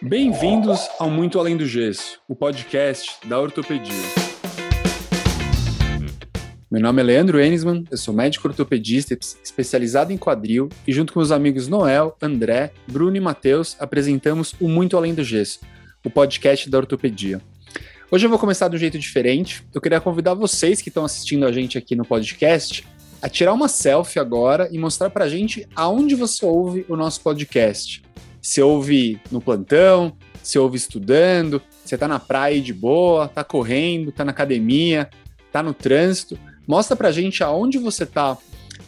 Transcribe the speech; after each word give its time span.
Bem-vindos 0.00 0.88
ao 0.96 1.10
Muito 1.10 1.40
Além 1.40 1.56
do 1.56 1.66
Gesso, 1.66 2.20
o 2.28 2.36
podcast 2.36 3.16
da 3.26 3.40
ortopedia. 3.40 3.92
Meu 6.70 6.80
nome 6.80 7.02
é 7.02 7.04
Leandro 7.04 7.40
Enisman, 7.40 7.82
eu 7.90 7.96
sou 7.98 8.14
médico 8.14 8.46
ortopedista 8.46 9.18
especializado 9.42 10.12
em 10.12 10.16
quadril 10.16 10.68
e 10.86 10.92
junto 10.92 11.12
com 11.12 11.18
os 11.18 11.32
amigos 11.32 11.66
Noel, 11.66 12.16
André, 12.22 12.70
Bruno 12.86 13.16
e 13.16 13.20
Matheus 13.20 13.76
apresentamos 13.80 14.54
o 14.60 14.68
Muito 14.68 14.96
Além 14.96 15.14
do 15.14 15.24
Gesso, 15.24 15.58
o 16.04 16.10
podcast 16.10 16.70
da 16.70 16.78
ortopedia. 16.78 17.42
Hoje 18.08 18.24
eu 18.24 18.30
vou 18.30 18.38
começar 18.38 18.68
de 18.68 18.76
um 18.76 18.78
jeito 18.78 19.00
diferente. 19.00 19.64
Eu 19.74 19.80
queria 19.80 20.00
convidar 20.00 20.34
vocês 20.34 20.80
que 20.80 20.90
estão 20.90 21.04
assistindo 21.04 21.44
a 21.44 21.50
gente 21.50 21.76
aqui 21.76 21.96
no 21.96 22.04
podcast 22.04 22.86
a 23.20 23.28
tirar 23.28 23.52
uma 23.52 23.66
selfie 23.66 24.20
agora 24.20 24.68
e 24.70 24.78
mostrar 24.78 25.10
pra 25.10 25.28
gente 25.28 25.66
aonde 25.74 26.14
você 26.14 26.46
ouve 26.46 26.86
o 26.88 26.96
nosso 26.96 27.20
podcast. 27.20 28.02
Se 28.40 28.62
ouve 28.62 29.20
no 29.30 29.40
plantão, 29.40 30.16
se 30.42 30.58
ouve 30.58 30.76
estudando, 30.76 31.60
você 31.84 31.96
tá 31.98 32.08
na 32.08 32.18
praia 32.18 32.60
de 32.60 32.72
boa, 32.72 33.28
tá 33.28 33.44
correndo, 33.44 34.12
tá 34.12 34.24
na 34.24 34.30
academia, 34.30 35.08
tá 35.52 35.62
no 35.62 35.74
trânsito. 35.74 36.38
Mostra 36.66 36.96
pra 36.96 37.10
gente 37.10 37.42
aonde 37.42 37.78
você 37.78 38.06
tá 38.06 38.36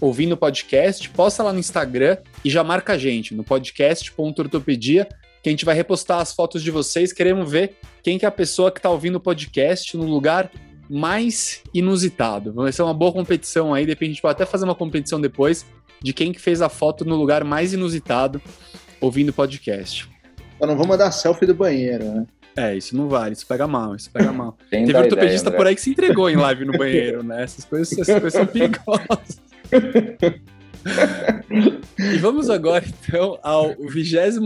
ouvindo 0.01 0.33
o 0.33 0.37
podcast, 0.37 1.09
posta 1.11 1.43
lá 1.43 1.53
no 1.53 1.59
Instagram 1.59 2.17
e 2.45 2.51
já 2.51 2.65
marca 2.65 2.95
a 2.95 2.99
gente 2.99 3.35
no 3.35 3.45
podcast.ortopedia 3.45 5.07
que 5.43 5.49
a 5.49 5.53
gente 5.53 5.65
vai 5.65 5.75
repostar 5.75 6.21
as 6.21 6.33
fotos 6.33 6.63
de 6.63 6.71
vocês. 6.71 7.13
Queremos 7.13 7.51
ver 7.51 7.77
quem 8.03 8.19
que 8.19 8.25
é 8.25 8.29
a 8.29 8.33
pessoa 8.33 8.71
que 8.71 8.79
está 8.79 8.91
ouvindo 8.91 9.17
o 9.17 9.21
podcast 9.21 9.97
no 9.97 10.05
lugar 10.05 10.51
mais 10.89 11.63
inusitado. 11.73 12.53
Vai 12.53 12.73
ser 12.73 12.83
uma 12.83 12.95
boa 12.95 13.13
competição 13.13 13.73
aí, 13.73 13.85
de 13.85 13.93
repente 13.93 14.11
a 14.11 14.13
gente 14.13 14.23
pode 14.23 14.33
até 14.33 14.47
fazer 14.47 14.65
uma 14.65 14.75
competição 14.75 15.21
depois 15.21 15.65
de 16.03 16.13
quem 16.13 16.33
que 16.33 16.41
fez 16.41 16.63
a 16.63 16.69
foto 16.69 17.05
no 17.05 17.17
lugar 17.17 17.45
mais 17.45 17.73
inusitado 17.73 18.41
ouvindo 19.01 19.31
o 19.31 19.33
podcast. 19.33 20.09
Eu 20.61 20.67
não 20.67 20.77
vou 20.77 20.87
mandar 20.87 21.11
selfie 21.11 21.47
do 21.47 21.55
banheiro, 21.55 22.05
né? 22.05 22.27
É, 22.57 22.77
isso 22.77 22.97
não 22.97 23.09
vale, 23.09 23.33
isso 23.33 23.47
pega 23.47 23.67
mal, 23.67 23.95
isso 23.95 24.11
pega 24.11 24.33
mal. 24.33 24.57
Teve 24.71 24.95
ortopedista 24.95 25.49
ideia, 25.49 25.57
por 25.57 25.67
aí 25.67 25.75
que 25.75 25.81
se 25.81 25.91
entregou 25.91 26.29
em 26.29 26.37
live 26.37 26.65
no 26.65 26.77
banheiro, 26.77 27.23
né? 27.23 27.43
Essas 27.43 27.65
coisas, 27.65 27.91
essas 27.93 28.21
coisas 28.21 28.33
são 28.33 28.47
perigosas. 28.47 29.41
e 31.99 32.19
vamos 32.19 32.51
agora, 32.51 32.85
então, 32.87 33.39
ao 33.43 33.75
26 33.77 34.39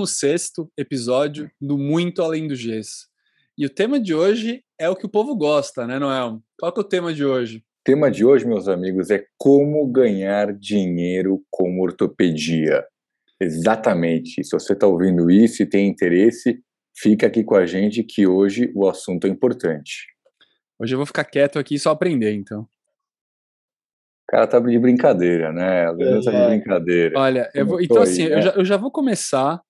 episódio 0.79 1.51
do 1.61 1.79
Muito 1.79 2.23
Além 2.23 2.47
do 2.47 2.55
Gesso. 2.55 3.09
E 3.57 3.65
o 3.65 3.71
tema 3.71 3.99
de 3.99 4.15
hoje 4.15 4.63
é 4.79 4.89
o 4.89 4.97
que 4.97 5.07
o 5.07 5.11
povo 5.11 5.35
gosta, 5.35 5.87
né, 5.87 5.99
Noel? 5.99 6.41
Qual 6.59 6.73
é 6.77 6.81
o 6.81 6.85
tema 6.85 7.15
de 7.15 7.25
hoje? 7.25 7.59
O 7.59 7.85
tema 7.85 8.11
de 8.11 8.25
hoje, 8.25 8.47
meus 8.47 8.69
amigos, 8.69 9.11
é 9.11 9.25
como 9.39 9.87
ganhar 9.87 10.53
dinheiro 10.53 11.43
com 11.51 11.81
ortopedia. 11.81 12.85
Exatamente. 13.45 14.43
Se 14.45 14.51
você 14.51 14.73
está 14.73 14.87
ouvindo 14.87 15.31
isso 15.31 15.63
e 15.63 15.67
tem 15.67 15.89
interesse, 15.89 16.61
fica 16.97 17.27
aqui 17.27 17.45
com 17.45 17.55
a 17.55 17.67
gente 17.67 18.03
que 18.03 18.27
hoje 18.27 18.73
o 18.75 18.89
assunto 18.89 19.27
é 19.27 19.31
importante. 19.31 20.07
Hoje 20.79 20.95
eu 20.95 20.99
vou 20.99 21.07
ficar 21.07 21.25
quieto 21.25 21.59
aqui 21.59 21.77
e 21.77 21.79
só 21.79 21.91
aprender, 21.91 22.33
então 22.33 22.69
cara 24.35 24.47
tá 24.49 24.59
de 24.59 24.79
brincadeira, 24.79 25.53
né? 25.53 25.87
A 25.87 25.95
tá 25.95 26.31
de 26.31 26.57
brincadeira. 26.57 27.19
Olha, 27.19 27.51
eu 27.55 27.67
vou, 27.67 27.81
então 27.81 28.03
assim, 28.03 28.25
aí, 28.25 28.31
né? 28.31 28.37
eu, 28.39 28.43
já, 28.43 28.51
eu 28.51 28.65
já 28.65 28.77
vou 28.77 28.91
começar 28.91 29.61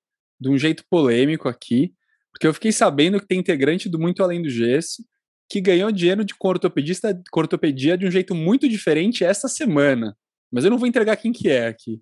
de 0.41 0.48
um 0.48 0.56
jeito 0.56 0.84
polêmico 0.89 1.48
aqui, 1.48 1.92
porque 2.33 2.47
eu 2.47 2.55
fiquei 2.55 2.72
sabendo 2.72 3.20
que 3.20 3.27
tem 3.27 3.39
integrante 3.39 3.89
do 3.89 3.98
Muito 3.98 4.22
Além 4.22 4.41
do 4.41 4.48
Gesso 4.48 5.02
que 5.50 5.61
ganhou 5.61 5.92
dinheiro 5.92 6.25
de 6.25 6.34
ortopedista, 6.41 7.20
ortopedia 7.34 7.98
de 7.98 8.06
um 8.06 8.11
jeito 8.11 8.34
muito 8.34 8.67
diferente 8.67 9.22
essa 9.22 9.47
semana. 9.47 10.17
Mas 10.50 10.64
eu 10.64 10.70
não 10.70 10.78
vou 10.78 10.89
entregar 10.89 11.17
quem 11.17 11.33
que 11.33 11.50
é 11.50 11.67
aqui. 11.67 12.00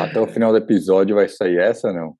Até 0.00 0.20
o 0.20 0.26
final 0.26 0.52
do 0.52 0.58
episódio 0.58 1.16
vai 1.16 1.28
sair 1.28 1.58
essa, 1.58 1.92
não? 1.92 2.16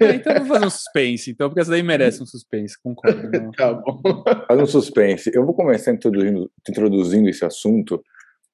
É, 0.00 0.14
então 0.14 0.32
eu 0.32 0.40
vou 0.40 0.48
fazer 0.48 0.66
um 0.66 0.70
suspense, 0.70 1.30
então, 1.30 1.48
porque 1.48 1.60
essa 1.60 1.70
daí 1.70 1.82
merece 1.82 2.22
um 2.22 2.26
suspense, 2.26 2.74
concordo. 2.82 3.30
tá 3.56 3.72
bom. 3.72 4.00
Faz 4.48 4.60
um 4.60 4.66
suspense. 4.66 5.30
Eu 5.32 5.44
vou 5.44 5.54
começar 5.54 5.92
introduzindo, 5.92 6.50
introduzindo 6.68 7.28
esse 7.28 7.44
assunto, 7.44 8.02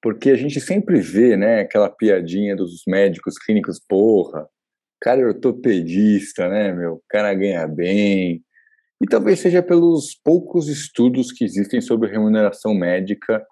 porque 0.03 0.31
a 0.31 0.37
gente 0.37 0.61
sempre 0.61 1.01
vê, 1.01 1.37
né, 1.37 1.61
aquela 1.61 1.89
piadinha 1.89 2.55
dos 2.55 2.83
médicos 2.87 3.39
clínicos, 3.39 3.81
porra, 3.81 4.47
cara 5.01 5.23
é 5.23 5.27
ortopedista, 5.27 6.49
né, 6.49 6.73
meu, 6.73 6.95
o 6.95 7.03
cara 7.09 7.33
ganha 7.35 7.67
bem. 7.67 8.43
E 9.01 9.07
talvez 9.07 9.39
seja 9.39 9.63
pelos 9.63 10.15
poucos 10.25 10.69
estudos 10.69 11.31
que 11.33 11.45
existem 11.45 11.81
sobre 11.81 12.11
remuneração 12.11 12.75
médica, 12.75 13.45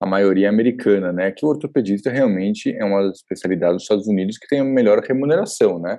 a 0.00 0.06
maioria 0.06 0.48
americana, 0.48 1.12
né, 1.12 1.32
que 1.32 1.44
o 1.44 1.48
ortopedista 1.48 2.10
realmente 2.10 2.70
é 2.74 2.84
uma 2.84 3.02
das 3.02 3.18
especialidades 3.18 3.76
dos 3.76 3.82
Estados 3.82 4.06
Unidos 4.06 4.38
que 4.38 4.46
tem 4.46 4.60
a 4.60 4.64
melhor 4.64 5.00
remuneração, 5.00 5.78
né. 5.80 5.98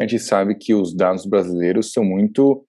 A 0.00 0.06
gente 0.06 0.18
sabe 0.20 0.54
que 0.54 0.74
os 0.74 0.94
dados 0.94 1.26
brasileiros 1.26 1.92
são 1.92 2.04
muito 2.04 2.66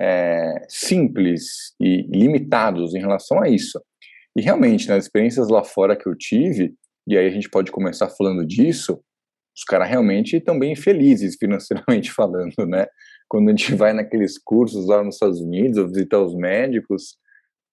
é, 0.00 0.64
simples 0.68 1.74
e 1.78 2.02
limitados 2.10 2.94
em 2.94 3.00
relação 3.00 3.42
a 3.42 3.48
isso. 3.48 3.80
E 4.36 4.40
realmente, 4.40 4.88
nas 4.88 5.04
experiências 5.04 5.48
lá 5.48 5.62
fora 5.62 5.96
que 5.96 6.08
eu 6.08 6.16
tive, 6.16 6.74
e 7.06 7.18
aí 7.18 7.26
a 7.26 7.30
gente 7.30 7.50
pode 7.50 7.70
começar 7.70 8.08
falando 8.08 8.46
disso, 8.46 9.00
os 9.54 9.64
caras 9.64 9.88
realmente 9.88 10.36
estão 10.36 10.58
bem 10.58 10.74
felizes 10.74 11.36
financeiramente 11.36 12.10
falando, 12.14 12.66
né? 12.66 12.86
Quando 13.28 13.48
a 13.48 13.50
gente 13.50 13.74
vai 13.74 13.92
naqueles 13.92 14.38
cursos 14.38 14.86
lá 14.86 15.04
nos 15.04 15.16
Estados 15.16 15.40
Unidos, 15.40 15.76
ou 15.76 15.88
visitar 15.88 16.20
os 16.20 16.34
médicos, 16.34 17.16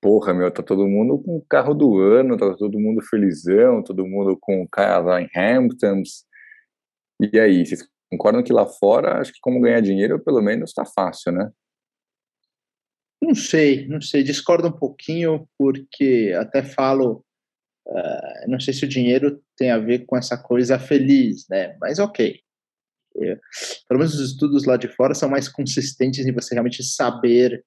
porra, 0.02 0.34
meu, 0.34 0.52
tá 0.52 0.64
todo 0.64 0.88
mundo 0.88 1.22
com 1.22 1.38
o 1.38 1.46
carro 1.50 1.74
do 1.74 2.00
ano, 2.00 2.38
tá 2.38 2.54
todo 2.56 2.80
mundo 2.80 3.02
felizão, 3.04 3.84
todo 3.84 4.06
mundo 4.06 4.38
com 4.40 4.68
lá 4.76 5.22
em 5.22 5.30
Hamptons. 5.36 6.26
E 7.20 7.40
aí, 7.40 7.66
vocês 7.66 7.88
concordam 8.10 8.44
que 8.44 8.54
lá 8.54 8.66
fora, 8.66 9.20
acho 9.20 9.34
que 9.34 9.40
como 9.42 9.62
ganhar 9.62 9.82
dinheiro, 9.82 10.24
pelo 10.24 10.42
menos, 10.42 10.74
tá 10.74 10.86
fácil, 10.86 11.32
né? 11.32 11.52
Não 13.22 13.34
sei, 13.34 13.88
não 13.88 14.00
sei, 14.00 14.24
discordo 14.24 14.68
um 14.68 14.72
pouquinho, 14.72 15.50
porque 15.58 16.34
até 16.40 16.64
falo, 16.64 17.26
uh, 17.88 18.50
não 18.50 18.60
sei 18.60 18.74
se 18.74 18.86
o 18.86 18.88
dinheiro 18.88 19.42
tem 19.58 19.72
a 19.72 19.80
ver 19.80 20.06
com 20.06 20.16
essa 20.16 20.38
coisa 20.38 20.78
feliz, 20.78 21.48
né? 21.50 21.76
Mas 21.82 22.00
ok. 22.00 22.40
É, 23.20 23.40
pelo 23.88 24.00
menos 24.00 24.14
os 24.14 24.32
estudos 24.32 24.66
lá 24.66 24.78
de 24.78 24.88
fora 24.88 25.16
são 25.16 25.28
mais 25.28 25.50
consistentes 25.50 26.26
em 26.26 26.32
você 26.32 26.54
realmente 26.54 26.84
saber 26.84 27.66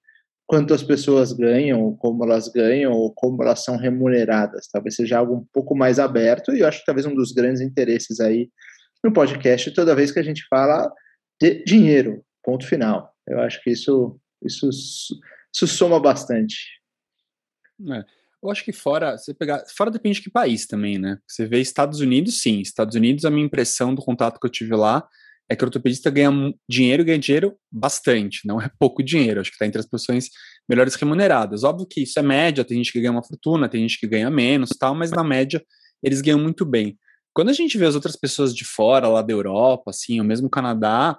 quanto 0.50 0.74
as 0.74 0.82
pessoas 0.82 1.32
ganham, 1.32 1.94
como 1.94 2.24
elas 2.24 2.48
ganham, 2.48 2.90
ou 2.90 3.14
como 3.14 3.40
elas 3.40 3.62
são 3.62 3.76
remuneradas. 3.76 4.66
Talvez 4.66 4.96
seja 4.96 5.18
algo 5.18 5.36
um 5.36 5.46
pouco 5.52 5.76
mais 5.76 6.00
aberto, 6.00 6.52
e 6.52 6.58
eu 6.58 6.66
acho 6.66 6.80
que 6.80 6.86
talvez 6.86 7.06
um 7.06 7.14
dos 7.14 7.30
grandes 7.30 7.60
interesses 7.60 8.18
aí 8.18 8.50
no 9.02 9.12
podcast, 9.12 9.70
toda 9.70 9.94
vez 9.94 10.10
que 10.10 10.18
a 10.18 10.24
gente 10.24 10.44
fala 10.50 10.92
de 11.40 11.62
dinheiro, 11.62 12.24
ponto 12.42 12.66
final. 12.66 13.14
Eu 13.28 13.38
acho 13.38 13.62
que 13.62 13.70
isso, 13.70 14.18
isso 14.44 14.68
isso 15.54 15.68
soma 15.68 16.00
bastante. 16.00 16.56
É. 17.88 18.04
Eu 18.42 18.50
acho 18.50 18.64
que 18.64 18.72
fora, 18.72 19.16
você 19.16 19.32
pegar, 19.32 19.62
fora 19.68 19.88
depende 19.88 20.16
de 20.16 20.22
que 20.22 20.30
país 20.30 20.66
também, 20.66 20.98
né? 20.98 21.18
Você 21.28 21.46
vê 21.46 21.60
Estados 21.60 22.00
Unidos, 22.00 22.42
sim. 22.42 22.60
Estados 22.60 22.96
Unidos, 22.96 23.24
a 23.24 23.30
minha 23.30 23.46
impressão 23.46 23.94
do 23.94 24.02
contato 24.02 24.40
que 24.40 24.46
eu 24.46 24.50
tive 24.50 24.74
lá 24.74 25.08
é 25.50 25.56
que 25.56 25.64
o 25.64 25.66
ortopedista 25.66 26.08
ganha 26.10 26.30
dinheiro, 26.68 27.04
ganha 27.04 27.18
dinheiro 27.18 27.56
bastante, 27.72 28.46
não 28.46 28.60
é 28.60 28.70
pouco 28.78 29.02
dinheiro. 29.02 29.40
Acho 29.40 29.50
que 29.50 29.56
está 29.56 29.66
entre 29.66 29.80
as 29.80 29.86
posições 29.86 30.28
melhores 30.68 30.94
remuneradas. 30.94 31.64
Óbvio 31.64 31.88
que 31.90 32.02
isso 32.04 32.20
é 32.20 32.22
média, 32.22 32.64
tem 32.64 32.76
gente 32.76 32.92
que 32.92 33.00
ganha 33.00 33.10
uma 33.10 33.24
fortuna, 33.24 33.68
tem 33.68 33.80
gente 33.80 33.98
que 33.98 34.06
ganha 34.06 34.30
menos, 34.30 34.70
tal, 34.78 34.94
mas 34.94 35.10
na 35.10 35.24
média 35.24 35.60
eles 36.02 36.20
ganham 36.20 36.38
muito 36.38 36.64
bem. 36.64 36.96
Quando 37.34 37.48
a 37.48 37.52
gente 37.52 37.76
vê 37.76 37.84
as 37.84 37.96
outras 37.96 38.14
pessoas 38.14 38.54
de 38.54 38.64
fora, 38.64 39.08
lá 39.08 39.22
da 39.22 39.32
Europa, 39.32 39.90
assim, 39.90 40.20
ou 40.20 40.24
mesmo 40.24 40.48
Canadá, 40.48 41.18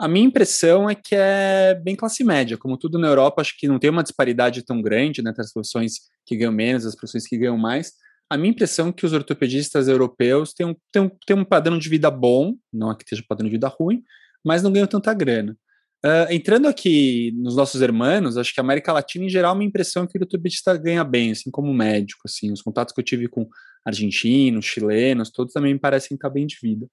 a 0.00 0.08
minha 0.08 0.26
impressão 0.26 0.90
é 0.90 0.94
que 0.96 1.14
é 1.14 1.74
bem 1.74 1.94
classe 1.94 2.24
média. 2.24 2.58
Como 2.58 2.76
tudo 2.76 2.98
na 2.98 3.06
Europa, 3.06 3.40
acho 3.40 3.56
que 3.56 3.68
não 3.68 3.78
tem 3.78 3.90
uma 3.90 4.02
disparidade 4.02 4.64
tão 4.64 4.82
grande 4.82 5.22
né, 5.22 5.30
entre 5.30 5.42
as 5.42 5.52
profissões 5.52 6.00
que 6.26 6.36
ganham 6.36 6.52
menos 6.52 6.84
as 6.84 6.96
profissões 6.96 7.26
que 7.28 7.38
ganham 7.38 7.56
mais. 7.56 7.92
A 8.30 8.36
minha 8.36 8.50
impressão 8.50 8.88
é 8.88 8.92
que 8.92 9.04
os 9.04 9.12
ortopedistas 9.12 9.88
europeus 9.88 10.54
têm 10.54 10.66
um, 10.66 10.76
têm, 10.92 11.02
um, 11.02 11.10
têm 11.26 11.36
um 11.36 11.44
padrão 11.44 11.76
de 11.76 11.88
vida 11.88 12.08
bom, 12.10 12.54
não 12.72 12.92
é 12.92 12.94
que 12.94 13.02
esteja 13.02 13.22
um 13.22 13.26
padrão 13.26 13.46
de 13.46 13.50
vida 13.50 13.66
ruim, 13.66 14.04
mas 14.44 14.62
não 14.62 14.72
ganham 14.72 14.86
tanta 14.86 15.12
grana. 15.12 15.56
Uh, 16.04 16.32
entrando 16.32 16.66
aqui 16.66 17.32
nos 17.36 17.56
nossos 17.56 17.82
irmãos, 17.82 18.36
acho 18.38 18.54
que 18.54 18.60
a 18.60 18.62
América 18.62 18.92
Latina, 18.92 19.24
em 19.24 19.28
geral, 19.28 19.52
a 19.52 19.54
minha 19.54 19.68
impressão 19.68 20.04
é 20.04 20.06
que 20.06 20.16
o 20.16 20.22
ortopedista 20.22 20.74
ganha 20.76 21.04
bem, 21.04 21.32
assim 21.32 21.50
como 21.50 21.74
médico. 21.74 22.22
Assim, 22.24 22.50
os 22.52 22.62
contatos 22.62 22.94
que 22.94 23.00
eu 23.00 23.04
tive 23.04 23.28
com 23.28 23.46
argentinos, 23.84 24.64
chilenos, 24.64 25.30
todos 25.30 25.52
também 25.52 25.74
me 25.74 25.80
parecem 25.80 26.14
estar 26.14 26.30
bem 26.30 26.46
de 26.46 26.56
vida. 26.62 26.86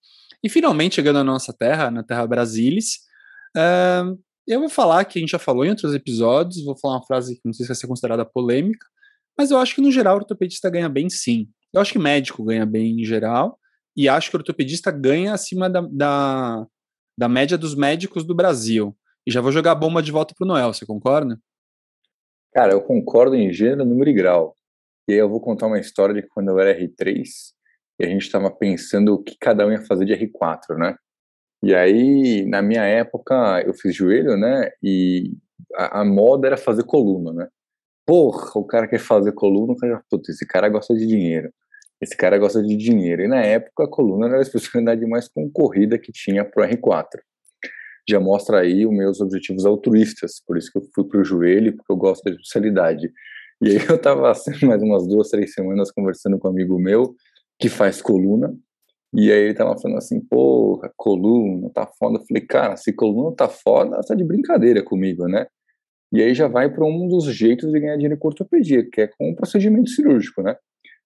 E 0.43 0.49
finalmente, 0.49 0.95
chegando 0.95 1.19
à 1.19 1.23
nossa 1.23 1.53
terra, 1.53 1.89
na 1.89 2.03
terra 2.03 2.27
Brasilis, 2.27 2.95
uh, 3.55 4.19
eu 4.47 4.59
vou 4.59 4.69
falar 4.69 5.05
que 5.05 5.19
a 5.19 5.21
gente 5.21 5.31
já 5.31 5.39
falou 5.39 5.63
em 5.63 5.69
outros 5.69 5.93
episódios, 5.93 6.65
vou 6.65 6.77
falar 6.77 6.95
uma 6.95 7.05
frase 7.05 7.35
que 7.35 7.41
não 7.45 7.53
sei 7.53 7.63
se 7.63 7.67
vai 7.67 7.75
ser 7.75 7.87
considerada 7.87 8.25
polêmica, 8.25 8.85
mas 9.37 9.51
eu 9.51 9.57
acho 9.57 9.75
que 9.75 9.81
no 9.81 9.91
geral 9.91 10.15
o 10.15 10.19
ortopedista 10.19 10.69
ganha 10.69 10.89
bem 10.89 11.09
sim. 11.09 11.47
Eu 11.73 11.81
acho 11.81 11.93
que 11.93 11.99
médico 11.99 12.43
ganha 12.43 12.65
bem 12.65 13.01
em 13.01 13.03
geral, 13.03 13.59
e 13.95 14.07
acho 14.07 14.29
que 14.29 14.35
o 14.35 14.39
ortopedista 14.39 14.91
ganha 14.91 15.33
acima 15.33 15.69
da, 15.69 15.81
da, 15.81 16.67
da 17.17 17.27
média 17.27 17.57
dos 17.57 17.75
médicos 17.75 18.23
do 18.23 18.35
Brasil. 18.35 18.95
E 19.25 19.31
já 19.31 19.41
vou 19.41 19.51
jogar 19.51 19.71
a 19.71 19.75
bomba 19.75 20.01
de 20.01 20.11
volta 20.11 20.33
para 20.37 20.45
o 20.45 20.47
Noel, 20.47 20.73
você 20.73 20.85
concorda? 20.85 21.39
Cara, 22.53 22.73
eu 22.73 22.81
concordo 22.81 23.35
em 23.35 23.51
gênero, 23.51 23.85
número 23.85 24.09
e 24.09 24.13
grau. 24.13 24.55
E 25.09 25.13
aí 25.13 25.19
eu 25.19 25.29
vou 25.29 25.41
contar 25.41 25.67
uma 25.67 25.79
história 25.79 26.13
de 26.13 26.27
quando 26.27 26.49
eu 26.49 26.59
era 26.59 26.79
R3, 26.79 27.23
e 27.99 28.05
a 28.05 28.07
gente 28.07 28.21
estava 28.21 28.51
pensando 28.51 29.15
o 29.15 29.23
que 29.23 29.35
cada 29.39 29.65
um 29.65 29.71
ia 29.71 29.81
fazer 29.85 30.05
de 30.05 30.13
R4, 30.13 30.77
né? 30.77 30.95
E 31.63 31.73
aí, 31.73 32.45
na 32.45 32.61
minha 32.61 32.83
época, 32.83 33.63
eu 33.65 33.73
fiz 33.73 33.95
joelho, 33.95 34.37
né? 34.37 34.69
E 34.83 35.33
a, 35.75 36.01
a 36.01 36.05
moda 36.05 36.47
era 36.47 36.57
fazer 36.57 36.83
coluna, 36.83 37.33
né? 37.33 37.47
Porra, 38.07 38.51
o 38.55 38.63
cara 38.63 38.87
quer 38.87 38.99
fazer 38.99 39.33
coluna, 39.33 39.73
o 39.73 39.75
cara, 39.75 40.01
putz, 40.09 40.29
esse 40.29 40.47
cara 40.47 40.69
gosta 40.69 40.95
de 40.95 41.05
dinheiro. 41.05 41.51
Esse 42.01 42.15
cara 42.15 42.37
gosta 42.37 42.63
de 42.63 42.77
dinheiro. 42.77 43.23
E 43.23 43.27
na 43.27 43.41
época, 43.41 43.83
a 43.83 43.89
coluna 43.89 44.27
era 44.27 44.37
a 44.37 44.41
especialidade 44.41 45.05
mais 45.05 45.27
concorrida 45.27 45.99
que 45.99 46.11
tinha 46.13 46.45
pro 46.45 46.63
R4. 46.63 47.19
Já 48.09 48.19
mostra 48.19 48.61
aí 48.61 48.85
os 48.85 48.93
meus 48.93 49.19
objetivos 49.19 49.65
altruístas, 49.65 50.41
por 50.45 50.57
isso 50.57 50.71
que 50.71 50.77
eu 50.77 50.83
fui 50.95 51.03
pro 51.03 51.23
joelho, 51.25 51.75
porque 51.75 51.91
eu 51.91 51.97
gosto 51.97 52.23
da 52.23 52.31
especialidade. 52.31 53.11
E 53.61 53.71
aí 53.71 53.85
eu 53.89 53.99
tava 54.01 54.31
assim, 54.31 54.65
mais 54.65 54.81
umas 54.81 55.05
duas, 55.05 55.29
três 55.29 55.53
semanas 55.53 55.91
conversando 55.91 56.39
com 56.39 56.47
um 56.47 56.51
amigo 56.51 56.79
meu 56.79 57.13
que 57.59 57.67
faz 57.67 58.01
coluna, 58.01 58.55
e 59.13 59.31
aí 59.31 59.39
ele 59.39 59.53
tava 59.53 59.77
falando 59.77 59.97
assim, 59.97 60.21
porra, 60.21 60.91
coluna, 60.95 61.69
tá 61.73 61.87
foda. 61.99 62.19
Eu 62.19 62.25
falei, 62.25 62.45
cara, 62.45 62.77
se 62.77 62.93
coluna 62.93 63.35
tá 63.35 63.49
foda, 63.49 63.99
tá 64.07 64.15
de 64.15 64.23
brincadeira 64.23 64.81
comigo, 64.83 65.27
né? 65.27 65.47
E 66.13 66.21
aí 66.21 66.33
já 66.33 66.47
vai 66.47 66.69
para 66.73 66.85
um 66.85 67.07
dos 67.07 67.25
jeitos 67.25 67.71
de 67.71 67.79
ganhar 67.79 67.95
dinheiro 67.95 68.17
com 68.17 68.27
ortopedia, 68.27 68.87
que 68.89 69.01
é 69.01 69.07
com 69.07 69.31
o 69.31 69.35
procedimento 69.35 69.89
cirúrgico, 69.89 70.41
né? 70.41 70.55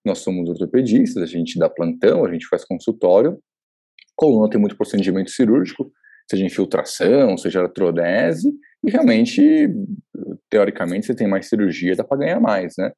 Nós 0.06 0.20
somos 0.20 0.50
ortopedistas, 0.50 1.22
a 1.22 1.26
gente 1.26 1.58
dá 1.58 1.70
plantão, 1.70 2.26
a 2.26 2.32
gente 2.32 2.48
faz 2.48 2.64
consultório. 2.66 3.40
Coluna 4.16 4.50
tem 4.50 4.60
muito 4.60 4.78
procedimento 4.78 5.32
cirúrgico, 5.32 5.92
seja 6.30 6.46
infiltração, 6.46 7.38
seja 7.38 7.62
artrodese, 7.62 8.52
e 8.84 8.90
realmente, 8.90 9.70
teoricamente, 10.50 11.06
você 11.06 11.16
tem 11.16 11.28
mais 11.28 11.48
cirurgia, 11.48 11.96
dá 11.96 12.04
para 12.04 12.18
ganhar 12.18 12.40
mais, 12.40 12.74
né? 12.78 12.92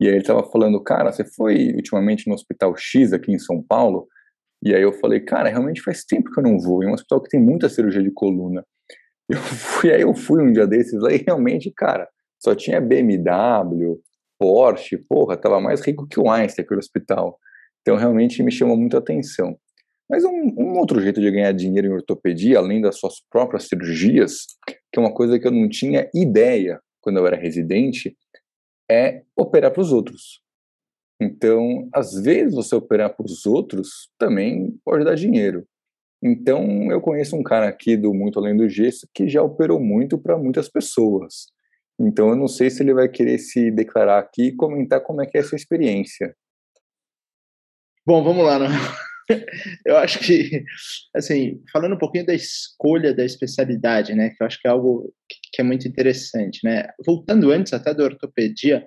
E 0.00 0.08
aí 0.08 0.14
ele 0.14 0.24
tava 0.24 0.42
falando, 0.50 0.82
cara, 0.82 1.12
você 1.12 1.24
foi 1.24 1.72
ultimamente 1.74 2.26
no 2.26 2.34
Hospital 2.34 2.74
X 2.76 3.12
aqui 3.12 3.32
em 3.32 3.38
São 3.38 3.62
Paulo? 3.62 4.08
E 4.62 4.74
aí 4.74 4.82
eu 4.82 4.92
falei, 4.92 5.20
cara, 5.20 5.48
realmente 5.48 5.82
faz 5.82 6.04
tempo 6.04 6.30
que 6.30 6.38
eu 6.38 6.42
não 6.42 6.58
vou, 6.58 6.82
em 6.82 6.88
um 6.88 6.92
hospital 6.92 7.22
que 7.22 7.30
tem 7.30 7.40
muita 7.40 7.68
cirurgia 7.68 8.02
de 8.02 8.10
coluna. 8.10 8.64
Eu 9.32 9.36
fui, 9.36 9.92
aí 9.92 10.00
eu 10.00 10.14
fui 10.14 10.42
um 10.42 10.52
dia 10.52 10.66
desses 10.66 11.00
lá 11.00 11.12
e 11.12 11.18
realmente, 11.18 11.70
cara, 11.70 12.08
só 12.36 12.52
tinha 12.54 12.80
BMW, 12.80 14.00
Porsche, 14.36 14.96
porra, 14.96 15.36
tava 15.36 15.60
mais 15.60 15.80
rico 15.82 16.08
que 16.08 16.18
o 16.18 16.28
Einstein, 16.28 16.64
aquele 16.64 16.80
hospital. 16.80 17.38
Então 17.80 17.96
realmente 17.96 18.42
me 18.42 18.50
chamou 18.50 18.76
muito 18.76 18.96
a 18.96 18.98
atenção. 18.98 19.56
Mas 20.08 20.24
um, 20.24 20.54
um, 20.58 20.78
outro 20.78 21.00
jeito 21.00 21.20
de 21.20 21.30
ganhar 21.30 21.52
dinheiro 21.52 21.86
em 21.86 21.92
ortopedia, 21.92 22.58
além 22.58 22.80
das 22.80 22.98
suas 22.98 23.20
próprias 23.30 23.68
cirurgias, 23.68 24.46
que 24.66 24.98
é 24.98 25.00
uma 25.00 25.14
coisa 25.14 25.38
que 25.38 25.46
eu 25.46 25.52
não 25.52 25.68
tinha 25.68 26.10
ideia 26.12 26.80
quando 27.00 27.18
eu 27.18 27.26
era 27.26 27.36
residente, 27.36 28.16
é 28.90 29.22
operar 29.36 29.70
para 29.70 29.80
os 29.80 29.92
outros. 29.92 30.42
Então, 31.20 31.88
às 31.94 32.14
vezes, 32.14 32.54
você 32.54 32.74
operar 32.74 33.14
para 33.14 33.24
os 33.24 33.46
outros 33.46 34.10
também 34.18 34.74
pode 34.84 35.04
dar 35.04 35.14
dinheiro. 35.14 35.64
Então, 36.22 36.90
eu 36.90 37.00
conheço 37.00 37.34
um 37.36 37.42
cara 37.42 37.68
aqui 37.68 37.96
do 37.96 38.12
Muito 38.12 38.38
Além 38.38 38.56
do 38.56 38.68
Gesso 38.68 39.08
que 39.14 39.28
já 39.28 39.42
operou 39.42 39.80
muito 39.80 40.18
para 40.18 40.36
muitas 40.36 40.68
pessoas. 40.68 41.46
Então, 41.98 42.30
eu 42.30 42.36
não 42.36 42.48
sei 42.48 42.70
se 42.70 42.82
ele 42.82 42.94
vai 42.94 43.08
querer 43.08 43.38
se 43.38 43.70
declarar 43.70 44.18
aqui 44.18 44.48
e 44.48 44.56
comentar 44.56 45.02
como 45.02 45.22
é 45.22 45.26
que 45.26 45.36
é 45.36 45.40
essa 45.40 45.56
experiência. 45.56 46.34
Bom, 48.06 48.22
vamos 48.22 48.44
lá. 48.44 48.58
Né? 48.58 48.68
Eu 49.86 49.96
acho 49.96 50.18
que, 50.18 50.64
assim, 51.14 51.62
falando 51.72 51.94
um 51.94 51.98
pouquinho 51.98 52.26
da 52.26 52.34
escolha 52.34 53.14
da 53.14 53.24
especialidade, 53.24 54.14
né, 54.14 54.30
que 54.30 54.42
eu 54.42 54.46
acho 54.46 54.60
que 54.60 54.66
é 54.66 54.70
algo 54.70 55.14
que 55.52 55.60
é 55.60 55.64
muito 55.64 55.86
interessante, 55.86 56.58
né. 56.64 56.88
Voltando 57.06 57.52
antes 57.52 57.72
até 57.72 57.94
da 57.94 58.02
ortopedia, 58.02 58.84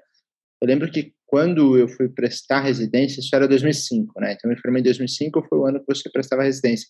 eu 0.62 0.68
lembro 0.68 0.92
que 0.92 1.14
quando 1.26 1.78
eu 1.78 1.88
fui 1.88 2.10
prestar 2.10 2.60
residência, 2.60 3.20
isso 3.20 3.36
era 3.36 3.48
2005, 3.48 4.20
né? 4.20 4.34
Então, 4.34 4.52
eu 4.52 4.56
me 4.56 4.62
formei 4.62 4.82
em 4.82 4.84
2005, 4.84 5.48
foi 5.48 5.58
o 5.58 5.66
ano 5.66 5.80
que 5.80 5.86
você 5.88 6.10
prestava 6.10 6.44
residência. 6.44 6.88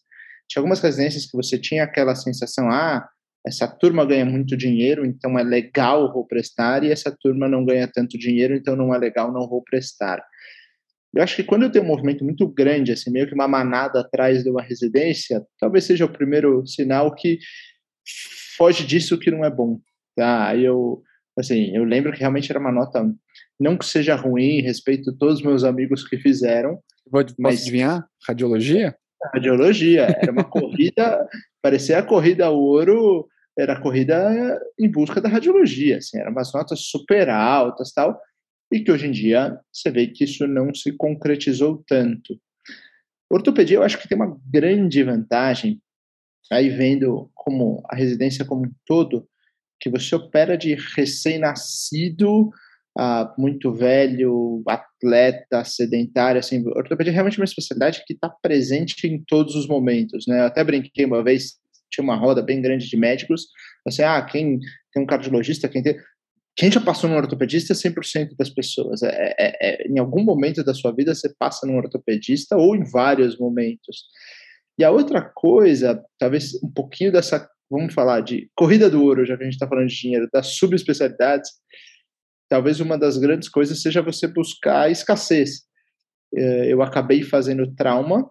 Tinha 0.54 0.62
algumas 0.62 0.80
residências 0.80 1.26
que 1.26 1.36
você 1.36 1.58
tinha 1.58 1.84
aquela 1.84 2.14
sensação, 2.14 2.70
ah, 2.70 3.10
essa 3.44 3.68
turma 3.68 4.06
ganha 4.06 4.24
muito 4.24 4.56
dinheiro, 4.56 5.04
então 5.04 5.38
é 5.38 5.44
legal 5.44 6.14
vou 6.14 6.28
prestar, 6.28 6.84
e 6.84 6.92
essa 6.92 7.12
turma 7.20 7.50
não 7.50 7.66
ganha 7.66 7.90
tanto 7.92 8.20
dinheiro, 8.20 8.56
então 8.56 8.76
não 8.76 8.94
é 8.94 9.00
legal, 9.00 9.34
não 9.34 9.50
vou 9.50 9.64
prestar. 9.64 10.24
Eu 11.12 11.24
acho 11.24 11.36
que 11.36 11.44
quando 11.44 11.64
eu 11.64 11.72
tenho 11.72 11.84
um 11.84 11.88
movimento 11.88 12.24
muito 12.24 12.48
grande, 12.48 12.92
assim, 12.92 13.10
meio 13.10 13.28
que 13.28 13.34
uma 13.34 13.48
manada 13.48 14.02
atrás 14.02 14.44
de 14.44 14.50
uma 14.52 14.62
residência, 14.62 15.44
talvez 15.60 15.86
seja 15.86 16.06
o 16.06 16.14
primeiro 16.14 16.66
sinal 16.68 17.16
que 17.16 17.40
foge 18.56 18.86
disso 18.86 19.18
que 19.18 19.32
não 19.32 19.44
é 19.44 19.50
bom, 19.50 19.80
tá? 20.16 20.56
Eu, 20.56 21.02
assim, 21.36 21.76
eu 21.76 21.84
lembro 21.84 22.14
que 22.14 22.20
realmente 22.20 22.52
era 22.52 22.60
uma 22.60 22.72
nota 22.72 23.04
não 23.60 23.76
que 23.76 23.86
seja 23.86 24.16
ruim, 24.16 24.62
respeito 24.62 25.18
todos 25.18 25.40
os 25.40 25.42
meus 25.42 25.64
amigos 25.64 26.08
que 26.08 26.18
fizeram. 26.20 26.80
Pode, 27.10 27.34
mas 27.40 27.62
adivinhar? 27.62 28.08
Radiologia? 28.28 28.96
Radiologia. 29.34 30.08
Era 30.20 30.32
uma 30.32 30.44
corrida, 30.50 31.28
parecia 31.62 32.00
a 32.00 32.04
corrida 32.04 32.50
ouro, 32.50 33.28
era 33.58 33.74
a 33.74 33.82
corrida 33.82 34.60
em 34.80 34.90
busca 34.90 35.22
da 35.22 35.30
radiologia. 35.30 35.98
Assim, 35.98 36.20
eram 36.20 36.32
umas 36.32 36.54
notas 36.54 36.82
super 36.82 37.30
altas 37.30 37.92
tal. 37.94 38.20
E 38.72 38.80
que 38.80 38.92
hoje 38.92 39.08
em 39.08 39.12
dia 39.12 39.58
você 39.72 39.92
vê 39.92 40.08
que 40.08 40.24
isso 40.24 40.48
não 40.48 40.74
se 40.74 40.92
concretizou 40.94 41.84
tanto. 41.88 42.40
Ortopedia, 43.32 43.78
eu 43.78 43.84
acho 43.84 44.00
que 44.00 44.08
tem 44.08 44.16
uma 44.18 44.38
grande 44.52 45.04
vantagem, 45.04 45.82
aí 46.52 46.70
vendo 46.70 47.32
como 47.34 47.84
a 47.90 47.96
residência 47.96 48.46
como 48.46 48.66
um 48.66 48.72
todo, 48.86 49.28
que 49.80 49.90
você 49.90 50.16
opera 50.16 50.58
de 50.58 50.76
recém-nascido 50.96 52.52
ah, 52.98 53.34
muito 53.38 53.74
velho, 53.74 54.62
atleta, 54.68 55.64
sedentário, 55.64 56.40
assim, 56.40 56.64
ortopedia 56.68 57.12
é 57.12 57.14
realmente 57.14 57.40
uma 57.40 57.46
especialidade 57.46 58.04
que 58.06 58.14
está 58.14 58.30
presente 58.30 59.08
em 59.08 59.24
todos 59.26 59.56
os 59.56 59.68
momentos, 59.68 60.26
né? 60.28 60.42
Eu 60.42 60.46
até 60.46 60.64
brinquei 60.64 61.06
uma 61.06 61.24
vez, 61.24 61.56
tinha 61.92 62.04
uma 62.04 62.16
roda 62.16 62.42
bem 62.42 62.62
grande 62.62 62.88
de 62.88 62.98
médicos, 62.98 63.48
assim, 63.88 64.04
ah, 64.04 64.22
quem 64.22 64.60
tem 64.94 65.04
um 65.04 65.06
cardiologista, 65.06 65.68
quem 65.68 65.82
tem... 65.82 65.98
Quem 66.56 66.72
já 66.72 66.80
passou 66.80 67.10
num 67.10 67.16
ortopedista 67.16 67.74
é 67.74 67.76
100% 67.76 68.36
das 68.38 68.48
pessoas. 68.48 69.02
É, 69.02 69.34
é, 69.40 69.58
é, 69.60 69.88
em 69.88 69.98
algum 69.98 70.24
momento 70.24 70.64
da 70.64 70.72
sua 70.72 70.92
vida 70.92 71.16
você 71.16 71.34
passa 71.40 71.66
num 71.66 71.78
ortopedista 71.78 72.56
ou 72.56 72.76
em 72.76 72.84
vários 72.84 73.40
momentos. 73.40 74.04
E 74.78 74.84
a 74.84 74.92
outra 74.92 75.20
coisa, 75.20 76.00
talvez 76.20 76.54
um 76.64 76.72
pouquinho 76.72 77.12
dessa, 77.12 77.50
vamos 77.72 77.92
falar 77.92 78.22
de 78.22 78.52
corrida 78.56 78.88
do 78.88 79.04
ouro, 79.04 79.26
já 79.26 79.36
que 79.36 79.42
a 79.42 79.46
gente 79.46 79.56
está 79.56 79.68
falando 79.68 79.88
de 79.88 80.00
dinheiro, 80.00 80.30
das 80.32 80.46
subespecialidades, 80.50 81.50
talvez 82.54 82.80
uma 82.80 83.00
das 83.00 83.18
grandes 83.18 83.50
coisas 83.50 83.82
seja 83.82 84.00
você 84.00 84.28
buscar 84.28 84.92
escassez. 84.92 85.64
É, 86.36 86.72
eu 86.72 86.84
acabei 86.84 87.24
fazendo 87.24 87.74
trauma, 87.74 88.30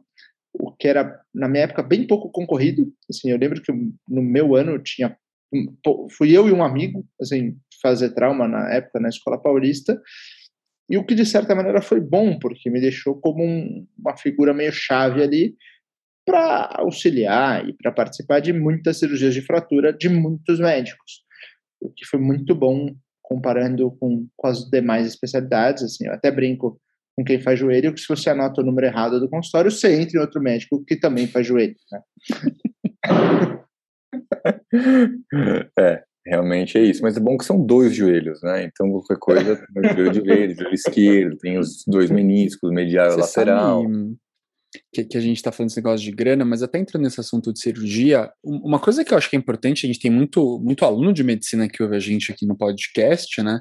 o 0.55 0.71
que 0.71 0.87
era, 0.87 1.21
na 1.35 1.49
minha 1.49 1.65
época, 1.65 1.83
bem 1.83 2.07
pouco 2.07 2.31
concorrido. 2.31 2.87
Assim, 3.11 3.33
eu 3.33 3.37
lembro 3.37 3.61
que 3.61 3.73
no 3.73 4.23
meu 4.23 4.55
ano 4.55 4.79
tinha. 4.79 5.19
Fui 6.17 6.31
eu 6.31 6.49
e 6.49 6.52
um 6.52 6.62
amigo, 6.62 7.05
assim, 7.21 7.57
fazer 7.83 8.14
trauma 8.14 8.47
na 8.47 8.73
época 8.73 9.00
na 9.00 9.09
Escola 9.09 9.43
Paulista, 9.43 10.00
e 10.88 10.97
o 10.97 11.05
que 11.05 11.17
de 11.17 11.26
certa 11.26 11.52
maneira 11.52 11.83
foi 11.83 12.00
bom, 12.00 12.38
porque 12.38 12.71
me 12.71 12.81
deixou 12.81 13.21
como 13.21 13.43
um, 13.43 13.85
uma 13.99 14.17
figura 14.17 14.55
meio 14.55 14.71
chave 14.71 15.21
ali 15.21 15.57
para 16.25 16.76
auxiliar 16.79 17.69
e 17.69 17.73
para 17.73 17.91
participar 17.91 18.38
de 18.38 18.52
muitas 18.52 19.00
cirurgias 19.00 19.35
de 19.35 19.43
fratura 19.43 19.93
de 19.93 20.09
muitos 20.09 20.61
médicos, 20.61 21.25
o 21.81 21.91
que 21.91 22.07
foi 22.07 22.21
muito 22.21 22.55
bom 22.55 22.95
comparando 23.33 23.91
com, 23.93 24.27
com 24.37 24.47
as 24.47 24.69
demais 24.69 25.07
especialidades, 25.07 25.83
assim, 25.83 26.07
eu 26.07 26.12
até 26.12 26.31
brinco 26.31 26.79
com 27.17 27.25
quem 27.25 27.41
faz 27.41 27.59
joelho, 27.59 27.95
que 27.95 28.01
se 28.01 28.09
você 28.09 28.29
anota 28.29 28.61
o 28.61 28.65
número 28.65 28.87
errado 28.87 29.19
do 29.19 29.29
consultório, 29.29 29.71
você 29.71 29.95
entra 29.95 30.19
em 30.19 30.21
outro 30.21 30.41
médico 30.41 30.85
que 30.85 30.97
também 30.97 31.27
faz 31.27 31.47
joelho, 31.47 31.75
né? 31.91 32.01
é, 35.79 36.03
realmente 36.27 36.79
é 36.79 36.83
isso. 36.83 37.03
Mas 37.03 37.17
é 37.17 37.21
bom 37.21 37.37
que 37.37 37.45
são 37.45 37.65
dois 37.65 37.95
joelhos, 37.95 38.43
né? 38.43 38.65
Então 38.65 38.91
qualquer 38.91 39.19
coisa 39.19 39.57
tem 39.57 39.83
o 39.83 39.95
joelho 39.95 40.12
direito, 40.12 40.59
joelho 40.59 40.75
esquerdo, 40.75 41.37
tem 41.39 41.59
os 41.59 41.85
dois 41.87 42.11
meniscos, 42.11 42.71
medial 42.71 43.12
e 43.12 43.17
lateral. 43.17 43.83
Sabe, 43.83 44.17
que, 44.93 45.05
que 45.05 45.19
a 45.19 45.21
gente 45.21 45.37
está 45.37 45.52
falando 45.52 45.69
desse 45.69 45.79
negócio 45.79 46.05
de 46.05 46.12
grana, 46.12 46.45
mas 46.45 46.62
até 46.62 46.79
entrando 46.79 47.05
nesse 47.05 47.21
assunto 47.21 47.52
de 47.52 47.61
cirurgia, 47.61 48.31
uma 48.43 48.79
coisa 48.79 49.05
que 49.05 49.12
eu 49.12 49.19
acho 49.19 49.29
que 49.29 49.37
é 49.37 49.38
importante, 49.38 49.85
a 49.85 49.88
gente 49.88 50.00
tem 50.00 50.11
muito, 50.11 50.59
muito 50.61 50.85
aluno 50.85 51.12
de 51.12 51.23
medicina 51.23 51.69
que 51.69 51.83
ouve 51.83 51.97
a 51.97 52.00
gente 52.00 52.33
aqui 52.33 52.47
no 52.47 52.57
podcast, 52.57 53.43
né? 53.43 53.61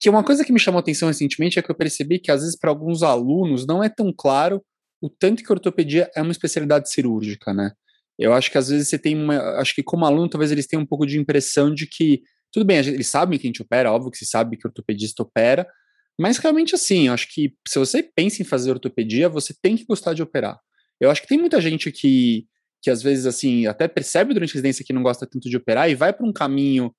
Que 0.00 0.08
uma 0.08 0.24
coisa 0.24 0.44
que 0.44 0.52
me 0.52 0.58
chamou 0.58 0.80
atenção 0.80 1.08
recentemente 1.08 1.58
é 1.58 1.62
que 1.62 1.70
eu 1.70 1.74
percebi 1.74 2.18
que, 2.18 2.30
às 2.30 2.40
vezes, 2.40 2.58
para 2.58 2.70
alguns 2.70 3.02
alunos, 3.02 3.66
não 3.66 3.82
é 3.82 3.88
tão 3.88 4.12
claro 4.16 4.62
o 5.00 5.10
tanto 5.10 5.42
que 5.42 5.52
a 5.52 5.54
ortopedia 5.54 6.10
é 6.16 6.22
uma 6.22 6.32
especialidade 6.32 6.90
cirúrgica, 6.90 7.52
né? 7.52 7.72
Eu 8.18 8.32
acho 8.32 8.50
que 8.50 8.56
às 8.56 8.68
vezes 8.68 8.88
você 8.88 8.98
tem 8.98 9.16
uma. 9.16 9.38
Acho 9.58 9.74
que 9.74 9.82
como 9.82 10.06
aluno, 10.06 10.28
talvez 10.28 10.52
eles 10.52 10.66
tenham 10.66 10.82
um 10.82 10.86
pouco 10.86 11.06
de 11.06 11.18
impressão 11.18 11.72
de 11.72 11.86
que. 11.86 12.22
Tudo 12.52 12.64
bem, 12.64 12.78
eles 12.78 13.08
sabem 13.08 13.38
que 13.38 13.46
a 13.46 13.48
gente 13.48 13.62
opera, 13.62 13.90
óbvio 13.90 14.12
que 14.12 14.18
se 14.18 14.26
sabe 14.26 14.56
que 14.56 14.64
o 14.64 14.68
ortopedista 14.68 15.24
opera, 15.24 15.66
mas 16.18 16.38
realmente 16.38 16.74
assim, 16.74 17.08
eu 17.08 17.12
acho 17.12 17.28
que 17.32 17.54
se 17.66 17.78
você 17.78 18.02
pensa 18.02 18.40
em 18.40 18.44
fazer 18.44 18.70
ortopedia, 18.70 19.28
você 19.28 19.54
tem 19.60 19.76
que 19.76 19.84
gostar 19.84 20.14
de 20.14 20.22
operar. 20.22 20.58
Eu 21.00 21.10
acho 21.10 21.22
que 21.22 21.28
tem 21.28 21.38
muita 21.38 21.60
gente 21.60 21.90
que, 21.90 22.46
que 22.82 22.90
às 22.90 23.02
vezes 23.02 23.26
assim, 23.26 23.66
até 23.66 23.88
percebe 23.88 24.32
durante 24.32 24.50
a 24.50 24.54
residência 24.54 24.84
que 24.84 24.92
não 24.92 25.02
gosta 25.02 25.26
tanto 25.26 25.50
de 25.50 25.56
operar 25.56 25.90
e 25.90 25.94
vai 25.94 26.12
para 26.12 26.26
um 26.26 26.32
caminho 26.32 26.94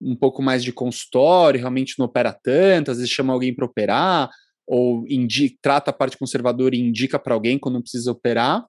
um 0.00 0.16
pouco 0.16 0.42
mais 0.42 0.64
de 0.64 0.72
consultório, 0.72 1.60
realmente 1.60 1.94
não 1.98 2.06
opera 2.06 2.32
tanto, 2.32 2.90
às 2.90 2.98
vezes 2.98 3.12
chama 3.12 3.32
alguém 3.32 3.54
para 3.54 3.64
operar, 3.64 4.30
ou 4.66 5.04
indica, 5.08 5.56
trata 5.62 5.90
a 5.90 5.94
parte 5.94 6.18
conservadora 6.18 6.74
e 6.74 6.80
indica 6.80 7.18
para 7.18 7.34
alguém 7.34 7.58
quando 7.58 7.80
precisa 7.80 8.10
operar. 8.10 8.64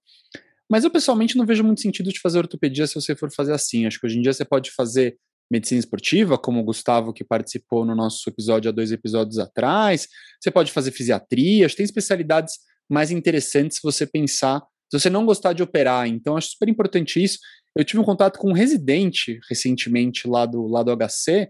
Mas 0.69 0.83
eu 0.83 0.91
pessoalmente 0.91 1.37
não 1.37 1.45
vejo 1.45 1.63
muito 1.63 1.81
sentido 1.81 2.11
de 2.11 2.19
fazer 2.19 2.39
ortopedia 2.39 2.87
se 2.87 2.95
você 2.95 3.15
for 3.15 3.31
fazer 3.31 3.53
assim. 3.53 3.85
Acho 3.85 3.99
que 3.99 4.05
hoje 4.05 4.17
em 4.17 4.21
dia 4.21 4.33
você 4.33 4.45
pode 4.45 4.71
fazer 4.71 5.17
medicina 5.51 5.79
esportiva, 5.79 6.37
como 6.37 6.59
o 6.59 6.63
Gustavo 6.63 7.13
que 7.13 7.23
participou 7.23 7.85
no 7.85 7.95
nosso 7.95 8.29
episódio 8.29 8.69
há 8.69 8.71
dois 8.71 8.91
episódios 8.91 9.37
atrás. 9.39 10.07
Você 10.41 10.49
pode 10.49 10.71
fazer 10.71 10.91
fisiatria, 10.91 11.67
tem 11.69 11.83
especialidades 11.83 12.55
mais 12.89 13.11
interessantes 13.11 13.77
se 13.77 13.83
você 13.83 14.05
pensar, 14.05 14.61
se 14.91 14.99
você 14.99 15.09
não 15.09 15.25
gostar 15.25 15.53
de 15.53 15.63
operar. 15.63 16.07
Então, 16.07 16.37
acho 16.37 16.49
super 16.51 16.69
importante 16.69 17.23
isso. 17.23 17.39
Eu 17.75 17.83
tive 17.83 17.99
um 17.99 18.05
contato 18.05 18.37
com 18.37 18.49
um 18.49 18.53
residente 18.53 19.39
recentemente 19.49 20.27
lá 20.27 20.45
do, 20.45 20.67
lá 20.67 20.83
do 20.83 20.95
HC, 20.95 21.49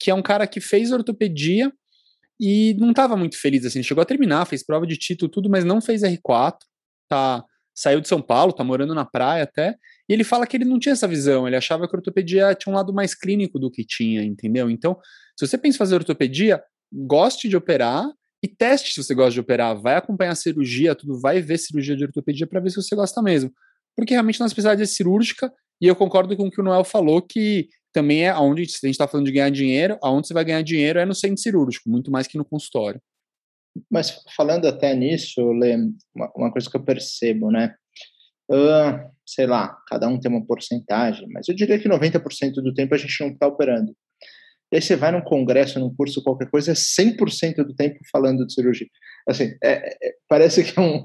que 0.00 0.10
é 0.10 0.14
um 0.14 0.22
cara 0.22 0.46
que 0.46 0.60
fez 0.60 0.90
ortopedia 0.90 1.72
e 2.40 2.74
não 2.74 2.90
estava 2.90 3.16
muito 3.16 3.40
feliz, 3.40 3.64
assim, 3.64 3.84
chegou 3.84 4.02
a 4.02 4.04
terminar, 4.04 4.46
fez 4.46 4.64
prova 4.64 4.84
de 4.84 4.96
título, 4.96 5.30
tudo, 5.30 5.48
mas 5.48 5.64
não 5.64 5.80
fez 5.80 6.02
R4, 6.02 6.56
tá, 7.08 7.44
saiu 7.72 8.00
de 8.00 8.08
São 8.08 8.20
Paulo, 8.20 8.52
tá 8.52 8.64
morando 8.64 8.96
na 8.96 9.04
praia 9.04 9.44
até, 9.44 9.76
e 10.12 10.14
ele 10.14 10.24
fala 10.24 10.46
que 10.46 10.58
ele 10.58 10.66
não 10.66 10.78
tinha 10.78 10.92
essa 10.92 11.08
visão, 11.08 11.46
ele 11.46 11.56
achava 11.56 11.88
que 11.88 11.96
a 11.96 11.98
ortopedia 11.98 12.54
tinha 12.54 12.70
um 12.70 12.76
lado 12.76 12.92
mais 12.92 13.14
clínico 13.14 13.58
do 13.58 13.70
que 13.70 13.82
tinha, 13.82 14.22
entendeu? 14.22 14.68
Então, 14.68 14.98
se 15.34 15.46
você 15.46 15.56
pensa 15.56 15.76
em 15.76 15.78
fazer 15.78 15.94
ortopedia, 15.94 16.62
goste 16.92 17.48
de 17.48 17.56
operar 17.56 18.04
e 18.44 18.46
teste 18.46 18.92
se 18.92 19.02
você 19.02 19.14
gosta 19.14 19.32
de 19.32 19.40
operar, 19.40 19.74
vai 19.74 19.94
acompanhar 19.94 20.32
a 20.32 20.34
cirurgia, 20.34 20.94
tudo, 20.94 21.18
vai 21.18 21.40
ver 21.40 21.56
cirurgia 21.56 21.96
de 21.96 22.04
ortopedia 22.04 22.46
para 22.46 22.60
ver 22.60 22.68
se 22.68 22.76
você 22.76 22.94
gosta 22.94 23.22
mesmo. 23.22 23.50
Porque 23.96 24.12
realmente 24.12 24.38
na 24.38 24.44
especialidade 24.44 24.86
cirúrgica, 24.90 25.50
e 25.80 25.86
eu 25.86 25.96
concordo 25.96 26.36
com 26.36 26.46
o 26.46 26.50
que 26.50 26.60
o 26.60 26.64
Noel 26.64 26.84
falou, 26.84 27.22
que 27.22 27.70
também 27.90 28.26
é 28.26 28.34
onde, 28.34 28.60
a 28.60 28.64
gente 28.66 28.90
está 28.90 29.08
falando 29.08 29.24
de 29.24 29.32
ganhar 29.32 29.48
dinheiro, 29.48 29.96
aonde 30.02 30.28
você 30.28 30.34
vai 30.34 30.44
ganhar 30.44 30.60
dinheiro 30.60 30.98
é 30.98 31.06
no 31.06 31.14
centro 31.14 31.38
cirúrgico, 31.38 31.88
muito 31.88 32.10
mais 32.10 32.26
que 32.26 32.36
no 32.36 32.44
consultório. 32.44 33.00
Mas 33.90 34.22
falando 34.36 34.66
até 34.66 34.94
nisso, 34.94 35.40
Lê, 35.52 35.74
uma 36.36 36.52
coisa 36.52 36.68
que 36.68 36.76
eu 36.76 36.84
percebo, 36.84 37.50
né? 37.50 37.74
Uh, 38.50 39.10
sei 39.26 39.46
lá, 39.46 39.76
cada 39.88 40.08
um 40.08 40.18
tem 40.18 40.30
uma 40.30 40.44
porcentagem, 40.44 41.26
mas 41.32 41.48
eu 41.48 41.54
diria 41.54 41.78
que 41.78 41.88
90% 41.88 42.54
do 42.54 42.74
tempo 42.74 42.94
a 42.94 42.98
gente 42.98 43.20
não 43.20 43.30
está 43.30 43.46
operando. 43.46 43.94
E 44.70 44.76
aí 44.76 44.82
você 44.82 44.96
vai 44.96 45.12
num 45.12 45.20
congresso, 45.20 45.78
num 45.78 45.94
curso, 45.94 46.22
qualquer 46.22 46.50
coisa, 46.50 46.72
é 46.72 46.74
100% 46.74 47.56
do 47.56 47.74
tempo 47.74 47.98
falando 48.10 48.46
de 48.46 48.54
cirurgia. 48.54 48.88
Assim, 49.28 49.54
é, 49.62 49.72
é, 49.72 50.14
parece 50.28 50.64
que 50.64 50.78
é 50.78 50.82
um, 50.82 51.04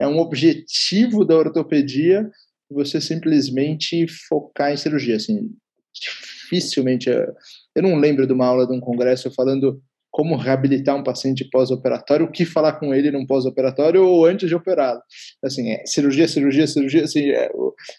é 0.00 0.06
um 0.06 0.18
objetivo 0.18 1.24
da 1.24 1.36
ortopedia 1.36 2.28
você 2.68 3.00
simplesmente 3.00 4.06
focar 4.28 4.72
em 4.72 4.76
cirurgia. 4.76 5.16
Assim, 5.16 5.50
dificilmente. 5.94 7.08
Eu 7.08 7.82
não 7.82 7.96
lembro 7.96 8.26
de 8.26 8.32
uma 8.32 8.46
aula 8.46 8.66
de 8.66 8.72
um 8.72 8.80
congresso 8.80 9.30
falando 9.30 9.80
como 10.14 10.36
reabilitar 10.36 10.94
um 10.94 11.02
paciente 11.02 11.44
pós-operatório, 11.50 12.24
o 12.24 12.30
que 12.30 12.44
falar 12.44 12.74
com 12.74 12.94
ele 12.94 13.10
num 13.10 13.26
pós-operatório 13.26 14.06
ou 14.06 14.24
antes 14.24 14.48
de 14.48 14.54
operá-lo. 14.54 15.02
Assim, 15.42 15.72
é, 15.72 15.84
cirurgia, 15.86 16.28
cirurgia, 16.28 16.68
cirurgia, 16.68 17.02
assim, 17.02 17.30
é, 17.30 17.50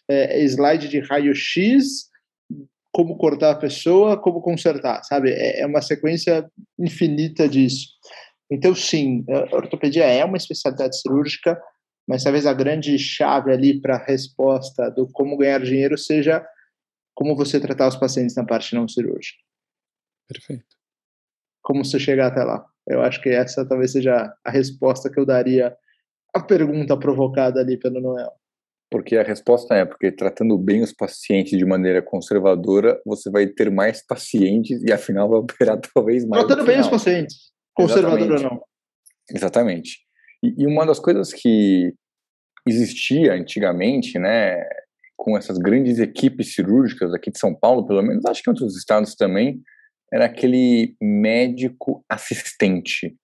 é, 0.10 0.40
é 0.40 0.44
slide 0.46 0.88
de 0.88 1.02
raio-x, 1.02 2.10
como 2.90 3.18
cortar 3.18 3.52
a 3.52 3.56
pessoa, 3.56 4.16
como 4.16 4.42
consertar, 4.42 5.04
sabe? 5.04 5.30
É, 5.30 5.60
é 5.60 5.66
uma 5.66 5.82
sequência 5.82 6.50
infinita 6.80 7.50
disso. 7.50 7.90
Então, 8.50 8.74
sim, 8.74 9.26
a 9.28 9.54
ortopedia 9.54 10.06
é 10.06 10.24
uma 10.24 10.38
especialidade 10.38 10.98
cirúrgica, 11.02 11.62
mas 12.08 12.24
talvez 12.24 12.46
a 12.46 12.54
grande 12.54 12.98
chave 12.98 13.52
ali 13.52 13.82
para 13.82 13.98
a 13.98 14.06
resposta 14.06 14.90
do 14.90 15.06
como 15.12 15.36
ganhar 15.36 15.60
dinheiro 15.60 15.98
seja 15.98 16.42
como 17.14 17.36
você 17.36 17.60
tratar 17.60 17.90
os 17.90 17.98
pacientes 17.98 18.38
na 18.38 18.46
parte 18.46 18.74
não 18.74 18.88
cirúrgica. 18.88 19.38
Perfeito. 20.30 20.75
Como 21.66 21.84
você 21.84 22.00
chegar 22.00 22.28
até 22.28 22.44
lá? 22.44 22.64
Eu 22.88 23.02
acho 23.02 23.20
que 23.22 23.30
essa 23.30 23.68
talvez 23.68 23.92
seja 23.92 24.32
a 24.46 24.52
resposta 24.52 25.10
que 25.10 25.20
eu 25.20 25.26
daria 25.26 25.76
à 26.34 26.40
pergunta 26.40 26.96
provocada 26.96 27.60
ali 27.60 27.76
pelo 27.78 28.00
Noel. 28.00 28.32
Porque 28.92 29.18
a 29.18 29.24
resposta 29.24 29.74
é 29.74 29.84
porque 29.84 30.12
tratando 30.12 30.56
bem 30.60 30.84
os 30.84 30.94
pacientes 30.94 31.58
de 31.58 31.66
maneira 31.66 32.04
conservadora, 32.04 33.02
você 33.04 33.32
vai 33.32 33.48
ter 33.48 33.72
mais 33.72 34.06
pacientes 34.06 34.82
e 34.84 34.94
afinal 34.94 35.28
vai 35.28 35.40
operar 35.40 35.80
talvez 35.94 36.24
mais. 36.24 36.46
Tratando 36.46 36.68
bem 36.68 36.80
os 36.80 36.88
pacientes, 36.88 37.52
conservador 37.74 38.32
ou 38.32 38.40
não. 38.40 38.62
Exatamente. 39.34 40.02
E, 40.44 40.64
e 40.64 40.68
uma 40.68 40.86
das 40.86 41.00
coisas 41.00 41.34
que 41.34 41.96
existia 42.68 43.34
antigamente, 43.34 44.20
né, 44.20 44.64
com 45.18 45.36
essas 45.36 45.58
grandes 45.58 45.98
equipes 45.98 46.54
cirúrgicas 46.54 47.12
aqui 47.12 47.32
de 47.32 47.40
São 47.40 47.56
Paulo, 47.56 47.88
pelo 47.88 48.04
menos, 48.04 48.24
acho 48.26 48.44
que 48.44 48.50
em 48.50 48.54
outros 48.54 48.78
estados 48.78 49.16
também, 49.16 49.62
era 50.12 50.26
aquele 50.26 50.96
médico 51.02 52.04
assistente. 52.10 53.16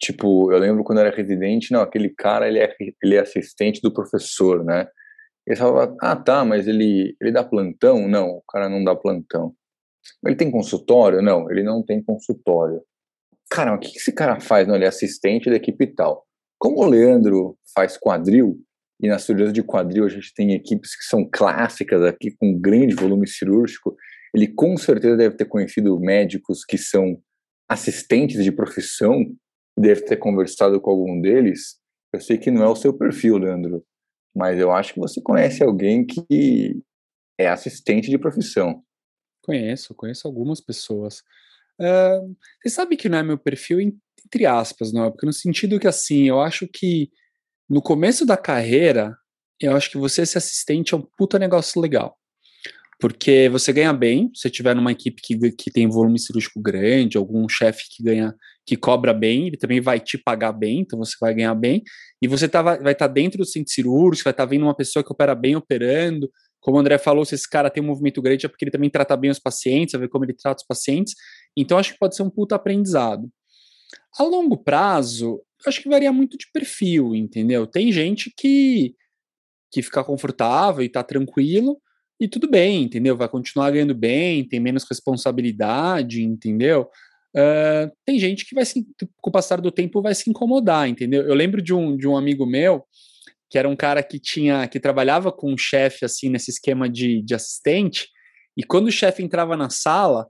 Tipo, 0.00 0.52
eu 0.52 0.58
lembro 0.58 0.82
quando 0.82 0.98
era 0.98 1.14
residente, 1.14 1.72
não, 1.72 1.80
aquele 1.80 2.10
cara, 2.10 2.48
ele 2.48 2.58
é, 2.58 2.74
ele 3.02 3.14
é 3.14 3.20
assistente 3.20 3.80
do 3.80 3.92
professor, 3.92 4.64
né? 4.64 4.88
E 5.46 5.56
falava, 5.56 5.96
ah, 6.00 6.16
tá, 6.16 6.44
mas 6.44 6.66
ele, 6.66 7.16
ele 7.20 7.32
dá 7.32 7.44
plantão? 7.44 8.08
Não, 8.08 8.28
o 8.28 8.42
cara 8.48 8.68
não 8.68 8.82
dá 8.82 8.94
plantão. 8.94 9.54
Ele 10.24 10.36
tem 10.36 10.50
consultório? 10.50 11.22
Não, 11.22 11.50
ele 11.50 11.62
não 11.62 11.84
tem 11.84 12.02
consultório. 12.02 12.80
Cara, 13.50 13.74
o 13.74 13.78
que 13.78 13.96
esse 13.96 14.12
cara 14.12 14.40
faz? 14.40 14.66
Não, 14.66 14.74
ele 14.74 14.84
é 14.84 14.88
assistente 14.88 15.50
da 15.50 15.56
equipe 15.56 15.86
tal. 15.86 16.24
Como 16.58 16.80
o 16.80 16.86
Leandro 16.86 17.56
faz 17.74 17.96
quadril, 17.96 18.56
e 19.00 19.08
na 19.08 19.18
cirurgia 19.18 19.52
de 19.52 19.62
quadril 19.62 20.04
a 20.04 20.08
gente 20.08 20.32
tem 20.32 20.54
equipes 20.54 20.96
que 20.96 21.04
são 21.04 21.28
clássicas 21.28 22.02
aqui, 22.04 22.30
com 22.36 22.58
grande 22.58 22.94
volume 22.94 23.26
cirúrgico. 23.26 23.96
Ele 24.34 24.48
com 24.48 24.76
certeza 24.76 25.16
deve 25.16 25.36
ter 25.36 25.44
conhecido 25.44 25.98
médicos 26.00 26.64
que 26.64 26.78
são 26.78 27.20
assistentes 27.68 28.42
de 28.42 28.52
profissão, 28.52 29.24
deve 29.78 30.02
ter 30.02 30.16
conversado 30.16 30.80
com 30.80 30.90
algum 30.90 31.20
deles. 31.20 31.78
Eu 32.12 32.20
sei 32.20 32.38
que 32.38 32.50
não 32.50 32.62
é 32.62 32.68
o 32.68 32.76
seu 32.76 32.92
perfil, 32.92 33.38
Leandro, 33.38 33.84
mas 34.34 34.58
eu 34.58 34.70
acho 34.70 34.94
que 34.94 35.00
você 35.00 35.20
conhece 35.20 35.62
alguém 35.62 36.04
que 36.04 36.82
é 37.38 37.48
assistente 37.48 38.10
de 38.10 38.18
profissão. 38.18 38.82
Conheço, 39.42 39.94
conheço 39.94 40.26
algumas 40.26 40.60
pessoas. 40.60 41.22
Uh, 41.80 42.36
você 42.62 42.70
sabe 42.70 42.96
que 42.96 43.08
não 43.08 43.18
é 43.18 43.22
meu 43.22 43.38
perfil, 43.38 43.80
entre 43.80 44.46
aspas, 44.46 44.92
não 44.92 45.04
é? 45.04 45.10
Porque 45.10 45.26
no 45.26 45.32
sentido 45.32 45.80
que, 45.80 45.88
assim, 45.88 46.28
eu 46.28 46.40
acho 46.40 46.68
que 46.68 47.10
no 47.68 47.82
começo 47.82 48.24
da 48.24 48.36
carreira, 48.36 49.16
eu 49.60 49.74
acho 49.74 49.90
que 49.90 49.98
você 49.98 50.24
ser 50.26 50.38
assistente 50.38 50.94
é 50.94 50.96
um 50.96 51.02
puta 51.16 51.38
negócio 51.38 51.80
legal. 51.80 52.18
Porque 53.02 53.48
você 53.48 53.72
ganha 53.72 53.92
bem, 53.92 54.30
se 54.32 54.48
tiver 54.48 54.76
numa 54.76 54.92
equipe 54.92 55.20
que, 55.20 55.36
que 55.50 55.72
tem 55.72 55.88
volume 55.88 56.20
cirúrgico 56.20 56.62
grande, 56.62 57.16
algum 57.16 57.48
chefe 57.48 57.82
que 57.90 58.00
ganha, 58.00 58.32
que 58.64 58.76
cobra 58.76 59.12
bem, 59.12 59.48
ele 59.48 59.56
também 59.56 59.80
vai 59.80 59.98
te 59.98 60.16
pagar 60.16 60.52
bem, 60.52 60.82
então 60.82 60.96
você 60.96 61.16
vai 61.20 61.34
ganhar 61.34 61.52
bem, 61.56 61.82
e 62.22 62.28
você 62.28 62.48
tá, 62.48 62.62
vai 62.62 62.76
estar 62.76 62.94
tá 62.94 63.06
dentro 63.08 63.38
do 63.38 63.44
centro 63.44 63.72
cirúrgico, 63.72 64.22
vai 64.22 64.32
estar 64.32 64.44
tá 64.44 64.48
vendo 64.48 64.62
uma 64.62 64.76
pessoa 64.76 65.02
que 65.04 65.10
opera 65.10 65.34
bem 65.34 65.56
operando, 65.56 66.30
como 66.60 66.76
o 66.76 66.80
André 66.80 66.96
falou, 66.96 67.24
se 67.24 67.34
esse 67.34 67.50
cara 67.50 67.68
tem 67.68 67.82
um 67.82 67.86
movimento 67.88 68.22
grande 68.22 68.46
é 68.46 68.48
porque 68.48 68.64
ele 68.64 68.70
também 68.70 68.88
trata 68.88 69.16
bem 69.16 69.32
os 69.32 69.40
pacientes, 69.40 69.94
vai 69.94 70.02
ver 70.02 70.08
como 70.08 70.24
ele 70.24 70.34
trata 70.34 70.62
os 70.62 70.66
pacientes, 70.66 71.14
então 71.56 71.78
acho 71.78 71.94
que 71.94 71.98
pode 71.98 72.14
ser 72.14 72.22
um 72.22 72.30
puta 72.30 72.54
aprendizado. 72.54 73.28
A 74.16 74.22
longo 74.22 74.56
prazo, 74.56 75.42
acho 75.66 75.82
que 75.82 75.88
varia 75.88 76.12
muito 76.12 76.38
de 76.38 76.46
perfil, 76.52 77.16
entendeu? 77.16 77.66
Tem 77.66 77.90
gente 77.90 78.32
que, 78.38 78.94
que 79.72 79.82
fica 79.82 80.04
confortável 80.04 80.84
e 80.84 80.88
tá 80.88 81.02
tranquilo, 81.02 81.80
e 82.20 82.28
tudo 82.28 82.48
bem, 82.48 82.82
entendeu? 82.84 83.16
Vai 83.16 83.28
continuar 83.28 83.70
ganhando 83.70 83.94
bem, 83.94 84.46
tem 84.46 84.60
menos 84.60 84.84
responsabilidade, 84.88 86.22
entendeu? 86.22 86.88
Uh, 87.34 87.90
tem 88.04 88.18
gente 88.18 88.46
que 88.46 88.54
vai 88.54 88.64
se, 88.64 88.86
com 89.20 89.30
o 89.30 89.32
passar 89.32 89.60
do 89.60 89.72
tempo 89.72 90.02
vai 90.02 90.14
se 90.14 90.28
incomodar, 90.28 90.88
entendeu? 90.88 91.22
Eu 91.22 91.34
lembro 91.34 91.62
de 91.62 91.74
um, 91.74 91.96
de 91.96 92.06
um 92.06 92.16
amigo 92.16 92.44
meu 92.46 92.84
que 93.50 93.58
era 93.58 93.68
um 93.68 93.76
cara 93.76 94.02
que 94.02 94.18
tinha 94.18 94.66
que 94.66 94.80
trabalhava 94.80 95.30
com 95.30 95.52
um 95.52 95.58
chefe 95.58 96.06
assim 96.06 96.30
nesse 96.30 96.50
esquema 96.50 96.88
de, 96.88 97.22
de 97.22 97.34
assistente, 97.34 98.08
e 98.56 98.62
quando 98.62 98.86
o 98.86 98.92
chefe 98.92 99.22
entrava 99.22 99.56
na 99.56 99.68
sala, 99.68 100.26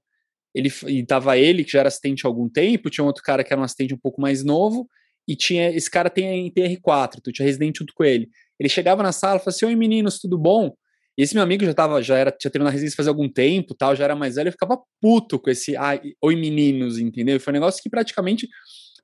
ele 0.54 0.68
e 0.88 1.04
tava 1.04 1.38
ele 1.38 1.64
que 1.64 1.72
já 1.72 1.80
era 1.80 1.88
assistente 1.88 2.24
há 2.24 2.28
algum 2.28 2.48
tempo, 2.48 2.90
tinha 2.90 3.04
outro 3.04 3.22
cara 3.22 3.44
que 3.44 3.52
era 3.52 3.60
um 3.60 3.64
assistente 3.64 3.94
um 3.94 3.98
pouco 3.98 4.20
mais 4.20 4.44
novo, 4.44 4.88
e 5.26 5.36
tinha 5.36 5.70
esse 5.70 5.90
cara 5.90 6.10
tem 6.10 6.52
TR4, 6.52 7.20
tu 7.22 7.32
tinha 7.32 7.46
residente 7.46 7.78
junto 7.78 7.94
com 7.94 8.04
ele. 8.04 8.28
Ele 8.58 8.68
chegava 8.68 9.02
na 9.02 9.12
sala 9.12 9.36
e 9.36 9.38
falava 9.38 9.50
assim: 9.50 9.66
Oi 9.66 9.76
meninos, 9.76 10.18
tudo 10.18 10.36
bom? 10.36 10.74
E 11.16 11.22
esse 11.22 11.34
meu 11.34 11.42
amigo 11.42 11.64
já 11.64 11.74
tava, 11.74 12.02
já 12.02 12.16
era, 12.16 12.30
tinha 12.30 12.50
terminado 12.50 12.70
a 12.70 12.72
residência 12.72 12.96
faz 12.96 13.08
algum 13.08 13.28
tempo, 13.28 13.74
tal, 13.74 13.94
já 13.94 14.04
era 14.04 14.16
mais 14.16 14.36
velho, 14.36 14.48
eu 14.48 14.52
ficava 14.52 14.80
puto 15.00 15.38
com 15.38 15.50
esse 15.50 15.76
ah, 15.76 16.00
oi 16.22 16.36
meninos, 16.36 16.98
entendeu? 16.98 17.38
Foi 17.38 17.52
um 17.52 17.54
negócio 17.54 17.82
que 17.82 17.90
praticamente 17.90 18.48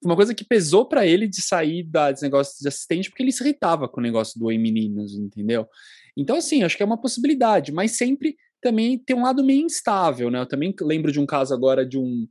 foi 0.01 0.11
uma 0.11 0.17
coisa 0.17 0.35
que 0.35 0.45
pesou 0.45 0.89
para 0.89 1.07
ele 1.07 1.29
de 1.29 1.43
sair 1.43 1.83
da, 1.83 2.11
desse 2.11 2.23
negócio 2.23 2.55
de 2.61 2.69
assistente, 2.69 3.11
porque 3.11 3.23
ele 3.23 3.33
se 3.33 3.43
irritava 3.43 3.89
com 3.89 4.01
o 4.01 4.03
negócio 4.03 4.39
do 4.39 4.47
oi 4.47 4.57
meninos, 4.57 5.15
entendeu? 5.15 5.67
Então, 6.17 6.37
assim, 6.37 6.63
acho 6.63 6.77
que 6.77 6.83
é 6.83 6.87
uma 6.87 7.01
possibilidade, 7.01 7.73
mas 7.73 7.97
sempre 7.97 8.37
também 8.61 8.99
tem 8.99 9.15
um 9.15 9.23
lado 9.23 9.45
meio 9.45 9.67
instável, 9.67 10.31
né? 10.31 10.41
Eu 10.41 10.47
também 10.47 10.75
lembro 10.81 11.13
de 11.13 11.21
um 11.21 11.27
caso 11.27 11.55
agora 11.55 11.87
de 11.87 11.99
um, 11.99 12.27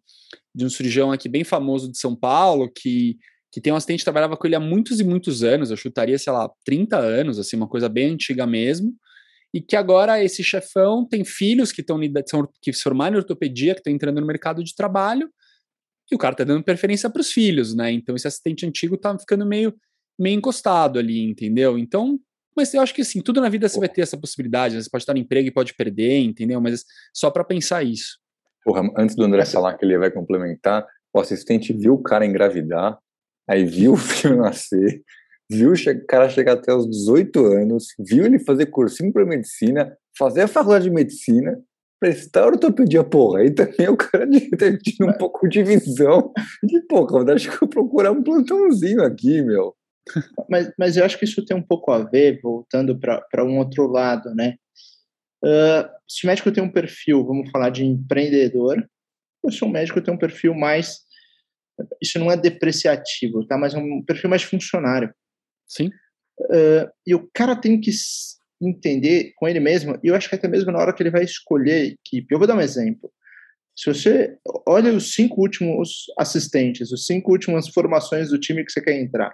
de 0.54 0.66
um 0.66 0.70
cirurgião 0.70 1.12
aqui 1.12 1.30
bem 1.30 1.44
famoso 1.44 1.92
de 1.92 1.98
São 1.98 2.16
Paulo, 2.16 2.72
que 2.74 3.18
que 3.52 3.62
tem 3.62 3.72
um 3.72 3.76
assistente 3.76 4.00
que 4.00 4.06
trabalhava 4.06 4.36
com 4.36 4.46
ele 4.46 4.56
há 4.56 4.60
muitos 4.60 5.00
e 5.00 5.04
muitos 5.04 5.42
anos, 5.42 5.72
eu 5.72 5.78
chutaria, 5.78 6.18
sei 6.20 6.32
lá, 6.32 6.50
30 6.66 6.98
anos, 6.98 7.40
assim, 7.40 7.56
uma 7.56 7.68
coisa 7.68 7.88
bem 7.88 8.12
antiga 8.12 8.46
mesmo, 8.46 8.94
e 9.58 9.62
que 9.62 9.76
agora 9.76 10.24
esse 10.24 10.44
chefão 10.44 11.04
tem 11.04 11.26
filhos 11.26 11.72
que 11.72 11.82
estão 11.82 12.00
que 12.62 12.72
se 12.72 12.84
formaram 12.84 13.16
em 13.16 13.18
ortopedia, 13.18 13.74
que 13.74 13.80
estão 13.80 13.92
entrando 13.92 14.22
no 14.22 14.28
mercado 14.28 14.64
de 14.64 14.76
trabalho, 14.76 15.32
e 16.12 16.16
o 16.16 16.18
cara 16.20 16.36
tá 16.36 16.44
dando 16.44 16.64
preferência 16.64 17.10
para 17.10 17.22
os 17.22 17.32
filhos, 17.32 17.74
né? 17.74 17.92
Então 17.92 18.16
esse 18.16 18.28
assistente 18.28 18.68
antigo 18.68 18.96
tá 18.96 19.18
ficando 19.18 19.48
meio 19.48 19.74
meio 20.20 20.38
encostado 20.38 21.00
ali, 21.00 21.24
entendeu? 21.24 21.76
Então, 21.76 22.20
Mas 22.56 22.72
eu 22.72 22.82
acho 22.82 22.94
que 22.94 23.02
assim, 23.02 23.20
tudo 23.20 23.42
na 23.42 23.50
vida 23.50 23.68
você 23.68 23.80
vai 23.80 23.90
ter 23.90 24.02
essa 24.02 24.18
possibilidade, 24.18 24.76
né? 24.76 24.82
você 24.82 24.90
pode 24.92 25.02
estar 25.02 25.14
no 25.14 25.20
emprego 25.20 25.48
e 25.48 25.52
pode 25.52 25.74
perder, 25.74 26.20
entendeu? 26.20 26.62
Mas 26.62 26.86
só 27.12 27.32
para 27.32 27.44
pensar 27.44 27.84
isso. 27.84 28.20
Porra, 28.64 28.88
antes 28.96 29.16
do 29.16 29.24
André 29.24 29.44
falar 29.44 29.76
que 29.76 29.84
ele 29.84 29.98
vai 29.98 30.12
complementar, 30.12 30.86
o 31.12 31.20
assistente 31.20 31.74
viu 31.74 31.96
o 31.96 32.04
cara 32.04 32.28
engravidar, 32.28 33.00
aí 33.50 33.66
viu 33.66 33.94
o 33.94 33.98
filho 33.98 34.38
nascer, 34.42 35.02
viu 35.50 35.72
o 35.72 36.08
cara 36.08 36.30
chegar 36.30 36.54
até 36.54 36.74
os 36.74 36.90
18 36.90 37.46
anos, 37.46 37.88
viu 38.00 38.26
ele 38.26 38.40
fazer 38.40 38.68
cursinho 38.68 39.14
para 39.14 39.26
medicina, 39.26 39.98
fazer 40.18 40.42
a 40.42 40.48
faculdade 40.48 40.86
de 40.86 40.92
medicina, 40.92 41.58
prestar 42.00 42.48
ortopedia, 42.48 43.04
porra, 43.04 43.40
aí 43.40 43.52
também 43.52 43.88
o 43.88 43.98
cara 43.98 44.28
tido 44.84 45.08
um 45.08 45.14
pouco 45.14 45.48
de 45.48 45.64
visão 45.64 46.32
de, 46.64 46.82
porra, 46.82 47.34
acho 47.34 47.50
que 47.50 47.64
eu 47.64 47.68
procurar 47.68 48.12
um 48.12 48.24
plantãozinho 48.24 49.04
aqui, 49.04 49.42
meu. 49.42 49.76
Mas, 50.50 50.72
mas 50.80 50.96
eu 50.96 51.04
acho 51.04 51.20
que 51.20 51.26
isso 51.26 51.44
tem 51.44 51.58
um 51.58 51.62
pouco 51.62 51.92
a 51.92 52.00
ver, 52.00 52.40
voltando 52.42 52.98
para 52.98 53.44
um 53.44 53.58
outro 53.58 53.88
lado, 53.88 54.34
né? 54.34 54.56
Uh, 55.44 55.84
se 56.08 56.24
o 56.24 56.28
médico 56.28 56.50
tem 56.50 56.64
um 56.64 56.72
perfil, 56.72 57.26
vamos 57.26 57.52
falar 57.52 57.70
de 57.72 57.84
empreendedor, 57.84 58.82
ou 59.44 59.52
se 59.52 59.66
o 59.66 59.70
médico 59.70 60.02
tem 60.02 60.14
um 60.14 60.18
perfil 60.18 60.56
mais, 60.56 61.00
isso 62.02 62.18
não 62.18 62.32
é 62.32 62.38
depreciativo, 62.38 63.46
tá? 63.46 63.58
Mas 63.58 63.74
é 63.74 63.78
um 63.78 64.02
perfil 64.02 64.30
mais 64.30 64.44
funcionário. 64.44 65.14
Sim. 65.68 65.88
Uh, 66.40 66.90
e 67.06 67.16
o 67.16 67.30
cara 67.34 67.56
tem 67.56 67.80
que 67.80 67.92
entender 68.62 69.34
com 69.36 69.48
ele 69.48 69.60
mesmo, 69.60 70.00
e 70.04 70.08
eu 70.08 70.16
acho 70.16 70.30
que 70.30 70.36
até 70.36 70.48
mesmo 70.48 70.72
na 70.72 70.80
hora 70.80 70.94
que 70.94 71.04
ele 71.04 71.12
vai 71.12 71.24
escolher 71.24 71.98
equipe. 72.06 72.34
Eu 72.34 72.40
vou 72.40 72.48
dar 72.48 72.56
um 72.56 72.62
exemplo. 72.62 73.12
Se 73.76 73.94
você 73.94 74.36
olha 74.68 74.92
os 74.92 75.14
cinco 75.14 75.42
últimos 75.42 76.06
assistentes, 76.18 76.92
os 76.92 77.06
cinco 77.06 77.32
últimas 77.32 77.68
formações 77.68 78.30
do 78.30 78.40
time 78.40 78.66
que 78.66 78.72
você 78.72 78.82
quer 78.82 79.00
entrar, 79.00 79.32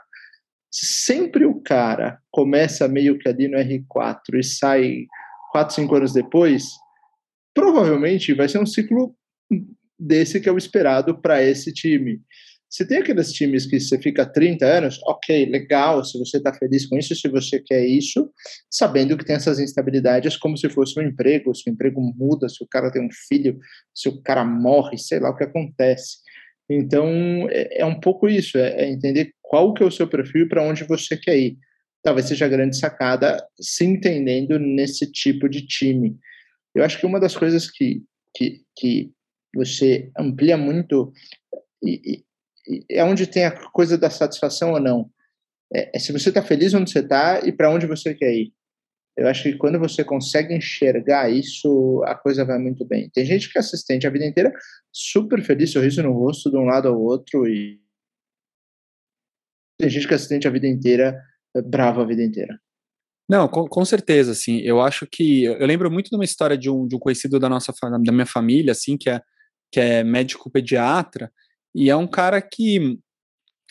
sempre 0.69 1.45
o 1.45 1.61
cara 1.61 2.19
começa 2.29 2.87
meio 2.87 3.17
que 3.17 3.29
ali 3.29 3.47
no 3.47 3.57
R4 3.57 4.35
e 4.35 4.43
sai 4.43 5.05
quatro, 5.51 5.75
cinco 5.75 5.95
anos 5.95 6.11
depois, 6.11 6.71
provavelmente 7.53 8.33
vai 8.33 8.49
ser 8.49 8.59
um 8.59 8.65
ciclo 8.65 9.15
desse 9.97 10.41
que 10.41 10.49
é 10.49 10.51
o 10.51 10.57
esperado 10.57 11.21
para 11.21 11.41
esse 11.41 11.71
time. 11.71 12.19
Você 12.73 12.87
tem 12.87 12.97
aqueles 12.97 13.31
times 13.31 13.67
que 13.67 13.79
você 13.79 13.99
fica 13.99 14.25
30 14.25 14.65
anos, 14.65 14.99
ok, 15.03 15.45
legal, 15.45 16.03
se 16.03 16.17
você 16.17 16.37
está 16.37 16.51
feliz 16.51 16.87
com 16.87 16.97
isso, 16.97 17.13
se 17.13 17.27
você 17.27 17.59
quer 17.59 17.85
isso, 17.85 18.31
sabendo 18.67 19.15
que 19.15 19.23
tem 19.23 19.35
essas 19.35 19.59
instabilidades 19.59 20.35
como 20.37 20.57
se 20.57 20.67
fosse 20.71 20.99
um 20.99 21.03
emprego, 21.03 21.53
se 21.53 21.69
o 21.69 21.71
emprego 21.71 22.01
muda, 22.01 22.49
se 22.49 22.63
o 22.63 22.67
cara 22.67 22.91
tem 22.91 23.05
um 23.05 23.11
filho, 23.27 23.59
se 23.93 24.09
o 24.09 24.19
cara 24.23 24.43
morre, 24.43 24.97
sei 24.97 25.19
lá 25.19 25.29
o 25.29 25.35
que 25.35 25.43
acontece. 25.43 26.17
Então, 26.67 27.47
é, 27.51 27.81
é 27.81 27.85
um 27.85 27.99
pouco 27.99 28.27
isso, 28.27 28.57
é, 28.57 28.85
é, 28.85 28.89
entender 28.89 29.35
qual 29.39 29.71
que 29.75 29.83
é 29.83 29.85
o 29.85 29.91
seu 29.91 30.07
perfil 30.07 30.47
e 30.47 30.49
para 30.49 30.63
onde 30.63 30.83
você 30.83 31.15
quer 31.15 31.37
ir. 31.37 31.59
Talvez 32.01 32.27
seja 32.27 32.45
a 32.45 32.49
grande 32.49 32.75
sacada 32.75 33.37
se 33.61 33.85
entendendo 33.85 34.57
nesse 34.57 35.11
tipo 35.11 35.47
de 35.47 35.63
time. 35.67 36.17
Eu 36.73 36.83
acho 36.83 36.99
que 36.99 37.05
uma 37.05 37.19
das 37.19 37.37
coisas 37.37 37.69
que, 37.69 38.01
que, 38.35 38.63
que 38.75 39.11
você 39.53 40.11
amplia 40.17 40.57
muito 40.57 41.13
e, 41.83 42.23
é 42.89 43.03
onde 43.03 43.27
tem 43.27 43.45
a 43.45 43.51
coisa 43.71 43.97
da 43.97 44.09
satisfação 44.09 44.73
ou 44.73 44.79
não. 44.79 45.09
É, 45.73 45.97
é 45.97 45.99
se 45.99 46.11
você 46.11 46.29
está 46.29 46.41
feliz 46.41 46.73
onde 46.73 46.91
você 46.91 46.99
está 46.99 47.39
e 47.45 47.51
para 47.51 47.69
onde 47.69 47.85
você 47.85 48.13
quer 48.13 48.33
ir. 48.33 48.53
Eu 49.15 49.27
acho 49.27 49.43
que 49.43 49.57
quando 49.57 49.77
você 49.77 50.03
consegue 50.03 50.55
enxergar 50.55 51.29
isso, 51.29 52.03
a 52.05 52.15
coisa 52.15 52.43
vai 52.43 52.57
muito 52.57 52.83
bem. 52.83 53.09
Tem 53.13 53.23
gente 53.23 53.51
que 53.51 53.57
é 53.57 53.61
assistente 53.61 54.07
a 54.07 54.09
vida 54.09 54.25
inteira, 54.25 54.51
super 54.91 55.41
feliz, 55.43 55.71
sorriso 55.71 56.01
no 56.01 56.11
rosto, 56.11 56.49
de 56.49 56.57
um 56.57 56.63
lado 56.63 56.87
ao 56.87 56.99
outro, 56.99 57.47
e 57.47 57.79
tem 59.79 59.89
gente 59.89 60.07
que 60.07 60.13
é 60.13 60.15
assistente 60.15 60.47
a 60.47 60.51
vida 60.51 60.67
inteira, 60.67 61.19
bravo 61.65 62.01
a 62.01 62.05
vida 62.05 62.23
inteira. 62.23 62.59
Não, 63.29 63.47
com, 63.47 63.67
com, 63.67 63.85
certeza, 63.85 64.31
assim, 64.31 64.59
eu 64.61 64.81
acho 64.81 65.07
que, 65.09 65.43
eu 65.43 65.65
lembro 65.65 65.89
muito 65.89 66.09
de 66.09 66.15
uma 66.15 66.25
história 66.25 66.57
de 66.57 66.69
um, 66.69 66.87
de 66.87 66.95
um 66.95 66.99
conhecido 66.99 67.39
da 67.39 67.47
nossa, 67.47 67.71
da 67.81 68.11
minha 68.11 68.25
família, 68.25 68.71
assim, 68.71 68.97
que 68.97 69.09
é, 69.09 69.21
que 69.71 69.79
é 69.79 70.03
médico 70.03 70.51
pediatra, 70.51 71.31
e 71.73 71.89
é 71.89 71.95
um 71.95 72.07
cara 72.07 72.41
que 72.41 72.97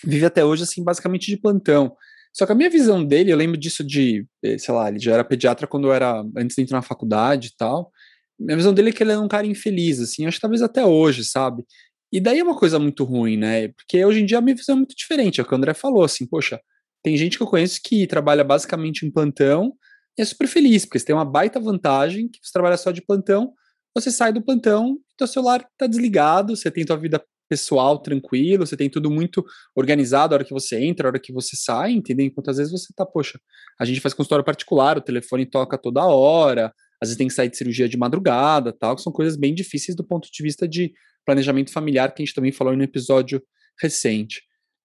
vive 0.05 0.25
até 0.27 0.45
hoje, 0.45 0.65
assim, 0.65 0.83
basicamente 0.83 1.27
de 1.31 1.37
plantão. 1.37 1.97
Só 2.35 2.47
que 2.47 2.53
a 2.53 2.55
minha 2.55 2.71
visão 2.71 3.05
dele, 3.05 3.33
eu 3.33 3.37
lembro 3.37 3.59
disso 3.59 3.85
de, 3.85 4.27
eh, 4.43 4.59
sei 4.59 4.75
lá, 4.75 4.89
ele 4.89 4.99
já 4.99 5.13
era 5.15 5.25
pediatra 5.25 5.67
quando 5.67 5.89
eu 5.89 5.93
era, 5.93 6.25
antes 6.37 6.57
de 6.57 6.63
entrar 6.63 6.79
na 6.79 6.83
faculdade 6.83 7.49
e 7.49 7.57
tal. 7.57 7.93
Minha 8.39 8.57
visão 8.57 8.73
dele 8.75 8.91
é 8.91 8.93
que 8.93 9.03
ele 9.03 9.13
é 9.13 9.19
um 9.19 9.29
cara 9.29 9.47
infeliz, 9.47 10.01
assim, 10.01 10.27
acho 10.27 10.39
que 10.39 10.41
talvez 10.41 10.63
até 10.63 10.85
hoje, 10.85 11.25
sabe? 11.25 11.65
E 12.13 12.21
daí 12.21 12.39
é 12.41 12.43
uma 12.43 12.57
coisa 12.57 12.79
muito 12.79 13.05
ruim, 13.05 13.37
né? 13.37 13.69
Porque 13.69 14.05
hoje 14.05 14.21
em 14.21 14.27
dia 14.27 14.39
a 14.39 14.41
minha 14.41 14.57
visão 14.57 14.75
é 14.75 14.79
muito 14.79 14.95
diferente. 14.97 15.41
É 15.41 15.45
o 15.45 15.47
que 15.47 15.55
o 15.55 15.57
André 15.57 15.75
falou, 15.75 16.05
assim, 16.05 16.27
poxa, 16.27 16.61
tem 17.03 17.17
gente 17.17 17.37
que 17.37 17.43
eu 17.43 17.47
conheço 17.47 17.81
que 17.83 18.07
trabalha 18.07 18.45
basicamente 18.45 19.07
em 19.07 19.11
plantão 19.11 19.75
e 20.19 20.23
é 20.23 20.25
super 20.25 20.47
feliz, 20.47 20.85
porque 20.85 20.99
você 20.99 21.07
tem 21.07 21.15
uma 21.15 21.25
baita 21.25 21.59
vantagem 21.59 22.29
que 22.29 22.39
você 22.43 22.53
trabalha 22.53 22.77
só 22.77 22.91
de 22.91 23.03
plantão, 23.03 23.53
você 23.95 24.11
sai 24.11 24.33
do 24.33 24.43
plantão, 24.43 24.99
teu 25.17 25.27
celular 25.27 25.67
tá 25.77 25.87
desligado, 25.87 26.57
você 26.57 26.71
tem 26.71 26.85
tua 26.85 26.97
vida 26.97 27.23
pessoal 27.53 27.99
tranquilo, 27.99 28.67
você 28.67 28.79
tem 28.79 28.89
tudo 28.89 29.11
muito 29.11 29.45
organizado 29.77 30.33
a 30.33 30.37
hora 30.37 30.45
que 30.45 30.55
você 30.55 30.83
entra, 30.83 31.07
a 31.07 31.11
hora 31.11 31.21
que 31.21 31.31
você 31.31 31.55
sai, 31.55 31.93
entendeu? 31.93 32.25
Enquanto 32.25 32.49
às 32.49 32.57
vezes 32.57 32.73
você 32.73 32.95
tá, 32.97 33.05
poxa, 33.05 33.39
a 33.79 33.85
gente 33.85 34.01
faz 34.01 34.15
consultório 34.15 34.43
particular, 34.43 34.97
o 34.97 35.03
telefone 35.03 35.45
toca 35.45 35.77
toda 35.77 36.03
hora, 36.07 36.73
às 36.99 37.11
vezes 37.11 37.19
tem 37.19 37.29
que 37.29 37.35
sair 37.35 37.51
de 37.51 37.59
cirurgia 37.59 37.87
de 37.87 37.99
madrugada, 37.99 38.73
tal, 38.73 38.97
que 38.97 39.03
são 39.03 39.13
coisas 39.13 39.37
bem 39.37 39.55
difíceis 39.55 39.95
do 39.95 40.03
ponto 40.03 40.31
de 40.33 40.43
vista 40.43 40.67
de 40.67 40.95
planejamento 41.27 41.71
familiar, 41.71 42.15
que 42.15 42.23
a 42.23 42.25
gente 42.25 42.35
também 42.35 42.53
falou 42.53 42.75
no 42.75 42.83
episódio 42.83 43.43
recente. 43.79 44.41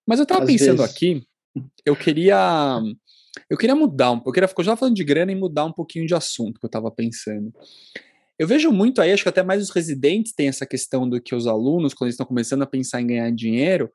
Mas 0.06 0.20
eu 0.20 0.26
tava 0.26 0.42
às 0.42 0.48
pensando 0.48 0.80
vezes. 0.80 0.94
aqui, 0.94 1.24
eu 1.86 1.96
queria 1.96 2.82
eu 3.50 3.58
queria 3.58 3.76
mudar 3.76 4.12
um 4.12 4.16
pouco, 4.16 4.30
eu 4.32 4.34
queria 4.34 4.50
eu 4.58 4.64
já 4.64 4.76
falando 4.76 4.96
de 4.96 5.06
grana 5.06 5.32
e 5.32 5.36
mudar 5.36 5.64
um 5.64 5.72
pouquinho 5.72 6.06
de 6.06 6.14
assunto 6.14 6.60
que 6.60 6.66
eu 6.66 6.70
tava 6.70 6.92
pensando. 6.92 7.54
Eu 8.40 8.48
vejo 8.48 8.72
muito 8.72 9.02
aí, 9.02 9.12
acho 9.12 9.24
que 9.24 9.30
até 9.30 9.42
mais 9.42 9.64
os 9.64 9.72
residentes 9.72 10.32
têm 10.34 10.48
essa 10.48 10.66
questão 10.66 11.10
do 11.10 11.20
que 11.20 11.34
os 11.34 11.48
alunos, 11.48 11.94
quando 11.94 12.08
eles 12.08 12.14
estão 12.14 12.26
começando 12.26 12.62
a 12.62 12.68
pensar 12.68 13.02
em 13.02 13.08
ganhar 13.08 13.32
dinheiro, 13.32 13.92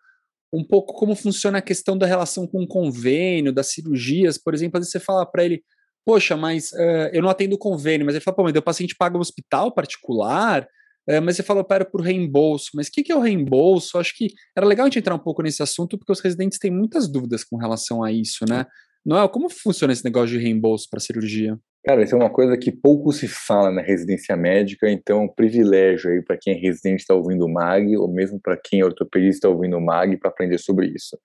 um 0.53 0.65
pouco 0.65 0.93
como 0.95 1.15
funciona 1.15 1.59
a 1.59 1.63
questão 1.63 1.97
da 1.97 2.07
relação 2.07 2.47
com 2.47 2.63
o 2.63 2.67
convênio, 2.67 3.53
das 3.53 3.69
cirurgias, 3.69 4.37
por 4.37 4.53
exemplo, 4.53 4.79
às 4.79 4.83
vezes 4.83 4.93
você 4.93 5.01
fala 5.01 5.25
para 5.25 5.45
ele, 5.45 5.63
poxa, 6.05 6.37
mas 6.37 6.73
uh, 6.73 7.11
eu 7.13 7.23
não 7.23 7.31
atendo 7.31 7.57
convênio, 7.57 8.05
mas 8.05 8.15
ele 8.15 8.25
fala, 8.25 8.37
pô, 8.37 8.43
mas 8.43 8.55
o 8.55 8.63
paciente 8.63 8.97
paga 8.97 9.17
um 9.17 9.21
hospital 9.21 9.73
particular, 9.73 10.67
uh, 11.09 11.23
mas 11.23 11.37
você 11.37 11.43
fala, 11.43 11.65
para 11.65 11.85
por 11.85 12.03
reembolso, 12.03 12.71
mas 12.75 12.89
o 12.89 12.91
que, 12.91 13.05
que 13.05 13.13
é 13.13 13.17
o 13.17 13.21
reembolso? 13.21 13.97
Acho 13.97 14.15
que 14.15 14.35
era 14.57 14.67
legal 14.67 14.85
a 14.85 14.89
gente 14.89 14.99
entrar 14.99 15.15
um 15.15 15.21
pouco 15.21 15.41
nesse 15.41 15.63
assunto, 15.63 15.97
porque 15.97 16.13
os 16.13 16.21
residentes 16.21 16.59
têm 16.59 16.71
muitas 16.71 17.09
dúvidas 17.09 17.45
com 17.45 17.57
relação 17.57 18.03
a 18.03 18.13
isso, 18.13 18.45
né? 18.47 18.67
Noel, 19.07 19.29
como 19.29 19.49
funciona 19.49 19.93
esse 19.93 20.05
negócio 20.05 20.37
de 20.37 20.39
reembolso 20.39 20.89
para 20.91 21.01
cirurgia? 21.01 21.59
Cara, 21.85 22.05
isso 22.05 22.15
é 22.15 22.19
uma 22.19 22.31
coisa 22.31 22.57
que 22.57 22.71
pouco 22.71 23.11
se 23.11 23.27
fala 23.27 23.71
na 23.73 23.83
residência 23.83 24.37
médica, 24.37 24.89
então 24.89 25.19
é 25.19 25.25
um 25.25 25.29
privilégio 25.29 26.13
aí 26.13 26.23
para 26.23 26.39
quem 26.41 26.55
é 26.55 26.57
residente 26.57 27.01
está 27.01 27.13
ouvindo 27.13 27.45
o 27.45 27.53
MAG, 27.53 27.97
ou 27.97 28.07
mesmo 28.07 28.41
para 28.41 28.57
quem 28.57 28.81
é 28.81 28.85
ortopedista 28.85 29.49
está 29.49 29.49
ouvindo 29.49 29.77
o 29.77 29.81
MAG 29.81 30.17
para 30.17 30.31
aprender 30.31 30.59
sobre 30.59 30.87
isso. 30.87 31.19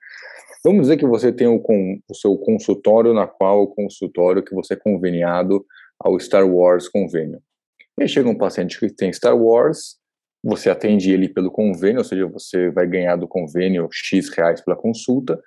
Vamos 0.63 0.81
dizer 0.81 0.97
que 0.97 1.05
você 1.05 1.31
tem 1.31 1.45
o, 1.47 1.59
com, 1.59 1.99
o 2.09 2.15
seu 2.15 2.35
consultório, 2.37 3.13
na 3.13 3.27
qual 3.27 3.61
o 3.61 3.67
consultório 3.67 4.43
que 4.43 4.55
você 4.55 4.73
é 4.73 4.77
conveniado 4.77 5.63
ao 5.99 6.19
Star 6.19 6.47
Wars 6.47 6.89
convênio. 6.89 7.39
E 7.99 8.03
aí 8.03 8.09
chega 8.09 8.27
um 8.27 8.37
paciente 8.37 8.79
que 8.79 8.89
tem 8.89 9.13
Star 9.13 9.37
Wars, 9.37 9.97
você 10.43 10.71
atende 10.71 11.11
ele 11.11 11.29
pelo 11.29 11.51
convênio, 11.51 11.99
ou 11.99 12.03
seja, 12.03 12.25
você 12.25 12.71
vai 12.71 12.87
ganhar 12.87 13.15
do 13.15 13.27
convênio 13.27 13.87
X 13.91 14.29
reais 14.29 14.61
pela 14.61 14.75
consulta, 14.75 15.39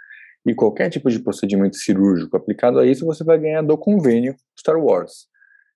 e 0.47 0.55
qualquer 0.55 0.89
tipo 0.89 1.11
de 1.11 1.19
procedimento 1.21 1.77
cirúrgico 1.77 2.37
aplicado 2.37 2.79
a 2.79 2.87
isso, 2.87 3.05
você 3.05 3.23
vai 3.23 3.39
ganhar 3.39 3.63
do 3.63 3.77
convênio 3.77 4.35
Star 4.59 4.79
Wars. 4.79 5.29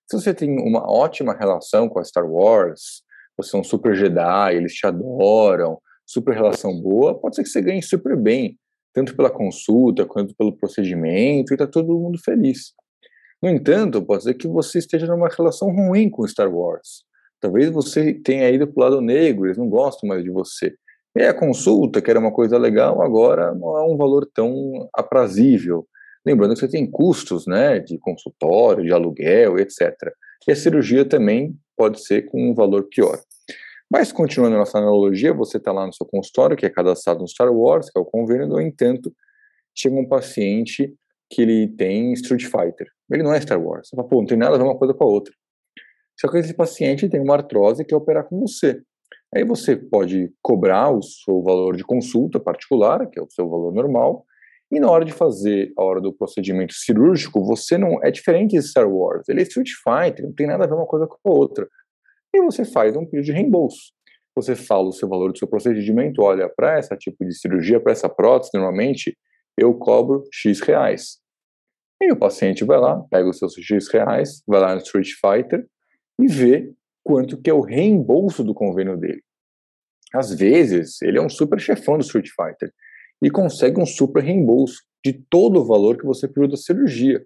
Se 0.09 0.19
você 0.19 0.33
tem 0.33 0.59
uma 0.59 0.89
ótima 0.89 1.35
relação 1.35 1.87
com 1.89 1.99
a 1.99 2.03
Star 2.03 2.25
Wars, 2.25 3.03
você 3.37 3.55
é 3.55 3.59
um 3.59 3.63
super 3.63 3.95
Jedi, 3.95 4.55
eles 4.55 4.73
te 4.73 4.85
adoram, 4.85 5.79
super 6.05 6.33
relação 6.33 6.79
boa, 6.79 7.19
pode 7.19 7.35
ser 7.35 7.43
que 7.43 7.49
você 7.49 7.61
ganhe 7.61 7.81
super 7.81 8.15
bem, 8.15 8.57
tanto 8.93 9.15
pela 9.15 9.29
consulta 9.29 10.05
quanto 10.05 10.35
pelo 10.35 10.55
procedimento, 10.55 11.53
e 11.53 11.57
tá 11.57 11.67
todo 11.67 11.99
mundo 11.99 12.17
feliz. 12.23 12.73
No 13.41 13.49
entanto, 13.49 14.03
pode 14.03 14.23
ser 14.23 14.33
que 14.35 14.47
você 14.47 14.79
esteja 14.79 15.07
numa 15.07 15.27
relação 15.27 15.69
ruim 15.69 16.09
com 16.09 16.27
Star 16.27 16.53
Wars. 16.53 17.03
Talvez 17.39 17.69
você 17.69 18.13
tenha 18.13 18.49
ido 18.49 18.67
para 18.67 18.81
o 18.81 18.83
lado 18.83 19.01
negro, 19.01 19.45
eles 19.45 19.57
não 19.57 19.69
gostam 19.69 20.07
mais 20.07 20.23
de 20.23 20.31
você. 20.31 20.73
E 21.15 21.23
a 21.23 21.33
consulta, 21.33 22.01
que 22.01 22.09
era 22.09 22.19
uma 22.19 22.31
coisa 22.31 22.57
legal, 22.57 23.01
agora 23.01 23.55
não 23.55 23.77
é 23.77 23.83
um 23.83 23.95
valor 23.95 24.29
tão 24.33 24.89
aprazível. 24.93 25.87
Lembrando 26.25 26.53
que 26.53 26.59
você 26.59 26.67
tem 26.67 26.89
custos, 26.89 27.47
né, 27.47 27.79
de 27.79 27.97
consultório, 27.97 28.83
de 28.83 28.91
aluguel, 28.91 29.57
etc. 29.57 29.93
E 30.47 30.51
a 30.51 30.55
cirurgia 30.55 31.05
também 31.05 31.55
pode 31.77 32.01
ser 32.03 32.23
com 32.23 32.51
um 32.51 32.53
valor 32.53 32.87
pior. 32.89 33.19
Mas, 33.89 34.11
continuando 34.11 34.57
nossa 34.57 34.77
analogia, 34.77 35.33
você 35.33 35.57
está 35.57 35.71
lá 35.71 35.85
no 35.85 35.93
seu 35.93 36.05
consultório, 36.05 36.57
que 36.57 36.65
é 36.65 36.69
cadastrado 36.69 37.19
no 37.19 37.27
Star 37.27 37.53
Wars, 37.53 37.89
que 37.89 37.97
é 37.97 38.01
o 38.01 38.05
convênio, 38.05 38.47
no 38.47 38.59
entanto, 38.59 39.13
chega 39.73 39.95
um 39.95 40.07
paciente 40.07 40.93
que 41.29 41.41
ele 41.41 41.67
tem 41.67 42.11
Street 42.13 42.43
Fighter. 42.43 42.87
Ele 43.11 43.23
não 43.23 43.33
é 43.33 43.39
Star 43.39 43.61
Wars. 43.61 43.87
Você 43.87 43.95
fala, 43.95 44.07
pô, 44.07 44.17
não 44.17 44.25
tem 44.25 44.37
nada 44.37 44.55
a 44.55 44.57
ver 44.57 44.63
uma 44.63 44.77
coisa 44.77 44.93
com 44.93 45.03
a 45.03 45.07
outra. 45.07 45.33
Só 46.19 46.29
que 46.29 46.37
esse 46.37 46.53
paciente 46.53 47.07
tem 47.07 47.21
uma 47.21 47.35
artrose 47.35 47.83
e 47.83 47.85
quer 47.85 47.95
operar 47.95 48.25
com 48.25 48.39
você. 48.39 48.81
Aí 49.33 49.43
você 49.43 49.75
pode 49.75 50.31
cobrar 50.41 50.91
o 50.91 51.01
seu 51.01 51.41
valor 51.41 51.75
de 51.75 51.83
consulta 51.83 52.39
particular, 52.39 53.09
que 53.09 53.19
é 53.19 53.23
o 53.23 53.29
seu 53.29 53.49
valor 53.49 53.73
normal, 53.73 54.25
E 54.71 54.79
na 54.79 54.89
hora 54.89 55.05
de 55.05 55.13
fazer 55.13 55.71
a 55.77 55.83
hora 55.83 56.01
do 56.01 56.11
procedimento 56.11 56.73
cirúrgico, 56.73 57.43
você 57.45 57.77
não 57.77 58.03
é 58.03 58.09
diferente 58.09 58.51
de 58.55 58.61
Star 58.63 58.89
Wars. 58.89 59.29
Ele 59.29 59.41
é 59.41 59.43
Street 59.43 59.69
Fighter, 59.83 60.25
não 60.25 60.33
tem 60.33 60.47
nada 60.47 60.63
a 60.63 60.67
ver 60.67 60.73
uma 60.73 60.87
coisa 60.87 61.07
com 61.07 61.17
a 61.23 61.31
outra. 61.31 61.67
E 62.33 62.41
você 62.41 62.65
faz 62.65 62.95
um 62.95 63.05
pedido 63.05 63.25
de 63.25 63.31
reembolso. 63.31 63.93
Você 64.35 64.55
fala 64.55 64.89
o 64.89 64.91
seu 64.91 65.07
valor 65.07 65.31
do 65.31 65.37
seu 65.37 65.47
procedimento, 65.47 66.21
olha, 66.21 66.49
para 66.49 66.79
esse 66.79 66.95
tipo 66.97 67.23
de 67.23 67.33
cirurgia, 67.37 67.79
para 67.79 67.93
essa 67.93 68.09
prótese, 68.09 68.51
normalmente 68.53 69.15
eu 69.57 69.73
cobro 69.75 70.23
X 70.33 70.59
reais. 70.59 71.19
E 72.01 72.11
o 72.11 72.17
paciente 72.17 72.65
vai 72.65 72.77
lá, 72.77 73.01
pega 73.09 73.29
os 73.29 73.37
seus 73.37 73.53
X 73.53 73.87
reais, 73.87 74.43
vai 74.45 74.59
lá 74.59 74.75
no 74.75 74.81
Street 74.81 75.11
Fighter 75.21 75.65
e 76.19 76.27
vê 76.27 76.73
quanto 77.05 77.39
que 77.39 77.51
é 77.51 77.53
o 77.53 77.61
reembolso 77.61 78.43
do 78.43 78.55
convênio 78.55 78.97
dele. 78.97 79.21
Às 80.11 80.33
vezes, 80.33 80.99
ele 81.03 81.19
é 81.19 81.21
um 81.21 81.29
super 81.29 81.59
chefão 81.59 81.97
do 81.97 82.03
Street 82.03 82.29
Fighter 82.29 82.73
e 83.21 83.29
consegue 83.29 83.79
um 83.79 83.85
super 83.85 84.23
reembolso 84.23 84.81
de 85.05 85.13
todo 85.29 85.61
o 85.61 85.65
valor 85.65 85.97
que 85.97 86.05
você 86.05 86.27
pediu 86.27 86.49
da 86.49 86.57
cirurgia. 86.57 87.23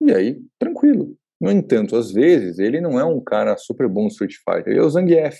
E 0.00 0.12
aí, 0.12 0.40
tranquilo. 0.56 1.16
No 1.40 1.50
entanto, 1.50 1.96
às 1.96 2.12
vezes, 2.12 2.60
ele 2.60 2.80
não 2.80 2.98
é 2.98 3.04
um 3.04 3.20
cara 3.20 3.56
super 3.56 3.88
bom 3.88 4.02
no 4.02 4.08
Street 4.08 4.34
Fighter, 4.36 4.68
ele 4.68 4.78
é 4.78 4.82
o 4.82 4.90
Zangief, 4.90 5.36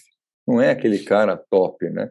não 0.46 0.61
é 0.61 0.70
aquele 0.70 0.98
cara 1.05 1.37
top, 1.48 1.88
né? 1.88 2.11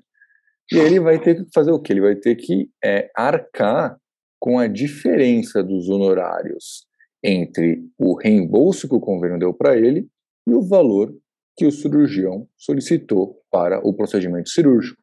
E 0.72 0.80
aí 0.80 0.86
ele 0.86 1.02
vai 1.02 1.20
ter 1.20 1.36
que 1.36 1.52
fazer 1.54 1.72
o 1.72 1.80
quê? 1.80 1.92
Ele 1.92 2.00
vai 2.00 2.16
ter 2.16 2.36
que 2.36 2.70
é, 2.82 3.12
arcar 3.14 3.98
com 4.40 4.58
a 4.58 4.68
diferença 4.68 5.62
dos 5.62 5.90
honorários 5.90 6.86
entre 7.22 7.86
o 7.98 8.16
reembolso 8.16 8.88
que 8.88 8.96
o 8.96 9.02
convênio 9.02 9.38
deu 9.38 9.54
para 9.54 9.76
ele 9.78 10.08
e 10.48 10.54
o 10.54 10.62
valor 10.62 11.14
que 11.58 11.66
o 11.66 11.72
cirurgião 11.72 12.48
solicitou 12.58 13.42
para 13.52 13.80
o 13.86 13.94
procedimento 13.94 14.50
cirúrgico. 14.50 15.02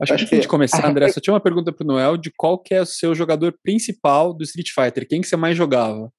Acho, 0.00 0.14
que 0.16 0.24
antes 0.24 0.40
de 0.42 0.48
começar, 0.48 0.84
André, 0.86 1.10
só 1.10 1.20
tinha 1.20 1.34
uma 1.34 1.40
pergunta 1.40 1.72
para 1.72 1.84
o 1.84 1.86
Noel 1.86 2.16
de 2.16 2.30
qual 2.36 2.58
que 2.58 2.74
é 2.74 2.82
o 2.82 2.86
seu 2.86 3.14
jogador 3.14 3.56
principal 3.62 4.32
do 4.32 4.44
Street 4.44 4.70
Fighter, 4.72 5.06
quem 5.08 5.20
que 5.20 5.26
você 5.26 5.36
mais 5.36 5.56
jogava? 5.56 6.12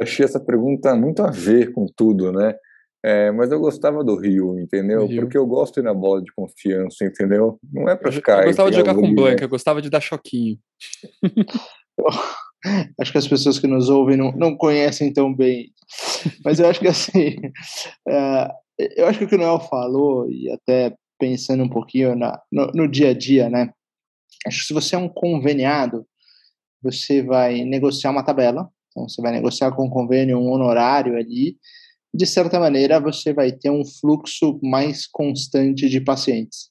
Achei 0.00 0.24
essa 0.24 0.40
pergunta 0.40 0.94
muito 0.94 1.22
a 1.22 1.30
ver 1.30 1.72
com 1.72 1.86
tudo, 1.86 2.32
né? 2.32 2.54
É, 3.04 3.30
mas 3.30 3.52
eu 3.52 3.60
gostava 3.60 4.02
do 4.02 4.16
Rio, 4.16 4.58
entendeu? 4.58 5.06
Rio. 5.06 5.22
Porque 5.22 5.36
eu 5.36 5.46
gosto 5.46 5.74
de 5.74 5.80
ir 5.80 5.82
na 5.82 5.92
bola 5.92 6.22
de 6.22 6.32
confiança, 6.32 7.04
entendeu? 7.04 7.58
Não 7.70 7.88
é 7.88 7.94
para 7.94 8.10
ficar. 8.10 8.40
Eu 8.40 8.46
gostava 8.46 8.70
de 8.70 8.78
jogar 8.78 8.94
com 8.94 9.14
Blanca, 9.14 9.44
eu 9.44 9.48
gostava 9.48 9.82
de 9.82 9.90
dar 9.90 10.00
choquinho. 10.00 10.58
acho 13.00 13.12
que 13.12 13.18
as 13.18 13.28
pessoas 13.28 13.58
que 13.58 13.66
nos 13.66 13.88
ouvem 13.88 14.16
não, 14.16 14.32
não 14.32 14.56
conhecem 14.56 15.12
tão 15.12 15.34
bem. 15.34 15.70
Mas 16.44 16.58
eu 16.58 16.68
acho 16.68 16.80
que 16.80 16.88
assim. 16.88 17.36
Uh, 18.08 18.48
eu 18.96 19.06
acho 19.06 19.18
que 19.18 19.24
o 19.24 19.28
que 19.28 19.34
o 19.34 19.38
Noel 19.38 19.60
falou, 19.60 20.28
e 20.30 20.50
até 20.50 20.94
pensando 21.18 21.62
um 21.62 21.68
pouquinho 21.68 22.16
na, 22.16 22.40
no, 22.50 22.66
no 22.74 22.88
dia 22.88 23.10
a 23.10 23.14
dia, 23.14 23.48
né? 23.48 23.72
Acho 24.46 24.60
que 24.60 24.66
se 24.66 24.74
você 24.74 24.94
é 24.94 24.98
um 24.98 25.08
conveniado, 25.08 26.06
você 26.82 27.22
vai 27.22 27.64
negociar 27.64 28.10
uma 28.10 28.24
tabela, 28.24 28.68
então 28.90 29.08
você 29.08 29.22
vai 29.22 29.32
negociar 29.32 29.72
com 29.72 29.86
o 29.86 29.90
convênio 29.90 30.38
um 30.38 30.50
honorário 30.50 31.16
ali, 31.16 31.56
de 32.12 32.26
certa 32.26 32.60
maneira 32.60 33.00
você 33.00 33.32
vai 33.32 33.50
ter 33.50 33.70
um 33.70 33.84
fluxo 33.84 34.58
mais 34.62 35.06
constante 35.06 35.88
de 35.88 36.00
pacientes. 36.00 36.70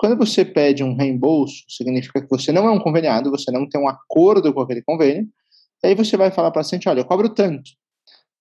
Quando 0.00 0.16
você 0.16 0.46
pede 0.46 0.82
um 0.82 0.94
reembolso, 0.94 1.62
significa 1.68 2.22
que 2.22 2.30
você 2.30 2.50
não 2.50 2.66
é 2.66 2.70
um 2.70 2.78
conveniado, 2.78 3.30
você 3.30 3.50
não 3.50 3.68
tem 3.68 3.78
um 3.78 3.86
acordo 3.86 4.50
com 4.50 4.62
aquele 4.62 4.80
convênio, 4.80 5.28
aí 5.84 5.94
você 5.94 6.16
vai 6.16 6.30
falar 6.30 6.50
para 6.50 6.60
o 6.60 6.64
paciente, 6.64 6.88
olha, 6.88 7.00
eu 7.00 7.04
cobro 7.04 7.28
tanto, 7.28 7.70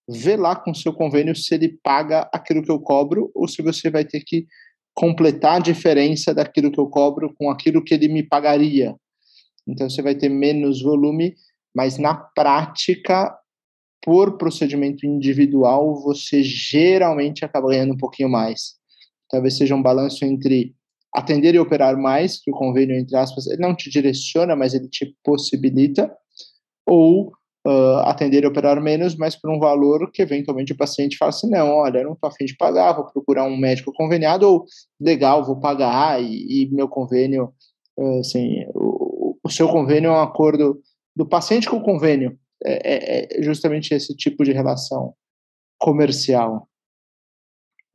vê 0.07 0.37
lá 0.37 0.55
com 0.55 0.71
o 0.71 0.75
seu 0.75 0.93
convênio 0.93 1.35
se 1.35 1.53
ele 1.53 1.77
paga 1.83 2.29
aquilo 2.33 2.63
que 2.63 2.71
eu 2.71 2.79
cobro 2.79 3.29
ou 3.35 3.45
se 3.45 3.61
você 3.61 3.89
vai 3.89 4.05
ter 4.05 4.21
que 4.21 4.47
completar 4.93 5.57
a 5.57 5.59
diferença 5.59 6.33
daquilo 6.33 6.71
que 6.71 6.79
eu 6.79 6.87
cobro 6.87 7.35
com 7.37 7.49
aquilo 7.51 7.83
que 7.83 7.93
ele 7.93 8.07
me 8.07 8.23
pagaria. 8.23 8.95
Então 9.67 9.89
você 9.89 10.01
vai 10.01 10.15
ter 10.15 10.29
menos 10.29 10.81
volume, 10.81 11.35
mas 11.75 11.97
na 11.97 12.15
prática, 12.15 13.37
por 14.01 14.37
procedimento 14.37 15.05
individual, 15.05 15.93
você 16.01 16.41
geralmente 16.41 17.43
acaba 17.43 17.67
ganhando 17.67 17.95
um 17.95 17.97
pouquinho 17.97 18.29
mais. 18.29 18.75
Talvez 19.29 19.57
seja 19.57 19.75
um 19.75 19.81
balanço 19.81 20.23
entre 20.23 20.73
atender 21.13 21.55
e 21.55 21.59
operar 21.59 21.97
mais, 21.97 22.39
que 22.39 22.51
o 22.51 22.53
convênio, 22.53 22.95
entre 22.95 23.15
aspas, 23.15 23.47
ele 23.47 23.61
não 23.61 23.75
te 23.75 23.89
direciona, 23.89 24.55
mas 24.55 24.73
ele 24.73 24.87
te 24.87 25.15
possibilita, 25.23 26.11
ou 26.85 27.31
uh, 27.67 27.99
atender 28.05 28.43
e 28.43 28.47
operar 28.47 28.81
menos, 28.81 29.15
mas 29.15 29.35
por 29.35 29.49
um 29.49 29.59
valor 29.59 30.11
que 30.11 30.21
eventualmente 30.21 30.73
o 30.73 30.77
paciente 30.77 31.17
fala 31.17 31.29
assim, 31.29 31.49
não, 31.49 31.69
olha, 31.69 32.03
não 32.03 32.13
estou 32.13 32.29
afim 32.29 32.45
de 32.45 32.55
pagar, 32.55 32.93
vou 32.93 33.05
procurar 33.05 33.45
um 33.45 33.57
médico 33.57 33.93
conveniado, 33.93 34.47
ou 34.47 34.65
legal, 34.99 35.43
vou 35.43 35.59
pagar, 35.59 36.21
e, 36.21 36.63
e 36.63 36.69
meu 36.71 36.87
convênio, 36.87 37.53
uh, 37.97 38.19
assim, 38.19 38.65
o, 38.73 39.37
o, 39.43 39.49
seu 39.49 39.67
convênio 39.67 40.09
é 40.09 40.13
um 40.13 40.21
acordo 40.21 40.81
do 41.15 41.27
paciente 41.27 41.69
com 41.69 41.77
o 41.77 41.83
convênio, 41.83 42.37
é, 42.63 43.33
é, 43.33 43.39
é 43.39 43.41
justamente 43.41 43.93
esse 43.93 44.15
tipo 44.15 44.43
de 44.43 44.51
relação 44.51 45.13
comercial. 45.79 46.67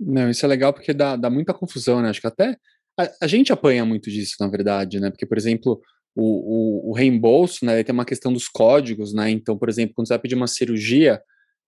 Não, 0.00 0.28
isso 0.28 0.44
é 0.44 0.48
legal 0.48 0.72
porque 0.72 0.92
dá, 0.92 1.16
dá 1.16 1.30
muita 1.30 1.54
confusão, 1.54 2.02
né? 2.02 2.10
Acho 2.10 2.20
que 2.20 2.26
até 2.26 2.56
a, 2.98 3.10
a 3.22 3.26
gente 3.26 3.52
apanha 3.52 3.84
muito 3.84 4.10
disso, 4.10 4.36
na 4.40 4.48
verdade, 4.48 5.00
né? 5.00 5.10
Porque, 5.10 5.26
por 5.26 5.36
exemplo, 5.36 5.80
o, 6.14 6.86
o, 6.86 6.90
o, 6.90 6.94
reembolso, 6.94 7.64
né, 7.64 7.82
tem 7.82 7.92
uma 7.92 8.04
questão 8.04 8.32
dos 8.32 8.48
códigos, 8.48 9.12
né, 9.12 9.30
então, 9.30 9.58
por 9.58 9.68
exemplo, 9.68 9.94
quando 9.94 10.06
você 10.06 10.14
vai 10.14 10.20
pedir 10.20 10.36
uma 10.36 10.46
cirurgia, 10.46 11.20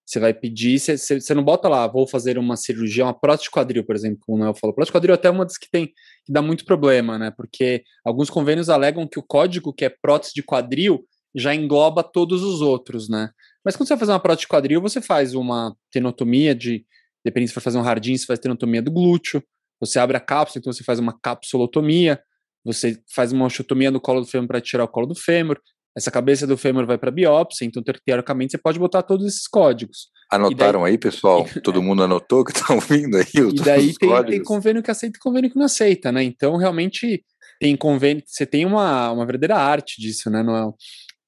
você 0.05 0.21
vai 0.21 0.33
pedir, 0.33 0.79
você, 0.79 0.97
você 0.97 1.35
não 1.35 1.43
bota 1.43 1.69
lá, 1.69 1.85
vou 1.89 2.07
fazer 2.07 2.39
uma 2.39 2.57
cirurgia, 2.57 3.05
uma 3.05 3.19
prótese 3.19 3.45
de 3.45 3.51
quadril, 3.51 3.85
por 3.85 3.97
exemplo, 3.97 4.21
como 4.21 4.39
o 4.39 4.41
Noel 4.41 4.55
falou. 4.55 4.73
Prótese 4.73 4.91
de 4.91 4.93
quadril 4.93 5.13
é 5.13 5.17
até 5.17 5.29
uma 5.29 5.45
das 5.45 5.59
que 5.59 5.69
tem, 5.69 5.87
que 5.87 6.33
dá 6.33 6.41
muito 6.41 6.65
problema, 6.65 7.19
né, 7.19 7.33
porque 7.37 7.83
alguns 8.05 8.31
convênios 8.31 8.69
alegam 8.69 9.07
que 9.09 9.19
o 9.19 9.23
código 9.23 9.73
que 9.73 9.85
é 9.85 9.89
prótese 9.89 10.33
de 10.33 10.45
quadril 10.45 11.05
já 11.35 11.53
engloba 11.55 12.05
todos 12.05 12.43
os 12.45 12.61
outros, 12.61 13.09
né, 13.09 13.31
mas 13.65 13.75
quando 13.75 13.89
você 13.89 13.95
vai 13.95 14.01
fazer 14.01 14.13
uma 14.13 14.21
prótese 14.21 14.43
de 14.43 14.49
quadril, 14.49 14.81
você 14.81 15.01
faz 15.01 15.35
uma 15.35 15.75
tenotomia 15.91 16.55
de, 16.55 16.87
dependendo 17.25 17.49
se 17.49 17.55
for 17.55 17.61
fazer 17.61 17.79
um 17.79 17.83
hardin, 17.83 18.17
você 18.17 18.25
faz 18.25 18.39
tenotomia 18.39 18.81
do 18.81 18.93
glúteo, 18.93 19.43
você 19.81 19.99
abre 19.99 20.17
a 20.17 20.21
cápsula, 20.21 20.61
então 20.61 20.73
você 20.73 20.85
faz 20.85 20.99
uma 20.99 21.19
capsulotomia, 21.19 22.21
você 22.65 23.01
faz 23.15 23.33
uma 23.33 23.47
osteotomia 23.47 23.91
no 23.91 24.01
colo 24.01 24.21
do 24.21 24.27
fêmur 24.27 24.49
para 24.49 24.61
tirar 24.61 24.85
o 24.85 24.89
colo 24.89 25.07
do 25.07 25.15
fêmur, 25.15 25.61
essa 25.97 26.11
cabeça 26.11 26.47
do 26.47 26.59
fêmur 26.59 26.85
vai 26.85 26.99
para 26.99 27.11
biópsia, 27.11 27.65
então 27.65 27.83
teoricamente 28.05 28.53
você 28.53 28.59
pode 28.59 28.79
botar 28.79 29.03
todos 29.03 29.27
esses 29.27 29.49
códigos. 29.49 30.09
Anotaram 30.31 30.83
daí... 30.83 30.93
aí, 30.93 30.99
pessoal? 30.99 31.47
Todo 31.65 31.83
mundo 31.83 32.03
anotou 32.03 32.45
que 32.45 32.53
estão 32.53 32.77
ouvindo 32.77 33.17
aí? 33.17 33.43
Os, 33.43 33.61
e 33.61 33.65
daí 33.65 33.95
tem, 33.95 34.25
tem, 34.25 34.43
convênio 34.43 34.83
que 34.83 34.91
aceita 34.91 35.17
e 35.17 35.21
convênio 35.21 35.51
que 35.51 35.57
não 35.57 35.65
aceita, 35.65 36.13
né? 36.13 36.23
Então, 36.23 36.57
realmente, 36.57 37.25
tem 37.59 37.75
convênio, 37.77 38.23
você 38.27 38.45
tem 38.45 38.67
uma, 38.67 39.11
uma 39.13 39.25
verdadeira 39.25 39.57
arte 39.57 40.01
disso, 40.01 40.29
né, 40.29 40.43
Noel? 40.43 40.77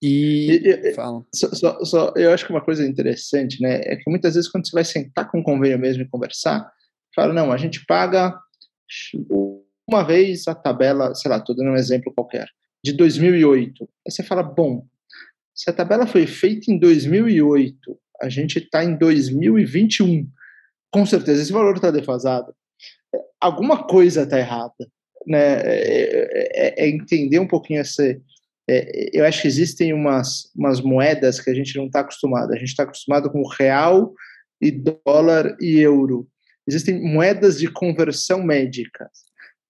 E, 0.03 0.61
e, 0.65 0.95
fala. 0.95 1.23
Só, 1.35 1.49
só, 1.55 1.85
só, 1.85 2.13
eu 2.17 2.33
acho 2.33 2.45
que 2.45 2.53
uma 2.53 2.65
coisa 2.65 2.87
interessante, 2.87 3.61
né, 3.63 3.81
é 3.85 3.97
que 3.97 4.09
muitas 4.11 4.35
vezes 4.35 4.51
quando 4.51 4.69
você 4.69 4.73
vai 4.73 4.85
sentar 4.85 5.31
com 5.31 5.41
o 5.41 5.45
convênio 5.45 5.79
mesmo 5.79 6.03
e 6.03 6.09
conversar, 6.09 6.71
fala, 7.19 7.35
não, 7.35 7.53
a 7.53 7.57
gente 7.57 7.85
paga 7.85 8.39
uma 9.89 10.05
vez 10.05 10.47
a 10.47 10.55
tabela, 10.55 11.15
sei 11.15 11.31
lá, 11.31 11.39
estou 11.39 11.57
dando 11.57 11.71
um 11.71 11.77
exemplo 11.77 12.13
qualquer, 12.15 12.49
de 12.85 12.93
2008. 12.93 13.89
Aí 14.07 14.13
você 14.13 14.23
fala, 14.23 14.43
bom, 14.43 14.87
se 15.55 15.69
a 15.69 15.73
tabela 15.73 16.07
foi 16.07 16.27
feita 16.27 16.71
em 16.71 16.79
2008, 16.79 17.99
a 18.21 18.29
gente 18.29 18.59
está 18.59 18.85
em 18.85 18.97
2021, 18.97 20.29
com 20.93 21.05
certeza 21.05 21.43
esse 21.43 21.53
valor 21.53 21.75
está 21.75 21.91
defasado. 21.91 22.55
Alguma 23.41 23.85
coisa 23.87 24.23
está 24.23 24.39
errada. 24.39 24.89
Né? 25.27 25.61
É, 25.61 26.75
é, 26.77 26.85
é, 26.85 26.89
entender 26.89 27.39
um 27.39 27.49
pouquinho 27.49 27.81
essa. 27.81 28.03
É, 28.71 29.11
eu 29.13 29.25
acho 29.25 29.43
que 29.43 29.49
existem 29.49 29.93
umas, 29.93 30.51
umas 30.55 30.81
moedas 30.81 31.41
que 31.41 31.51
a 31.51 31.55
gente 31.55 31.77
não 31.77 31.87
está 31.87 32.01
acostumado. 32.01 32.53
A 32.53 32.57
gente 32.57 32.69
está 32.69 32.85
acostumado 32.85 33.31
com 33.31 33.43
real 33.47 34.13
e 34.61 34.71
dólar 34.71 35.57
e 35.61 35.79
euro. 35.81 36.29
Existem 36.69 37.01
moedas 37.01 37.59
de 37.59 37.67
conversão 37.67 38.43
médica 38.43 39.11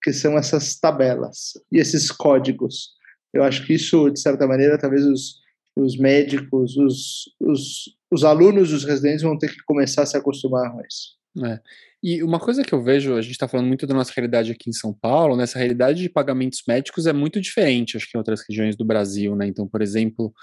que 0.03 0.11
são 0.11 0.37
essas 0.37 0.77
tabelas 0.77 1.53
e 1.71 1.77
esses 1.77 2.11
códigos. 2.11 2.89
Eu 3.33 3.43
acho 3.43 3.65
que 3.65 3.73
isso, 3.73 4.09
de 4.09 4.19
certa 4.19 4.45
maneira, 4.45 4.77
talvez 4.77 5.05
os, 5.05 5.35
os 5.77 5.97
médicos, 5.97 6.75
os, 6.75 7.33
os, 7.39 7.95
os 8.11 8.23
alunos, 8.25 8.73
os 8.73 8.83
residentes 8.83 9.23
vão 9.23 9.37
ter 9.37 9.49
que 9.49 9.63
começar 9.65 10.03
a 10.03 10.05
se 10.05 10.17
acostumar 10.17 10.71
com 10.73 10.81
isso. 10.81 11.17
É. 11.45 11.59
E 12.03 12.21
uma 12.21 12.39
coisa 12.39 12.63
que 12.63 12.73
eu 12.73 12.83
vejo, 12.83 13.15
a 13.15 13.21
gente 13.21 13.31
está 13.31 13.47
falando 13.47 13.67
muito 13.67 13.87
da 13.87 13.93
nossa 13.93 14.11
realidade 14.13 14.51
aqui 14.51 14.69
em 14.69 14.73
São 14.73 14.93
Paulo, 14.93 15.37
né? 15.37 15.43
Essa 15.43 15.59
realidade 15.59 16.01
de 16.01 16.09
pagamentos 16.09 16.63
médicos 16.67 17.05
é 17.07 17.13
muito 17.13 17.39
diferente, 17.39 17.95
acho 17.95 18.09
que 18.09 18.17
em 18.17 18.19
outras 18.19 18.41
regiões 18.47 18.75
do 18.75 18.83
Brasil, 18.83 19.35
né? 19.35 19.47
Então, 19.47 19.67
por 19.67 19.81
exemplo, 19.81 20.33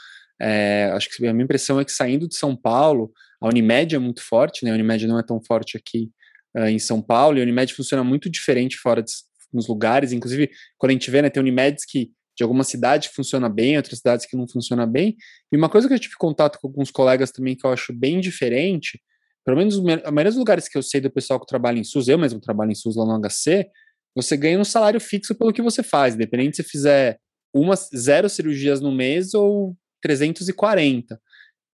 é, 0.41 0.91
acho 0.95 1.09
que 1.11 1.27
a 1.27 1.33
minha 1.33 1.45
impressão 1.45 1.81
é 1.81 1.85
que 1.85 1.93
saindo 1.93 2.29
de 2.29 2.37
São 2.37 2.55
Paulo, 2.55 3.11
a 3.41 3.49
Unimed 3.49 3.95
é 3.95 3.99
muito 3.99 4.23
forte, 4.23 4.65
né? 4.65 4.71
A 4.71 4.75
Unimed 4.75 5.07
não 5.07 5.19
é 5.19 5.23
tão 5.23 5.43
forte 5.43 5.77
aqui 5.77 6.11
uh, 6.57 6.67
em 6.67 6.79
São 6.79 7.03
Paulo, 7.03 7.39
e 7.39 7.41
a 7.41 7.43
Unimed 7.43 7.73
funciona 7.75 8.03
muito 8.03 8.31
diferente 8.31 8.77
fora 8.77 9.03
de, 9.03 9.13
nos 9.53 9.69
lugares, 9.69 10.13
inclusive 10.13 10.51
quando 10.79 10.91
a 10.91 10.93
gente 10.93 11.11
vê, 11.11 11.23
né, 11.23 11.31
tem 11.31 11.41
Unimedes 11.41 11.85
que 11.85 12.11
de 12.37 12.43
alguma 12.43 12.65
cidade 12.65 13.09
que 13.09 13.15
funciona 13.15 13.49
bem, 13.49 13.79
outras 13.79 13.99
cidades 13.99 14.27
que 14.27 14.37
não 14.37 14.47
funciona 14.47 14.87
bem. 14.87 15.17
E 15.51 15.57
uma 15.57 15.71
coisa 15.71 15.89
que 15.89 15.95
eu 15.95 15.99
tive 15.99 16.17
contato 16.19 16.59
com 16.61 16.69
alguns 16.69 16.91
colegas 16.91 17.31
também 17.31 17.57
que 17.57 17.67
eu 17.67 17.73
acho 17.73 17.95
bem 17.95 18.21
diferente, 18.21 19.01
pelo 19.43 19.57
menos 19.57 19.79
a 19.79 20.11
maioria 20.11 20.31
dos 20.31 20.37
lugares 20.37 20.69
que 20.69 20.77
eu 20.77 20.83
sei 20.83 21.01
do 21.01 21.11
pessoal 21.11 21.41
que 21.41 21.47
trabalha 21.47 21.79
em 21.79 21.85
SUS, 21.85 22.09
eu 22.09 22.19
mesmo 22.19 22.39
trabalho 22.39 22.73
em 22.73 22.75
SUS 22.75 22.97
lá 22.97 23.07
no 23.07 23.19
HC, 23.19 23.67
você 24.15 24.37
ganha 24.37 24.59
um 24.59 24.65
salário 24.65 25.01
fixo 25.01 25.35
pelo 25.35 25.53
que 25.53 25.63
você 25.63 25.83
faz, 25.83 26.15
independente 26.15 26.57
se 26.57 26.63
fizer 26.63 27.19
uma, 27.55 27.75
zero 27.75 28.29
cirurgias 28.29 28.81
no 28.81 28.93
mês 28.93 29.33
ou 29.33 29.75
340. 30.03 31.19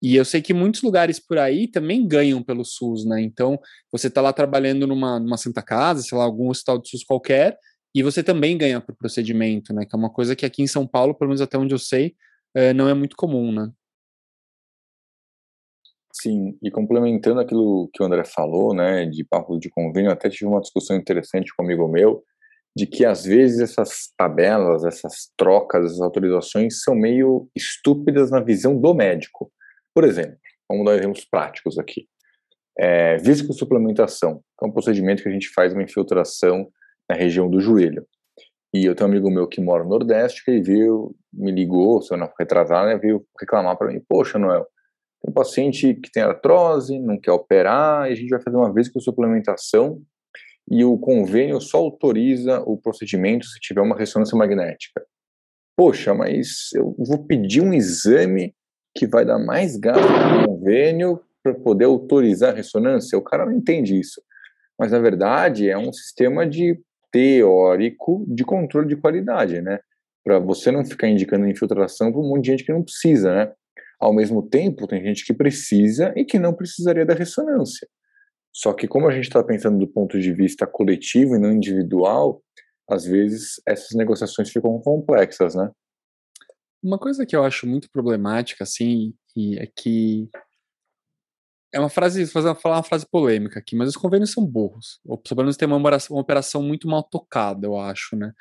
E 0.02 0.16
eu 0.16 0.24
sei 0.24 0.42
que 0.42 0.52
muitos 0.52 0.82
lugares 0.82 1.20
por 1.20 1.38
aí 1.38 1.68
também 1.68 2.06
ganham 2.06 2.42
pelo 2.42 2.64
SUS, 2.64 3.04
né? 3.04 3.22
Então, 3.22 3.58
você 3.90 4.08
está 4.08 4.20
lá 4.20 4.32
trabalhando 4.32 4.84
numa, 4.84 5.20
numa 5.20 5.36
Santa 5.36 5.62
Casa, 5.62 6.02
sei 6.02 6.18
lá, 6.18 6.24
algum 6.24 6.48
hospital 6.48 6.78
do 6.78 6.88
SUS 6.88 7.04
qualquer, 7.04 7.56
e 7.94 8.02
você 8.02 8.22
também 8.22 8.58
ganha 8.58 8.80
por 8.80 8.96
procedimento, 8.96 9.72
né? 9.72 9.86
Que 9.86 9.94
é 9.94 9.98
uma 9.98 10.10
coisa 10.10 10.34
que 10.34 10.44
aqui 10.44 10.60
em 10.60 10.66
São 10.66 10.86
Paulo, 10.86 11.14
pelo 11.14 11.28
menos 11.28 11.40
até 11.40 11.56
onde 11.56 11.72
eu 11.72 11.78
sei, 11.78 12.16
é, 12.54 12.72
não 12.72 12.88
é 12.88 12.94
muito 12.94 13.14
comum, 13.14 13.52
né? 13.52 13.70
Sim, 16.12 16.58
e 16.62 16.70
complementando 16.70 17.40
aquilo 17.40 17.88
que 17.92 18.02
o 18.02 18.06
André 18.06 18.24
falou, 18.24 18.74
né, 18.74 19.06
de 19.06 19.24
papo 19.24 19.58
de 19.58 19.70
convênio, 19.70 20.10
até 20.10 20.28
tive 20.28 20.44
uma 20.44 20.60
discussão 20.60 20.94
interessante 20.94 21.50
com 21.56 21.62
um 21.62 21.66
amigo 21.66 21.88
meu, 21.88 22.22
de 22.76 22.86
que 22.86 23.04
às 23.04 23.24
vezes 23.24 23.60
essas 23.60 24.12
tabelas, 24.16 24.84
essas 24.84 25.30
trocas, 25.36 25.86
essas 25.86 26.00
autorizações 26.00 26.82
são 26.82 26.94
meio 26.94 27.48
estúpidas 27.56 28.30
na 28.30 28.40
visão 28.40 28.78
do 28.78 28.94
médico. 28.94 29.50
Por 29.94 30.04
exemplo, 30.04 30.36
vamos 30.68 30.84
dar 30.84 30.96
exemplos 30.96 31.24
práticos 31.24 31.78
aqui. 31.78 32.06
É, 32.78 33.16
viscosuplementação, 33.18 34.42
que 34.58 34.64
é 34.64 34.68
um 34.68 34.72
procedimento 34.72 35.22
que 35.22 35.28
a 35.28 35.32
gente 35.32 35.48
faz 35.50 35.72
uma 35.72 35.82
infiltração 35.82 36.70
na 37.08 37.14
região 37.14 37.50
do 37.50 37.60
joelho. 37.60 38.06
E 38.74 38.86
eu 38.86 38.94
tenho 38.94 39.08
um 39.08 39.12
amigo 39.12 39.30
meu 39.30 39.46
que 39.46 39.60
mora 39.60 39.84
no 39.84 39.90
Nordeste, 39.90 40.42
que 40.42 40.50
ele 40.50 40.62
veio, 40.62 41.14
me 41.32 41.52
ligou, 41.52 42.00
se 42.00 42.14
eu 42.14 42.16
não 42.16 42.32
retrasar, 42.38 42.86
né, 42.86 42.96
veio 42.96 43.26
reclamar 43.38 43.76
para 43.76 43.92
mim, 43.92 44.00
poxa, 44.08 44.38
Noel, 44.38 44.66
tem 45.20 45.30
um 45.30 45.34
paciente 45.34 45.94
que 45.94 46.10
tem 46.10 46.22
artrose, 46.22 46.98
não 46.98 47.20
quer 47.20 47.32
operar, 47.32 48.08
e 48.08 48.12
a 48.12 48.14
gente 48.14 48.30
vai 48.30 48.40
fazer 48.40 48.56
uma 48.56 48.72
viscosuplementação 48.72 50.02
e 50.70 50.84
o 50.84 50.96
convênio 50.98 51.60
só 51.60 51.78
autoriza 51.78 52.60
o 52.60 52.78
procedimento 52.78 53.46
se 53.46 53.60
tiver 53.60 53.80
uma 53.80 53.96
ressonância 53.96 54.36
magnética. 54.36 55.04
Poxa, 55.76 56.14
mas 56.14 56.70
eu 56.74 56.94
vou 56.98 57.26
pedir 57.26 57.60
um 57.60 57.74
exame 57.74 58.54
que 58.94 59.06
vai 59.06 59.24
dar 59.24 59.38
mais 59.38 59.76
gasto 59.76 60.02
no 60.02 60.46
convênio 60.46 61.20
para 61.42 61.54
poder 61.54 61.86
autorizar 61.86 62.52
a 62.52 62.56
ressonância? 62.56 63.18
O 63.18 63.22
cara 63.22 63.46
não 63.46 63.52
entende 63.52 63.98
isso. 63.98 64.22
Mas, 64.78 64.92
na 64.92 64.98
verdade, 64.98 65.68
é 65.68 65.76
um 65.76 65.92
sistema 65.92 66.46
de 66.46 66.80
teórico 67.10 68.24
de 68.26 68.44
controle 68.44 68.88
de 68.88 68.96
qualidade, 68.96 69.60
né? 69.60 69.78
Para 70.24 70.38
você 70.38 70.70
não 70.70 70.84
ficar 70.84 71.08
indicando 71.08 71.46
infiltração 71.46 72.10
para 72.10 72.20
um 72.20 72.28
monte 72.28 72.44
de 72.44 72.50
gente 72.52 72.64
que 72.64 72.72
não 72.72 72.82
precisa, 72.82 73.34
né? 73.34 73.52
Ao 74.00 74.12
mesmo 74.12 74.42
tempo, 74.42 74.86
tem 74.86 75.02
gente 75.02 75.24
que 75.24 75.32
precisa 75.32 76.12
e 76.16 76.24
que 76.24 76.38
não 76.38 76.52
precisaria 76.52 77.04
da 77.04 77.14
ressonância. 77.14 77.86
Só 78.52 78.72
que 78.72 78.88
como 78.88 79.08
a 79.08 79.12
gente 79.12 79.24
está 79.24 79.42
pensando 79.42 79.78
do 79.78 79.86
ponto 79.86 80.18
de 80.18 80.32
vista 80.32 80.66
coletivo 80.66 81.36
e 81.36 81.38
não 81.38 81.52
individual, 81.52 82.42
às 82.90 83.04
vezes 83.04 83.60
essas 83.66 83.96
negociações 83.96 84.50
ficam 84.50 84.78
complexas, 84.80 85.54
né? 85.54 85.70
Uma 86.82 86.98
coisa 86.98 87.24
que 87.24 87.36
eu 87.36 87.44
acho 87.44 87.66
muito 87.66 87.90
problemática, 87.90 88.64
assim, 88.64 89.14
é 89.56 89.66
que 89.66 90.28
é 91.72 91.80
uma 91.80 91.88
frase, 91.88 92.24
vou 92.24 92.54
falar 92.56 92.76
uma 92.76 92.82
frase 92.82 93.06
polêmica 93.08 93.58
aqui, 93.58 93.74
mas 93.74 93.88
os 93.88 93.96
convênios 93.96 94.32
são 94.32 94.44
burros. 94.44 95.00
Ou 95.04 95.16
pelo 95.16 95.42
menos 95.42 95.56
tem 95.56 95.66
uma 95.66 95.78
operação, 95.78 96.16
uma 96.16 96.22
operação 96.22 96.62
muito 96.62 96.88
mal 96.88 97.02
tocada, 97.02 97.66
eu 97.66 97.78
acho, 97.78 98.16
né? 98.16 98.32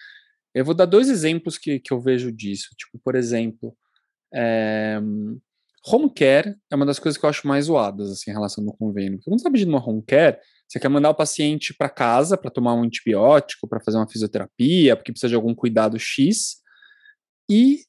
Eu 0.53 0.65
vou 0.65 0.73
dar 0.73 0.85
dois 0.85 1.09
exemplos 1.09 1.57
que, 1.57 1.79
que 1.79 1.93
eu 1.93 2.01
vejo 2.01 2.31
disso. 2.31 2.69
Tipo, 2.77 2.99
por 2.99 3.15
exemplo, 3.15 3.75
é, 4.33 4.99
Home 5.83 6.13
care 6.13 6.55
é 6.69 6.75
uma 6.75 6.85
das 6.85 6.99
coisas 6.99 7.19
que 7.19 7.25
eu 7.25 7.29
acho 7.29 7.47
mais 7.47 7.65
zoadas 7.65 8.11
assim, 8.11 8.29
em 8.29 8.33
relação 8.33 8.63
ao 8.67 8.73
convênio. 8.73 9.17
Porque 9.17 9.25
quando 9.25 9.39
você 9.39 9.47
está 9.47 9.51
pedindo 9.51 9.69
uma 9.69 9.83
home 9.83 10.03
care, 10.03 10.37
você 10.67 10.79
quer 10.79 10.89
mandar 10.89 11.09
o 11.09 11.15
paciente 11.15 11.73
para 11.73 11.89
casa 11.89 12.37
para 12.37 12.51
tomar 12.51 12.75
um 12.75 12.83
antibiótico, 12.83 13.67
para 13.67 13.79
fazer 13.79 13.97
uma 13.97 14.07
fisioterapia, 14.07 14.95
porque 14.95 15.11
precisa 15.11 15.29
de 15.29 15.35
algum 15.35 15.55
cuidado 15.55 15.97
X. 15.97 16.57
E, 17.49 17.79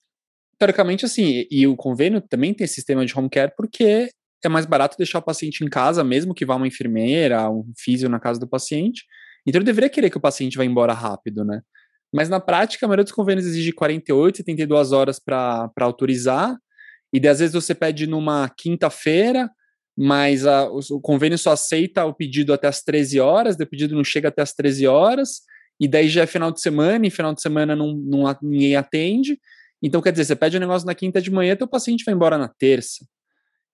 teoricamente, 0.63 1.05
assim, 1.05 1.45
e 1.51 1.67
o 1.67 1.75
convênio 1.75 2.21
também 2.21 2.55
tem 2.55 2.69
sistema 2.69 3.05
de 3.05 3.19
home 3.19 3.29
care 3.29 3.53
porque 3.57 4.09
é 4.45 4.49
mais 4.49 4.65
barato 4.65 4.97
deixar 4.97 5.19
o 5.19 5.23
paciente 5.23 5.65
em 5.65 5.69
casa, 5.69 6.05
mesmo 6.05 6.33
que 6.33 6.47
vá 6.47 6.55
uma 6.55 6.69
enfermeira, 6.69 7.51
um 7.51 7.73
físio 7.77 8.09
na 8.09 8.21
casa 8.21 8.39
do 8.39 8.47
paciente. 8.47 9.05
Então, 9.45 9.61
eu 9.61 9.65
deveria 9.65 9.91
querer 9.91 10.09
que 10.09 10.17
o 10.17 10.21
paciente 10.21 10.57
vá 10.57 10.65
embora 10.65 10.93
rápido, 10.93 11.45
né? 11.45 11.63
Mas 12.15 12.29
na 12.29 12.39
prática, 12.39 12.87
a 12.87 12.89
maioria 12.89 13.03
dos 13.03 13.13
convênios 13.13 13.45
exige 13.45 13.73
48, 13.73 14.37
72 14.37 14.93
horas 14.93 15.19
para 15.19 15.69
autorizar. 15.81 16.57
E 17.13 17.27
às 17.27 17.41
vezes 17.41 17.55
você 17.55 17.75
pede 17.75 18.07
numa 18.07 18.49
quinta-feira, 18.49 19.51
mas 19.99 20.47
a, 20.47 20.71
o, 20.71 20.79
o, 20.93 21.01
convênio 21.01 21.39
só 21.39 21.53
aceita 21.53 22.05
o 22.05 22.15
pedido 22.15 22.53
até 22.53 22.69
as 22.69 22.83
13 22.85 23.19
horas, 23.19 23.57
o 23.57 23.67
pedido 23.67 23.97
não 23.97 24.05
chega 24.05 24.29
até 24.29 24.43
as 24.43 24.53
13 24.53 24.87
horas, 24.87 25.41
e 25.81 25.89
daí 25.89 26.09
já 26.09 26.23
é 26.23 26.27
final 26.27 26.53
de 26.53 26.61
semana, 26.61 27.05
e 27.05 27.11
final 27.11 27.35
de 27.35 27.43
semana 27.43 27.75
não, 27.75 27.95
não 27.95 28.37
ninguém 28.41 28.77
atende. 28.77 29.41
Então, 29.83 30.01
quer 30.01 30.13
dizer, 30.13 30.25
você 30.25 30.37
pede 30.37 30.57
o 30.57 30.59
um 30.59 30.61
negócio 30.61 30.87
na 30.87 30.95
quinta 30.95 31.21
de 31.21 31.31
manhã, 31.31 31.57
teu 31.57 31.67
paciente 31.67 32.05
vai 32.05 32.15
embora 32.15 32.39
na 32.39 32.49
terça. 32.49 33.05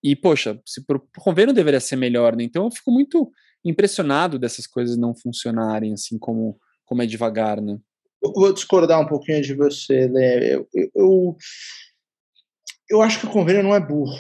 E, 0.03 0.15
poxa, 0.17 0.61
se 0.65 0.85
pro, 0.85 1.07
convênio 1.19 1.55
deveria 1.55 1.81
ser 1.81 1.97
melhor, 1.97 2.37
né? 2.37 2.45
Então 2.45 2.65
eu 2.65 2.71
fico 2.71 2.91
muito 2.91 3.31
impressionado 3.65 4.39
dessas 4.39 4.67
coisas 4.67 4.97
não 4.97 5.15
funcionarem 5.15 5.93
assim 5.93 6.19
como, 6.19 6.59
como 6.87 7.03
é 7.03 7.07
devagar, 7.07 7.61
né? 7.61 7.79
Eu 8.23 8.33
vou 8.33 8.53
discordar 8.53 9.01
um 9.01 9.07
pouquinho 9.07 9.43
de 9.43 9.55
você, 9.55 10.09
né? 10.09 10.55
Eu, 10.55 10.69
eu, 10.95 11.37
eu 12.91 13.03
acho 13.03 13.21
que 13.21 13.27
o 13.27 13.31
convênio 13.31 13.63
não 13.63 13.75
é 13.75 13.81
burro. 13.81 14.17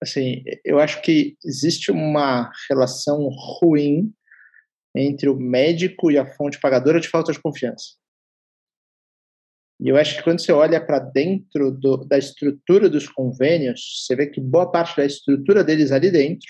Assim, 0.00 0.44
eu 0.64 0.78
acho 0.78 1.02
que 1.02 1.36
existe 1.44 1.90
uma 1.90 2.50
relação 2.70 3.28
ruim 3.60 4.12
entre 4.94 5.28
o 5.28 5.36
médico 5.36 6.10
e 6.10 6.18
a 6.18 6.26
fonte 6.34 6.60
pagadora 6.60 7.00
de 7.00 7.08
falta 7.08 7.32
de 7.32 7.40
confiança. 7.40 7.97
E 9.80 9.88
eu 9.88 9.96
acho 9.96 10.16
que 10.16 10.22
quando 10.24 10.40
você 10.40 10.50
olha 10.50 10.84
para 10.84 10.98
dentro 10.98 11.70
do, 11.70 11.98
da 11.98 12.18
estrutura 12.18 12.88
dos 12.88 13.08
convênios, 13.08 14.04
você 14.04 14.16
vê 14.16 14.26
que 14.26 14.40
boa 14.40 14.70
parte 14.70 14.96
da 14.96 15.04
estrutura 15.04 15.62
deles 15.62 15.92
ali 15.92 16.10
dentro 16.10 16.48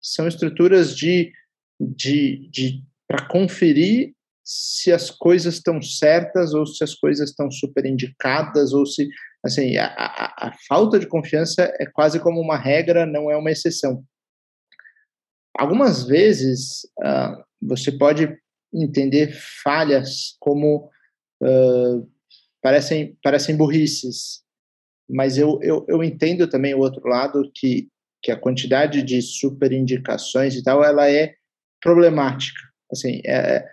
são 0.00 0.28
estruturas 0.28 0.94
de, 0.96 1.32
de, 1.80 2.48
de 2.50 2.84
para 3.08 3.26
conferir 3.26 4.14
se 4.44 4.92
as 4.92 5.10
coisas 5.10 5.54
estão 5.54 5.80
certas 5.80 6.52
ou 6.52 6.66
se 6.66 6.84
as 6.84 6.94
coisas 6.94 7.30
estão 7.30 7.50
super 7.50 7.86
indicadas 7.86 8.72
ou 8.72 8.84
se 8.84 9.08
assim 9.42 9.76
a, 9.78 9.86
a, 9.86 10.48
a, 10.48 10.52
falta 10.68 10.98
de 10.98 11.06
confiança 11.06 11.72
é 11.80 11.86
quase 11.86 12.20
como 12.20 12.40
uma 12.40 12.58
regra 12.58 13.06
não 13.06 13.30
é 13.30 13.36
uma 13.36 13.50
exceção. 13.50 14.04
Algumas 15.56 16.04
vezes 16.04 16.84
uh, 16.98 17.42
você 17.62 17.90
pode 17.90 18.36
entender 18.72 19.32
falhas 19.62 20.36
como 20.40 20.90
uh, 21.42 22.13
parecem 22.64 23.14
parecem 23.22 23.56
burrices. 23.56 24.42
Mas 25.08 25.36
eu, 25.36 25.60
eu, 25.62 25.84
eu 25.86 26.02
entendo 26.02 26.48
também 26.48 26.72
o 26.74 26.78
outro 26.78 27.06
lado 27.06 27.50
que 27.54 27.88
que 28.22 28.32
a 28.32 28.40
quantidade 28.40 29.02
de 29.02 29.20
super 29.20 29.70
indicações 29.70 30.54
e 30.54 30.64
tal 30.64 30.82
ela 30.82 31.10
é 31.10 31.34
problemática. 31.82 32.58
Assim 32.90 33.20
é, 33.26 33.66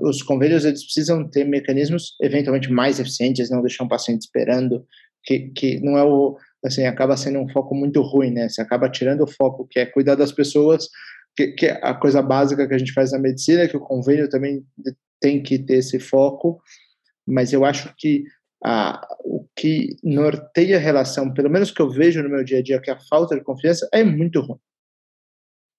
os 0.00 0.22
convênios 0.22 0.64
eles 0.64 0.84
precisam 0.84 1.28
ter 1.28 1.44
mecanismos 1.44 2.14
eventualmente 2.22 2.70
mais 2.70 3.00
eficientes, 3.00 3.50
não 3.50 3.60
deixar 3.60 3.82
um 3.82 3.88
paciente 3.88 4.22
esperando, 4.22 4.86
que, 5.24 5.50
que 5.50 5.80
não 5.80 5.98
é 5.98 6.04
o 6.04 6.36
assim 6.64 6.86
acaba 6.86 7.16
sendo 7.16 7.40
um 7.40 7.48
foco 7.48 7.74
muito 7.74 8.00
ruim, 8.02 8.30
né? 8.30 8.48
Você 8.48 8.62
acaba 8.62 8.88
tirando 8.88 9.22
o 9.22 9.26
foco 9.30 9.66
que 9.68 9.80
é 9.80 9.86
cuidar 9.86 10.14
das 10.14 10.30
pessoas, 10.30 10.86
que, 11.36 11.48
que 11.48 11.66
é 11.66 11.80
a 11.82 11.92
coisa 11.92 12.22
básica 12.22 12.68
que 12.68 12.74
a 12.74 12.78
gente 12.78 12.92
faz 12.92 13.10
na 13.10 13.18
medicina, 13.18 13.66
que 13.66 13.76
o 13.76 13.80
convênio 13.80 14.28
também 14.28 14.64
tem 15.20 15.42
que 15.42 15.58
ter 15.58 15.78
esse 15.78 15.98
foco, 15.98 16.60
mas 17.26 17.52
eu 17.52 17.64
acho 17.64 17.92
que 17.96 18.24
a, 18.64 19.06
o 19.24 19.46
que 19.56 19.96
norteia 20.02 20.76
a 20.76 20.80
relação, 20.80 21.32
pelo 21.32 21.50
menos 21.50 21.70
que 21.70 21.82
eu 21.82 21.90
vejo 21.90 22.22
no 22.22 22.28
meu 22.28 22.44
dia 22.44 22.58
a 22.58 22.62
dia, 22.62 22.80
que 22.80 22.90
é 22.90 22.94
a 22.94 23.00
falta 23.00 23.34
de 23.34 23.42
confiança, 23.42 23.88
é 23.92 24.04
muito 24.04 24.40
ruim. 24.40 24.58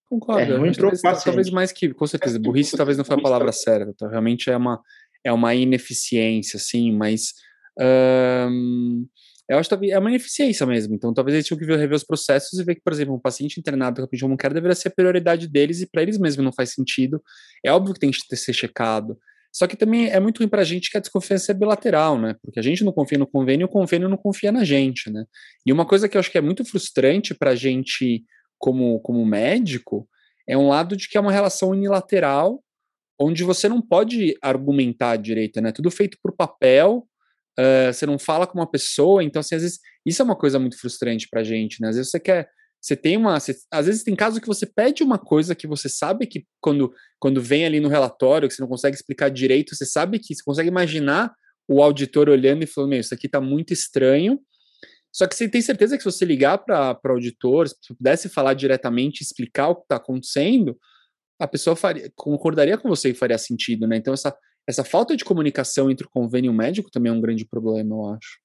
Concordo. 0.06 0.52
É 0.52 0.58
muito 0.58 0.78
talvez, 0.78 1.24
talvez 1.24 1.50
mais 1.50 1.72
que, 1.72 1.92
com 1.92 2.06
certeza, 2.06 2.38
burrice 2.38 2.76
talvez 2.76 2.98
não 2.98 3.04
foi 3.04 3.16
a 3.16 3.22
palavra 3.22 3.50
certa. 3.52 3.92
Tá? 3.94 4.08
Realmente 4.08 4.50
é 4.50 4.56
uma, 4.56 4.80
é 5.24 5.32
uma 5.32 5.54
ineficiência, 5.54 6.58
assim, 6.58 6.92
mas 6.92 7.32
hum, 8.50 9.06
eu 9.48 9.58
acho 9.58 9.68
que 9.68 9.90
é 9.90 9.98
uma 9.98 10.10
ineficiência 10.10 10.66
mesmo. 10.66 10.94
Então, 10.94 11.12
talvez 11.12 11.34
eles 11.34 11.46
tinham 11.46 11.58
que 11.58 11.66
rever 11.66 11.96
os 11.96 12.04
processos 12.04 12.58
e 12.58 12.64
ver 12.64 12.76
que, 12.76 12.82
por 12.82 12.92
exemplo, 12.92 13.14
um 13.14 13.20
paciente 13.20 13.58
internado 13.58 14.06
com 14.06 14.16
a 14.16 14.28
não 14.28 14.36
quer 14.36 14.52
deveria 14.52 14.74
ser 14.74 14.88
a 14.88 14.92
prioridade 14.92 15.48
deles 15.48 15.80
e 15.80 15.86
para 15.86 16.02
eles 16.02 16.18
mesmo 16.18 16.42
não 16.42 16.52
faz 16.52 16.70
sentido. 16.70 17.22
É 17.64 17.72
óbvio 17.72 17.94
que 17.94 18.00
tem 18.00 18.10
que 18.10 18.36
ser 18.36 18.52
checado. 18.52 19.18
Só 19.54 19.68
que 19.68 19.76
também 19.76 20.08
é 20.08 20.18
muito 20.18 20.38
ruim 20.38 20.48
para 20.48 20.62
a 20.62 20.64
gente 20.64 20.90
que 20.90 20.96
a 20.96 21.00
desconfiança 21.00 21.52
é 21.52 21.54
bilateral, 21.54 22.18
né? 22.18 22.34
Porque 22.42 22.58
a 22.58 22.62
gente 22.62 22.82
não 22.82 22.92
confia 22.92 23.16
no 23.16 23.26
convênio 23.26 23.64
e 23.64 23.66
o 23.66 23.68
convênio 23.68 24.08
não 24.08 24.16
confia 24.16 24.50
na 24.50 24.64
gente, 24.64 25.08
né? 25.10 25.24
E 25.64 25.72
uma 25.72 25.86
coisa 25.86 26.08
que 26.08 26.16
eu 26.16 26.18
acho 26.18 26.30
que 26.30 26.38
é 26.38 26.40
muito 26.40 26.64
frustrante 26.64 27.32
para 27.32 27.50
a 27.50 27.54
gente 27.54 28.24
como, 28.58 28.98
como 29.00 29.24
médico 29.24 30.08
é 30.48 30.58
um 30.58 30.68
lado 30.68 30.96
de 30.96 31.08
que 31.08 31.16
é 31.16 31.20
uma 31.20 31.30
relação 31.30 31.70
unilateral, 31.70 32.62
onde 33.18 33.44
você 33.44 33.68
não 33.68 33.80
pode 33.80 34.36
argumentar 34.42 35.16
direito, 35.16 35.60
né? 35.60 35.70
Tudo 35.70 35.88
feito 35.88 36.18
por 36.20 36.34
papel, 36.34 37.06
uh, 37.58 37.92
você 37.92 38.04
não 38.06 38.18
fala 38.18 38.48
com 38.48 38.58
uma 38.58 38.68
pessoa, 38.68 39.22
então, 39.22 39.38
assim, 39.38 39.54
às 39.54 39.62
vezes, 39.62 39.78
isso 40.04 40.20
é 40.20 40.24
uma 40.24 40.36
coisa 40.36 40.58
muito 40.58 40.78
frustrante 40.78 41.28
pra 41.30 41.44
gente, 41.44 41.80
né? 41.80 41.90
Às 41.90 41.96
vezes 41.96 42.10
você 42.10 42.18
quer, 42.18 42.48
você 42.84 42.94
tem 42.94 43.16
uma. 43.16 43.40
Você, 43.40 43.56
às 43.72 43.86
vezes 43.86 44.02
tem 44.02 44.14
casos 44.14 44.38
que 44.38 44.46
você 44.46 44.66
pede 44.66 45.02
uma 45.02 45.18
coisa 45.18 45.54
que 45.54 45.66
você 45.66 45.88
sabe 45.88 46.26
que 46.26 46.46
quando, 46.60 46.92
quando 47.18 47.40
vem 47.40 47.64
ali 47.64 47.80
no 47.80 47.88
relatório, 47.88 48.46
que 48.46 48.54
você 48.54 48.60
não 48.60 48.68
consegue 48.68 48.94
explicar 48.94 49.30
direito, 49.30 49.74
você 49.74 49.86
sabe 49.86 50.18
que 50.18 50.34
você 50.34 50.42
consegue 50.44 50.68
imaginar 50.68 51.32
o 51.66 51.82
auditor 51.82 52.28
olhando 52.28 52.62
e 52.62 52.66
falando: 52.66 52.90
Meu, 52.90 53.00
isso 53.00 53.14
aqui 53.14 53.24
está 53.24 53.40
muito 53.40 53.72
estranho. 53.72 54.38
Só 55.10 55.26
que 55.26 55.34
você 55.34 55.48
tem 55.48 55.62
certeza 55.62 55.96
que 55.96 56.02
se 56.02 56.12
você 56.12 56.26
ligar 56.26 56.58
para 56.58 57.00
o 57.06 57.12
auditor, 57.12 57.68
se 57.68 57.94
pudesse 57.96 58.28
falar 58.28 58.52
diretamente, 58.52 59.22
explicar 59.22 59.68
o 59.68 59.76
que 59.76 59.84
está 59.84 59.96
acontecendo, 59.96 60.76
a 61.40 61.48
pessoa 61.48 61.74
faria, 61.74 62.12
concordaria 62.14 62.76
com 62.76 62.90
você 62.90 63.10
e 63.10 63.14
faria 63.14 63.38
sentido, 63.38 63.86
né? 63.86 63.96
Então, 63.96 64.12
essa, 64.12 64.36
essa 64.68 64.84
falta 64.84 65.16
de 65.16 65.24
comunicação 65.24 65.90
entre 65.90 66.06
o 66.06 66.10
convênio 66.10 66.50
e 66.50 66.54
o 66.54 66.54
médico 66.54 66.90
também 66.90 67.10
é 67.10 67.14
um 67.14 67.20
grande 67.20 67.46
problema, 67.46 67.94
eu 67.94 68.10
acho. 68.10 68.43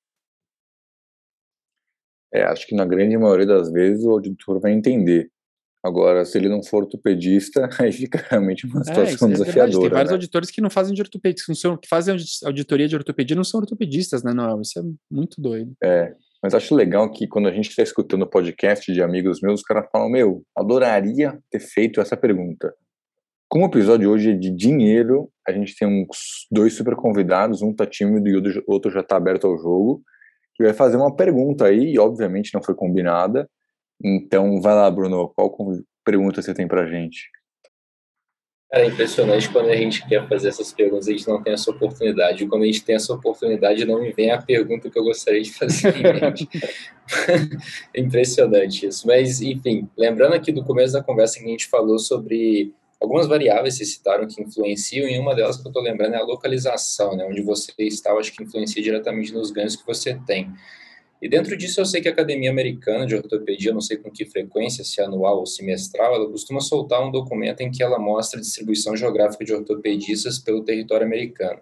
É, 2.34 2.44
acho 2.44 2.68
que 2.68 2.76
na 2.76 2.86
grande 2.86 3.18
maioria 3.18 3.46
das 3.46 3.72
vezes 3.72 4.04
o 4.06 4.12
auditor 4.12 4.60
vai 4.60 4.72
entender. 4.72 5.30
Agora, 5.84 6.26
se 6.26 6.38
ele 6.38 6.50
não 6.50 6.62
for 6.62 6.84
ortopedista, 6.84 7.70
aí 7.80 7.92
fica 7.92 8.26
realmente 8.30 8.66
uma 8.66 8.82
é, 8.82 8.84
situação 8.84 9.30
é, 9.30 9.32
desafiadora. 9.32 9.82
Tem 9.82 9.90
vários 9.90 10.12
né? 10.12 10.16
auditores 10.16 10.52
que 10.52 10.62
não 10.62 10.70
fazem 10.70 10.94
de 10.94 11.02
ortopedia, 11.02 11.44
que, 11.46 11.56
são, 11.56 11.78
que 11.78 11.88
fazem 11.88 12.16
auditoria 12.44 12.88
de 12.88 12.96
ortopedia 12.96 13.36
não 13.36 13.44
são 13.44 13.62
ortopedistas, 13.62 14.22
né, 14.22 14.34
Noel? 14.34 14.62
Isso 14.62 14.78
é 14.78 14.84
muito 15.10 15.42
doido. 15.42 15.74
É, 15.82 16.14
mas 16.44 16.54
acho 16.54 16.76
legal 16.76 17.10
que 17.12 17.28
quando 17.28 17.48
a 17.48 17.54
gente 17.54 17.70
está 17.70 17.82
escutando 17.82 18.24
o 18.24 18.30
podcast 18.30 18.92
de 18.92 19.02
amigos 19.02 19.40
meus, 19.42 19.62
os 19.62 19.66
caras 19.66 19.88
falam: 19.92 20.10
Meu, 20.10 20.44
adoraria 20.56 21.40
ter 21.50 21.60
feito 21.60 22.02
essa 22.02 22.18
pergunta. 22.18 22.74
Como 23.48 23.66
o 23.66 23.68
episódio 23.68 24.12
hoje 24.12 24.32
é 24.32 24.36
de 24.36 24.56
dinheiro, 24.56 25.32
a 25.48 25.52
gente 25.52 25.76
tem 25.76 25.88
uns 25.88 26.46
dois 26.52 26.74
super 26.74 26.96
convidados, 26.96 27.64
um 27.64 27.74
tá 27.74 27.86
tímido 27.86 28.28
e 28.30 28.38
o 28.38 28.64
outro 28.68 28.92
já 28.92 29.02
tá 29.02 29.18
aberto 29.18 29.48
ao 29.48 29.58
jogo 29.58 30.04
que 30.60 30.66
vai 30.66 30.74
fazer 30.74 30.98
uma 30.98 31.16
pergunta 31.16 31.66
aí, 31.66 31.94
e 31.94 32.00
obviamente 32.00 32.54
não 32.54 32.62
foi 32.62 32.76
combinada. 32.76 33.50
Então, 34.04 34.60
vai 34.62 34.76
lá, 34.76 34.92
Bruno, 34.92 35.32
qual 35.34 35.56
pergunta 36.04 36.42
você 36.42 36.54
tem 36.54 36.68
pra 36.68 36.86
gente? 36.86 37.30
Cara, 38.70 38.84
é 38.84 38.88
impressionante 38.88 39.50
quando 39.50 39.70
a 39.70 39.76
gente 39.76 40.06
quer 40.06 40.28
fazer 40.28 40.50
essas 40.50 40.74
perguntas, 40.74 41.08
a 41.08 41.12
gente 41.12 41.28
não 41.28 41.42
tem 41.42 41.54
essa 41.54 41.72
oportunidade. 41.72 42.44
E 42.44 42.48
quando 42.48 42.64
a 42.64 42.66
gente 42.66 42.84
tem 42.84 42.96
essa 42.96 43.14
oportunidade, 43.14 43.86
não 43.86 44.02
me 44.02 44.12
vem 44.12 44.32
a 44.32 44.42
pergunta 44.42 44.90
que 44.90 45.00
eu 45.00 45.04
gostaria 45.04 45.42
de 45.42 45.54
fazer 45.54 45.96
em 45.96 46.04
mente. 46.04 46.48
impressionante 47.96 48.86
isso. 48.86 49.08
Mas, 49.08 49.42
enfim, 49.42 49.90
lembrando 49.98 50.34
aqui 50.34 50.52
do 50.52 50.66
começo 50.66 50.92
da 50.92 51.02
conversa 51.02 51.40
que 51.40 51.46
a 51.46 51.50
gente 51.50 51.68
falou 51.68 51.98
sobre 51.98 52.74
algumas 53.00 53.28
variáveis 53.28 53.76
se 53.76 53.86
citaram 53.86 54.28
que 54.28 54.42
influenciam, 54.42 55.08
e 55.08 55.18
uma 55.18 55.34
delas 55.34 55.58
que 55.58 55.66
eu 55.66 55.70
estou 55.70 55.82
lembrando 55.82 56.16
é 56.16 56.18
a 56.18 56.24
localização, 56.24 57.16
né, 57.16 57.26
onde 57.26 57.42
você 57.42 57.72
está, 57.80 58.10
eu 58.10 58.20
acho 58.20 58.34
que 58.34 58.44
influencia 58.44 58.82
diretamente 58.82 59.34
nos 59.34 59.52
ganhos 59.52 59.76
que 59.76 59.86
você 59.86 60.20
tem. 60.28 60.52
E 61.22 61.28
dentro 61.28 61.58
disso 61.58 61.82
eu 61.82 61.86
sei 61.86 62.00
que 62.02 62.08
a 62.08 62.12
Academia 62.12 62.50
Americana 62.50 63.06
de 63.06 63.14
Ortopedia, 63.14 63.74
não 63.74 63.82
sei 63.82 63.98
com 63.98 64.10
que 64.10 64.26
frequência, 64.26 64.86
se 64.86 65.02
anual 65.02 65.40
ou 65.40 65.46
semestral, 65.46 66.16
ela 66.16 66.30
costuma 66.30 66.62
soltar 66.62 67.06
um 67.06 67.12
documento 67.12 67.60
em 67.60 67.70
que 67.70 67.84
ela 67.84 68.00
mostra 68.00 68.40
a 68.40 68.42
distribuição 68.42 68.96
geográfica 68.96 69.44
de 69.44 69.54
ortopedistas 69.54 70.40
pelo 70.40 70.64
território 70.64 71.06
americano. 71.06 71.60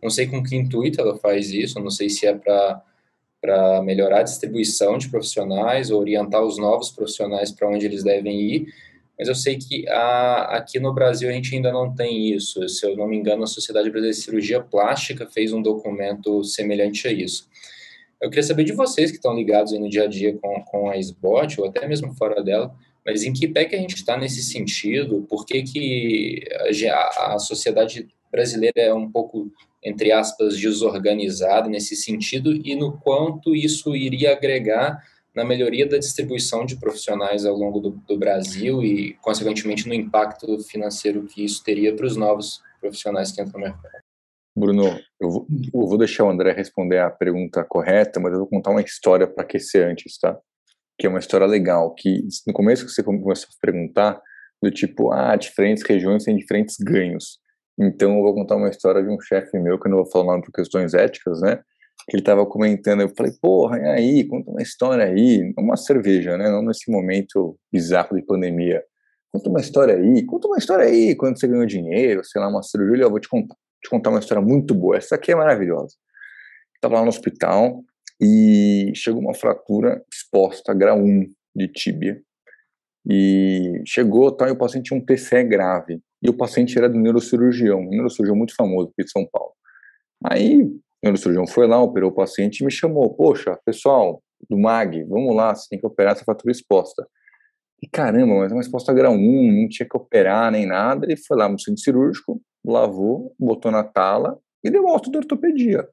Não 0.00 0.10
sei 0.10 0.28
com 0.28 0.40
que 0.42 0.54
intuito 0.54 1.00
ela 1.00 1.18
faz 1.18 1.50
isso, 1.50 1.80
não 1.80 1.90
sei 1.90 2.08
se 2.08 2.24
é 2.24 2.34
para 2.34 3.82
melhorar 3.82 4.20
a 4.20 4.22
distribuição 4.22 4.96
de 4.96 5.08
profissionais, 5.08 5.90
orientar 5.90 6.44
os 6.44 6.56
novos 6.56 6.90
profissionais 6.90 7.50
para 7.50 7.68
onde 7.68 7.86
eles 7.86 8.04
devem 8.04 8.40
ir, 8.40 8.66
mas 9.20 9.28
eu 9.28 9.34
sei 9.34 9.58
que 9.58 9.86
a, 9.86 10.56
aqui 10.56 10.80
no 10.80 10.94
Brasil 10.94 11.28
a 11.28 11.32
gente 11.32 11.54
ainda 11.54 11.70
não 11.70 11.94
tem 11.94 12.34
isso. 12.34 12.66
Se 12.70 12.86
eu 12.86 12.96
não 12.96 13.06
me 13.06 13.18
engano, 13.18 13.42
a 13.42 13.46
Sociedade 13.46 13.90
Brasileira 13.90 14.16
de 14.16 14.24
Cirurgia 14.24 14.62
Plástica 14.62 15.26
fez 15.26 15.52
um 15.52 15.60
documento 15.60 16.42
semelhante 16.42 17.06
a 17.06 17.12
isso. 17.12 17.46
Eu 18.18 18.30
queria 18.30 18.42
saber 18.42 18.64
de 18.64 18.72
vocês 18.72 19.10
que 19.10 19.18
estão 19.18 19.36
ligados 19.36 19.78
no 19.78 19.90
dia 19.90 20.04
a 20.04 20.06
dia 20.06 20.34
com, 20.38 20.62
com 20.62 20.88
a 20.88 20.96
SBOT, 20.96 21.60
ou 21.60 21.68
até 21.68 21.86
mesmo 21.86 22.14
fora 22.14 22.42
dela, 22.42 22.74
mas 23.04 23.22
em 23.22 23.34
que 23.34 23.46
pé 23.46 23.66
que 23.66 23.76
a 23.76 23.78
gente 23.78 23.94
está 23.94 24.16
nesse 24.16 24.42
sentido? 24.42 25.26
Por 25.28 25.44
que, 25.44 25.64
que 25.64 26.42
a, 26.90 27.34
a 27.34 27.38
sociedade 27.38 28.08
brasileira 28.32 28.80
é 28.80 28.94
um 28.94 29.10
pouco, 29.10 29.52
entre 29.84 30.12
aspas, 30.12 30.56
desorganizada 30.56 31.68
nesse 31.68 31.94
sentido 31.94 32.54
e 32.54 32.74
no 32.74 32.96
quanto 32.96 33.54
isso 33.54 33.94
iria 33.94 34.32
agregar 34.32 34.98
na 35.34 35.44
melhoria 35.44 35.88
da 35.88 35.98
distribuição 35.98 36.66
de 36.66 36.76
profissionais 36.76 37.46
ao 37.46 37.56
longo 37.56 37.80
do, 37.80 37.90
do 37.90 38.18
Brasil 38.18 38.82
e, 38.82 39.14
consequentemente, 39.20 39.86
no 39.86 39.94
impacto 39.94 40.58
financeiro 40.64 41.24
que 41.24 41.44
isso 41.44 41.62
teria 41.62 41.94
para 41.94 42.06
os 42.06 42.16
novos 42.16 42.60
profissionais 42.80 43.30
que 43.30 43.40
entram 43.40 43.60
no 43.60 43.66
mercado. 43.66 44.00
Bruno, 44.56 44.98
eu 45.20 45.30
vou, 45.30 45.46
eu 45.72 45.86
vou, 45.86 45.96
deixar 45.96 46.24
o 46.24 46.30
André 46.30 46.52
responder 46.52 46.98
a 46.98 47.10
pergunta 47.10 47.64
correta, 47.64 48.18
mas 48.18 48.32
eu 48.32 48.40
vou 48.40 48.48
contar 48.48 48.70
uma 48.70 48.82
história 48.82 49.26
para 49.26 49.44
aquecer 49.44 49.88
antes, 49.88 50.18
tá? 50.18 50.36
Que 50.98 51.06
é 51.06 51.10
uma 51.10 51.20
história 51.20 51.46
legal, 51.46 51.94
que 51.94 52.20
no 52.46 52.52
começo 52.52 52.84
que 52.84 52.90
você 52.90 53.02
começou 53.02 53.48
a 53.48 53.60
perguntar, 53.60 54.20
do 54.62 54.70
tipo, 54.70 55.12
ah, 55.12 55.34
diferentes 55.36 55.82
regiões 55.84 56.24
têm 56.24 56.36
diferentes 56.36 56.76
ganhos. 56.78 57.38
Então 57.78 58.16
eu 58.16 58.22
vou 58.22 58.34
contar 58.34 58.56
uma 58.56 58.68
história 58.68 59.02
de 59.02 59.08
um 59.08 59.20
chefe 59.20 59.58
meu, 59.58 59.78
que 59.78 59.86
eu 59.86 59.90
não 59.90 59.98
vou 59.98 60.10
falar 60.10 60.32
nome 60.32 60.42
por 60.42 60.52
questões 60.52 60.92
éticas, 60.92 61.40
né? 61.40 61.60
Que 62.10 62.16
ele 62.16 62.22
estava 62.22 62.44
comentando, 62.44 63.02
eu 63.02 63.08
falei, 63.08 63.30
porra, 63.40 63.78
e 63.78 63.84
aí, 63.86 64.24
conta 64.24 64.50
uma 64.50 64.60
história 64.60 65.04
aí, 65.04 65.54
uma 65.56 65.76
cerveja, 65.76 66.36
né, 66.36 66.50
não 66.50 66.60
nesse 66.60 66.90
momento 66.90 67.56
bizarro 67.72 68.16
de 68.16 68.22
pandemia, 68.22 68.82
conta 69.32 69.48
uma 69.48 69.60
história 69.60 69.94
aí, 69.94 70.26
conta 70.26 70.48
uma 70.48 70.58
história 70.58 70.86
aí, 70.86 71.14
quando 71.14 71.38
você 71.38 71.46
ganhou 71.46 71.64
dinheiro, 71.64 72.24
sei 72.24 72.40
lá, 72.40 72.48
uma 72.48 72.64
cirurgia, 72.64 73.04
eu 73.04 73.10
vou 73.10 73.20
te 73.20 73.28
contar, 73.28 73.54
te 73.80 73.88
contar 73.88 74.10
uma 74.10 74.18
história 74.18 74.42
muito 74.42 74.74
boa, 74.74 74.96
essa 74.96 75.14
aqui 75.14 75.30
é 75.30 75.36
maravilhosa. 75.36 75.94
Estava 76.74 76.96
lá 76.96 77.02
no 77.02 77.10
hospital 77.10 77.80
e 78.20 78.90
chegou 78.96 79.20
uma 79.20 79.32
fratura 79.32 80.04
exposta, 80.12 80.74
grau 80.74 80.98
1 80.98 81.32
de 81.54 81.68
tíbia, 81.68 82.20
e 83.08 83.82
chegou, 83.86 84.32
tal, 84.32 84.48
e 84.48 84.50
o 84.50 84.58
paciente 84.58 84.86
tinha 84.86 84.98
um 84.98 85.04
TCE 85.04 85.44
grave, 85.44 86.00
e 86.20 86.28
o 86.28 86.36
paciente 86.36 86.76
era 86.76 86.88
do 86.88 86.98
neurocirurgião, 86.98 87.82
um 87.82 87.90
neurocirurgião 87.90 88.36
muito 88.36 88.56
famoso 88.56 88.88
aqui 88.88 89.04
de 89.04 89.12
São 89.12 89.24
Paulo. 89.30 89.52
Aí 90.24 90.68
o 91.02 91.06
neurocirurgião 91.06 91.46
foi 91.46 91.66
lá, 91.66 91.82
operou 91.82 92.10
o 92.10 92.14
paciente 92.14 92.60
e 92.60 92.64
me 92.64 92.70
chamou. 92.70 93.14
Poxa, 93.14 93.58
pessoal 93.64 94.22
do 94.48 94.58
MAG, 94.58 95.04
vamos 95.04 95.34
lá, 95.34 95.54
você 95.54 95.68
tem 95.68 95.78
que 95.78 95.86
operar 95.86 96.12
essa 96.12 96.24
fratura 96.24 96.52
exposta. 96.52 97.06
E 97.82 97.88
caramba, 97.88 98.34
mas 98.34 98.52
é 98.52 98.54
uma 98.54 98.60
exposta 98.60 98.92
grau 98.92 99.14
1, 99.14 99.16
não 99.62 99.68
tinha 99.68 99.88
que 99.88 99.96
operar 99.96 100.52
nem 100.52 100.66
nada. 100.66 101.06
Ele 101.06 101.16
foi 101.16 101.36
lá 101.36 101.48
no 101.48 101.58
centro 101.58 101.80
cirúrgico, 101.80 102.40
lavou, 102.64 103.34
botou 103.38 103.72
na 103.72 103.82
tala 103.82 104.38
e 104.62 104.70
deu 104.70 104.86
alta 104.86 105.10
de 105.10 105.16
ortopedia. 105.16 105.88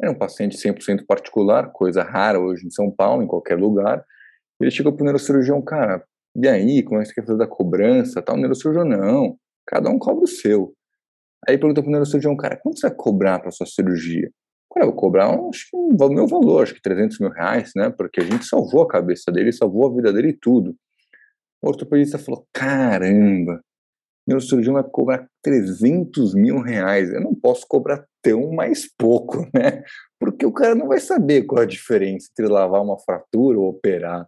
Era 0.00 0.12
um 0.12 0.18
paciente 0.18 0.56
100% 0.56 1.06
particular, 1.06 1.72
coisa 1.72 2.02
rara 2.02 2.38
hoje 2.38 2.66
em 2.66 2.70
São 2.70 2.90
Paulo, 2.90 3.22
em 3.22 3.26
qualquer 3.26 3.58
lugar. 3.58 4.04
Ele 4.60 4.70
chegou 4.70 4.92
para 4.92 5.02
o 5.02 5.04
neurocirurgião, 5.04 5.62
cara, 5.62 6.04
e 6.36 6.46
aí, 6.46 6.82
como 6.82 7.00
é 7.00 7.02
que 7.02 7.08
você 7.08 7.14
quer 7.14 7.26
fazer 7.26 7.38
da 7.38 7.46
cobrança? 7.46 8.22
Tal, 8.22 8.36
o 8.36 8.38
neurocirurgião, 8.38 8.84
não, 8.84 9.36
cada 9.66 9.88
um 9.88 9.98
cobra 9.98 10.24
o 10.24 10.28
seu. 10.28 10.74
Aí 11.46 11.56
pergunta 11.58 11.82
pro 11.82 11.90
neurocirurgião, 11.90 12.36
cara, 12.36 12.56
quanto 12.56 12.78
você 12.78 12.88
vai 12.88 12.96
cobrar 12.96 13.38
para 13.38 13.50
sua 13.50 13.66
cirurgia? 13.66 14.30
Cara, 14.72 14.86
eu 14.86 14.90
vou 14.90 15.00
cobrar, 15.00 15.28
acho 15.48 15.70
que 15.70 15.76
o 15.76 16.08
meu 16.10 16.26
valor, 16.26 16.62
acho 16.62 16.74
que 16.74 16.82
300 16.82 17.18
mil 17.20 17.30
reais, 17.30 17.72
né? 17.74 17.90
Porque 17.90 18.20
a 18.20 18.24
gente 18.24 18.44
salvou 18.44 18.82
a 18.82 18.88
cabeça 18.88 19.32
dele, 19.32 19.52
salvou 19.52 19.86
a 19.86 19.94
vida 19.94 20.12
dele 20.12 20.30
e 20.30 20.36
tudo. 20.36 20.74
O 21.62 21.68
ortopedista 21.68 22.18
falou, 22.18 22.46
caramba, 22.52 23.60
meu 24.28 24.40
cirurgião 24.40 24.74
vai 24.74 24.84
cobrar 24.84 25.26
300 25.42 26.34
mil 26.34 26.60
reais. 26.60 27.10
Eu 27.10 27.20
não 27.22 27.34
posso 27.34 27.64
cobrar 27.66 28.04
tão 28.22 28.52
mais 28.52 28.86
pouco, 28.94 29.38
né? 29.54 29.82
Porque 30.20 30.44
o 30.44 30.52
cara 30.52 30.74
não 30.74 30.86
vai 30.86 31.00
saber 31.00 31.44
qual 31.44 31.62
a 31.62 31.66
diferença 31.66 32.28
entre 32.30 32.52
lavar 32.52 32.82
uma 32.82 32.98
fratura 32.98 33.58
ou 33.58 33.70
operar. 33.70 34.26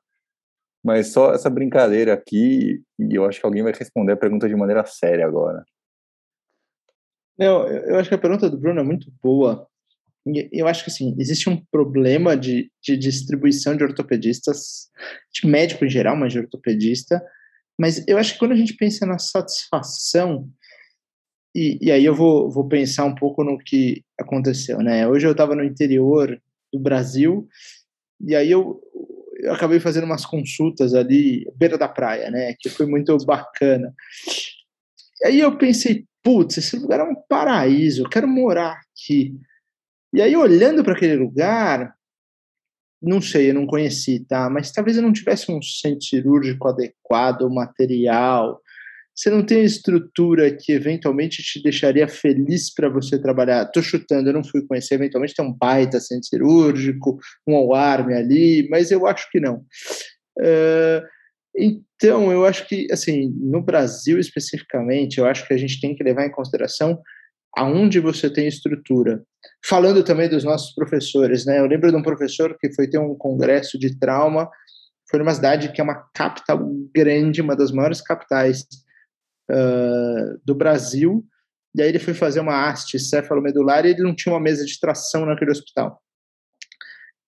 Mas 0.83 1.12
só 1.12 1.35
essa 1.35 1.51
brincadeira 1.51 2.14
aqui, 2.14 2.83
e 2.99 3.14
eu 3.14 3.27
acho 3.27 3.38
que 3.38 3.44
alguém 3.44 3.62
vai 3.62 3.75
responder 3.75 4.12
a 4.12 4.16
pergunta 4.16 4.49
de 4.49 4.57
maneira 4.57 4.87
séria 4.87 5.27
agora. 5.27 5.62
Não, 7.40 7.66
eu 7.66 7.98
acho 7.98 8.11
que 8.11 8.14
a 8.14 8.18
pergunta 8.18 8.50
do 8.50 8.59
Bruno 8.59 8.81
é 8.81 8.85
muito 8.85 9.11
boa. 9.22 9.66
Eu 10.53 10.68
acho 10.68 10.85
que 10.85 10.90
assim, 10.90 11.16
existe 11.18 11.48
um 11.48 11.57
problema 11.72 12.37
de, 12.37 12.70
de 12.83 12.98
distribuição 12.98 13.74
de 13.74 13.83
ortopedistas, 13.83 14.90
de 15.33 15.48
médico 15.48 15.87
em 15.87 15.88
geral, 15.88 16.14
mas 16.14 16.35
de 16.35 16.38
ortopedista. 16.38 17.24
Mas 17.79 18.07
eu 18.07 18.18
acho 18.18 18.35
que 18.35 18.38
quando 18.38 18.53
a 18.53 18.57
gente 18.57 18.76
pensa 18.76 19.07
na 19.07 19.18
satisfação, 19.18 20.50
e, 21.57 21.79
e 21.81 21.90
aí 21.90 22.05
eu 22.05 22.14
vou, 22.14 22.50
vou 22.50 22.68
pensar 22.68 23.07
um 23.07 23.14
pouco 23.14 23.42
no 23.42 23.57
que 23.57 24.05
aconteceu, 24.20 24.81
né? 24.81 25.08
Hoje 25.08 25.27
eu 25.27 25.33
estava 25.33 25.56
no 25.56 25.64
interior 25.64 26.38
do 26.71 26.79
Brasil, 26.79 27.48
e 28.21 28.37
aí 28.37 28.50
eu, 28.50 28.83
eu 29.38 29.54
acabei 29.54 29.81
fazendo 29.81 30.04
umas 30.04 30.27
consultas 30.27 30.92
ali, 30.92 31.50
beira 31.56 31.79
da 31.79 31.88
praia, 31.88 32.31
né? 32.31 32.54
Que 32.60 32.69
foi 32.69 32.85
muito 32.85 33.17
bacana. 33.25 33.94
E 35.23 35.27
aí 35.27 35.40
eu 35.40 35.56
pensei, 35.56 36.06
putz, 36.23 36.58
esse 36.58 36.77
lugar 36.77 37.00
é 37.00 37.04
um 37.04 37.16
paraíso, 37.29 38.02
eu 38.02 38.08
quero 38.08 38.29
morar 38.29 38.81
aqui. 38.92 39.35
E 40.12 40.21
aí, 40.21 40.37
olhando 40.37 40.83
para 40.83 40.94
aquele 40.94 41.16
lugar, 41.16 41.94
não 43.02 43.21
sei, 43.21 43.50
eu 43.50 43.54
não 43.54 43.66
conheci, 43.66 44.21
tá? 44.21 44.50
Mas 44.50 44.73
talvez 44.73 44.96
eu 44.96 45.02
não 45.02 45.12
tivesse 45.12 45.50
um 45.50 45.62
centro 45.62 46.02
cirúrgico 46.02 46.68
adequado, 46.68 47.48
material. 47.48 48.60
Você 49.14 49.31
não 49.31 49.44
tem 49.44 49.64
estrutura 49.64 50.54
que 50.54 50.73
eventualmente 50.73 51.42
te 51.42 51.62
deixaria 51.62 52.08
feliz 52.08 52.73
para 52.73 52.88
você 52.88 53.18
trabalhar. 53.18 53.66
Tô 53.66 53.83
chutando, 53.83 54.29
eu 54.29 54.33
não 54.35 54.44
fui 54.44 54.66
conhecer, 54.66 54.94
eventualmente 54.94 55.35
tem 55.35 55.44
um 55.44 55.52
baita 55.52 56.00
centro 56.00 56.29
cirúrgico, 56.29 57.18
um 57.46 57.56
alarme 57.56 58.14
ali, 58.14 58.68
mas 58.71 58.90
eu 58.90 59.06
acho 59.06 59.31
que 59.31 59.40
não. 59.40 59.64
Uh, 60.38 61.02
Então, 61.57 62.31
eu 62.31 62.46
acho 62.46 62.67
que, 62.69 62.87
assim, 62.92 63.29
no 63.38 63.63
Brasil 63.63 64.19
especificamente, 64.19 65.19
eu 65.19 65.27
acho 65.27 65.46
que 65.46 65.55
a 65.55 65.57
gente 65.57 65.81
tem 65.81 65.94
que 65.94 66.05
levar 66.05 66.25
em 66.25 66.31
consideração 66.31 67.01
aonde 67.57 67.98
você 67.98 68.31
tem 68.31 68.46
estrutura. 68.46 69.23
Falando 69.65 70.05
também 70.05 70.29
dos 70.29 70.44
nossos 70.44 70.75
professores, 70.75 71.44
né? 71.44 71.59
Eu 71.59 71.67
lembro 71.67 71.90
de 71.90 71.96
um 71.96 72.03
professor 72.03 72.57
que 72.59 72.73
foi 72.73 72.88
ter 72.88 72.98
um 72.98 73.15
congresso 73.15 73.79
de 73.79 73.98
trauma, 73.98 74.48
foi 75.11 75.19
numa 75.19 75.35
cidade 75.35 75.73
que 75.73 75.81
é 75.81 75.85
uma 75.85 76.09
capital 76.15 76.61
grande, 76.94 77.42
uma 77.42 77.57
das 77.57 77.73
maiores 77.73 78.01
capitais 78.01 78.65
uh, 79.51 80.40
do 80.44 80.55
Brasil, 80.55 81.27
e 81.75 81.83
aí 81.83 81.88
ele 81.88 81.98
foi 81.98 82.15
fazer 82.15 82.40
uma 82.40 82.69
haste 82.69 82.98
cefalomedular 82.98 83.85
e 83.85 83.90
ele 83.90 84.03
não 84.03 84.15
tinha 84.15 84.33
uma 84.33 84.40
mesa 84.40 84.65
de 84.65 84.79
tração 84.79 85.27
naquele 85.27 85.51
hospital. 85.51 86.01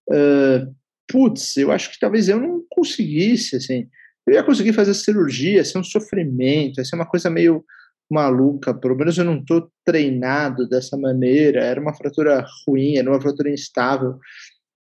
Uh, 0.09 0.75
putz, 1.09 1.57
eu 1.57 1.70
acho 1.70 1.91
que 1.91 1.99
talvez 1.99 2.29
eu 2.29 2.41
não 2.41 2.64
conseguisse, 2.70 3.57
assim, 3.57 3.89
eu 4.27 4.35
ia 4.35 4.43
conseguir 4.43 4.73
fazer 4.73 4.95
cirurgia, 4.95 5.57
ia 5.57 5.64
ser 5.64 5.79
um 5.79 5.85
sofrimento, 5.85 6.79
ia 6.79 6.85
ser 6.85 6.97
uma 6.97 7.07
coisa 7.07 7.29
meio 7.29 7.64
maluca, 8.11 8.75
pelo 8.75 8.95
menos 8.95 9.16
eu 9.16 9.25
não 9.25 9.39
estou 9.39 9.70
treinado 9.85 10.68
dessa 10.68 10.97
maneira, 10.97 11.64
era 11.64 11.81
uma 11.81 11.95
fratura 11.95 12.45
ruim, 12.66 12.97
era 12.97 13.11
uma 13.11 13.20
fratura 13.20 13.51
instável, 13.51 14.18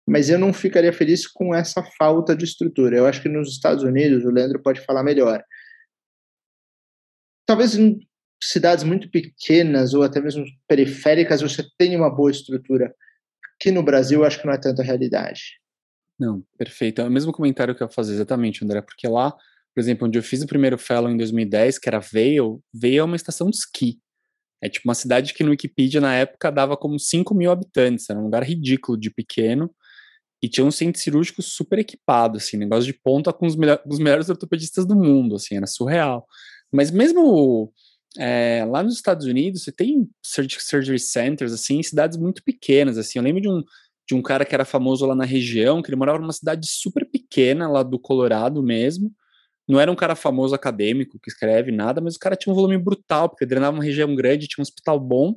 mas 0.06 0.28
eu 0.28 0.38
não 0.38 0.52
ficaria 0.52 0.92
feliz 0.92 1.26
com 1.26 1.54
essa 1.54 1.82
falta 1.98 2.36
de 2.36 2.44
estrutura. 2.44 2.96
Eu 2.96 3.06
acho 3.06 3.22
que 3.22 3.28
nos 3.28 3.50
Estados 3.50 3.82
Unidos, 3.82 4.24
o 4.24 4.30
Leandro 4.30 4.60
pode 4.60 4.80
falar 4.82 5.02
melhor. 5.02 5.42
Talvez 7.46 7.74
em 7.74 7.98
cidades 8.42 8.84
muito 8.84 9.10
pequenas 9.10 9.94
ou 9.94 10.02
até 10.02 10.20
mesmo 10.20 10.44
periféricas 10.68 11.40
você 11.40 11.64
tenha 11.78 11.96
uma 11.96 12.10
boa 12.10 12.30
estrutura. 12.30 12.94
Aqui 13.54 13.70
no 13.70 13.82
Brasil, 13.82 14.20
eu 14.20 14.26
acho 14.26 14.40
que 14.40 14.46
não 14.46 14.52
é 14.52 14.58
tanta 14.58 14.82
realidade. 14.82 15.61
Não, 16.22 16.40
perfeito. 16.56 17.00
É 17.00 17.04
o 17.04 17.10
mesmo 17.10 17.32
comentário 17.32 17.74
que 17.74 17.82
eu 17.82 17.88
fazer, 17.88 18.12
exatamente, 18.14 18.64
André, 18.64 18.80
porque 18.80 19.08
lá, 19.08 19.32
por 19.32 19.80
exemplo, 19.80 20.06
onde 20.06 20.16
eu 20.16 20.22
fiz 20.22 20.40
o 20.40 20.46
primeiro 20.46 20.78
fellow 20.78 21.10
em 21.10 21.16
2010, 21.16 21.80
que 21.80 21.88
era 21.88 21.98
Vail, 21.98 22.62
Vail 22.72 23.00
é 23.00 23.02
uma 23.02 23.16
estação 23.16 23.50
de 23.50 23.56
esqui. 23.56 23.98
É 24.62 24.68
tipo 24.68 24.88
uma 24.88 24.94
cidade 24.94 25.34
que 25.34 25.42
no 25.42 25.50
Wikipedia 25.50 26.00
na 26.00 26.14
época 26.14 26.52
dava 26.52 26.76
como 26.76 26.96
5 26.96 27.34
mil 27.34 27.50
habitantes, 27.50 28.08
era 28.08 28.20
um 28.20 28.22
lugar 28.22 28.44
ridículo 28.44 28.96
de 28.96 29.10
pequeno, 29.10 29.68
e 30.40 30.48
tinha 30.48 30.64
um 30.64 30.70
centro 30.70 31.00
cirúrgico 31.00 31.42
super 31.42 31.80
equipado, 31.80 32.36
assim, 32.36 32.56
negócio 32.56 32.84
de 32.84 32.94
ponta 32.94 33.32
com 33.32 33.44
os, 33.44 33.56
melhor, 33.56 33.82
os 33.84 33.98
melhores 33.98 34.28
ortopedistas 34.28 34.86
do 34.86 34.94
mundo, 34.94 35.34
assim, 35.34 35.56
era 35.56 35.66
surreal. 35.66 36.24
Mas 36.70 36.92
mesmo 36.92 37.72
é, 38.16 38.64
lá 38.68 38.80
nos 38.84 38.94
Estados 38.94 39.26
Unidos, 39.26 39.64
você 39.64 39.72
tem 39.72 40.08
surgery 40.22 41.00
centers, 41.00 41.52
assim, 41.52 41.78
em 41.78 41.82
cidades 41.82 42.16
muito 42.16 42.44
pequenas, 42.44 42.96
assim, 42.96 43.18
eu 43.18 43.24
lembro 43.24 43.40
de 43.42 43.48
um, 43.48 43.64
de 44.08 44.14
um 44.14 44.22
cara 44.22 44.44
que 44.44 44.54
era 44.54 44.64
famoso 44.64 45.06
lá 45.06 45.14
na 45.14 45.24
região, 45.24 45.82
que 45.82 45.90
ele 45.90 45.96
morava 45.96 46.18
numa 46.18 46.32
cidade 46.32 46.66
super 46.66 47.08
pequena, 47.08 47.68
lá 47.68 47.82
do 47.82 47.98
Colorado 47.98 48.62
mesmo. 48.62 49.12
Não 49.68 49.80
era 49.80 49.90
um 49.90 49.96
cara 49.96 50.14
famoso 50.16 50.54
acadêmico 50.54 51.18
que 51.22 51.30
escreve 51.30 51.70
nada, 51.70 52.00
mas 52.00 52.16
o 52.16 52.18
cara 52.18 52.36
tinha 52.36 52.52
um 52.52 52.56
volume 52.56 52.76
brutal, 52.76 53.28
porque 53.28 53.46
drenava 53.46 53.76
uma 53.76 53.84
região 53.84 54.14
grande, 54.14 54.48
tinha 54.48 54.60
um 54.60 54.66
hospital 54.66 54.98
bom, 54.98 55.36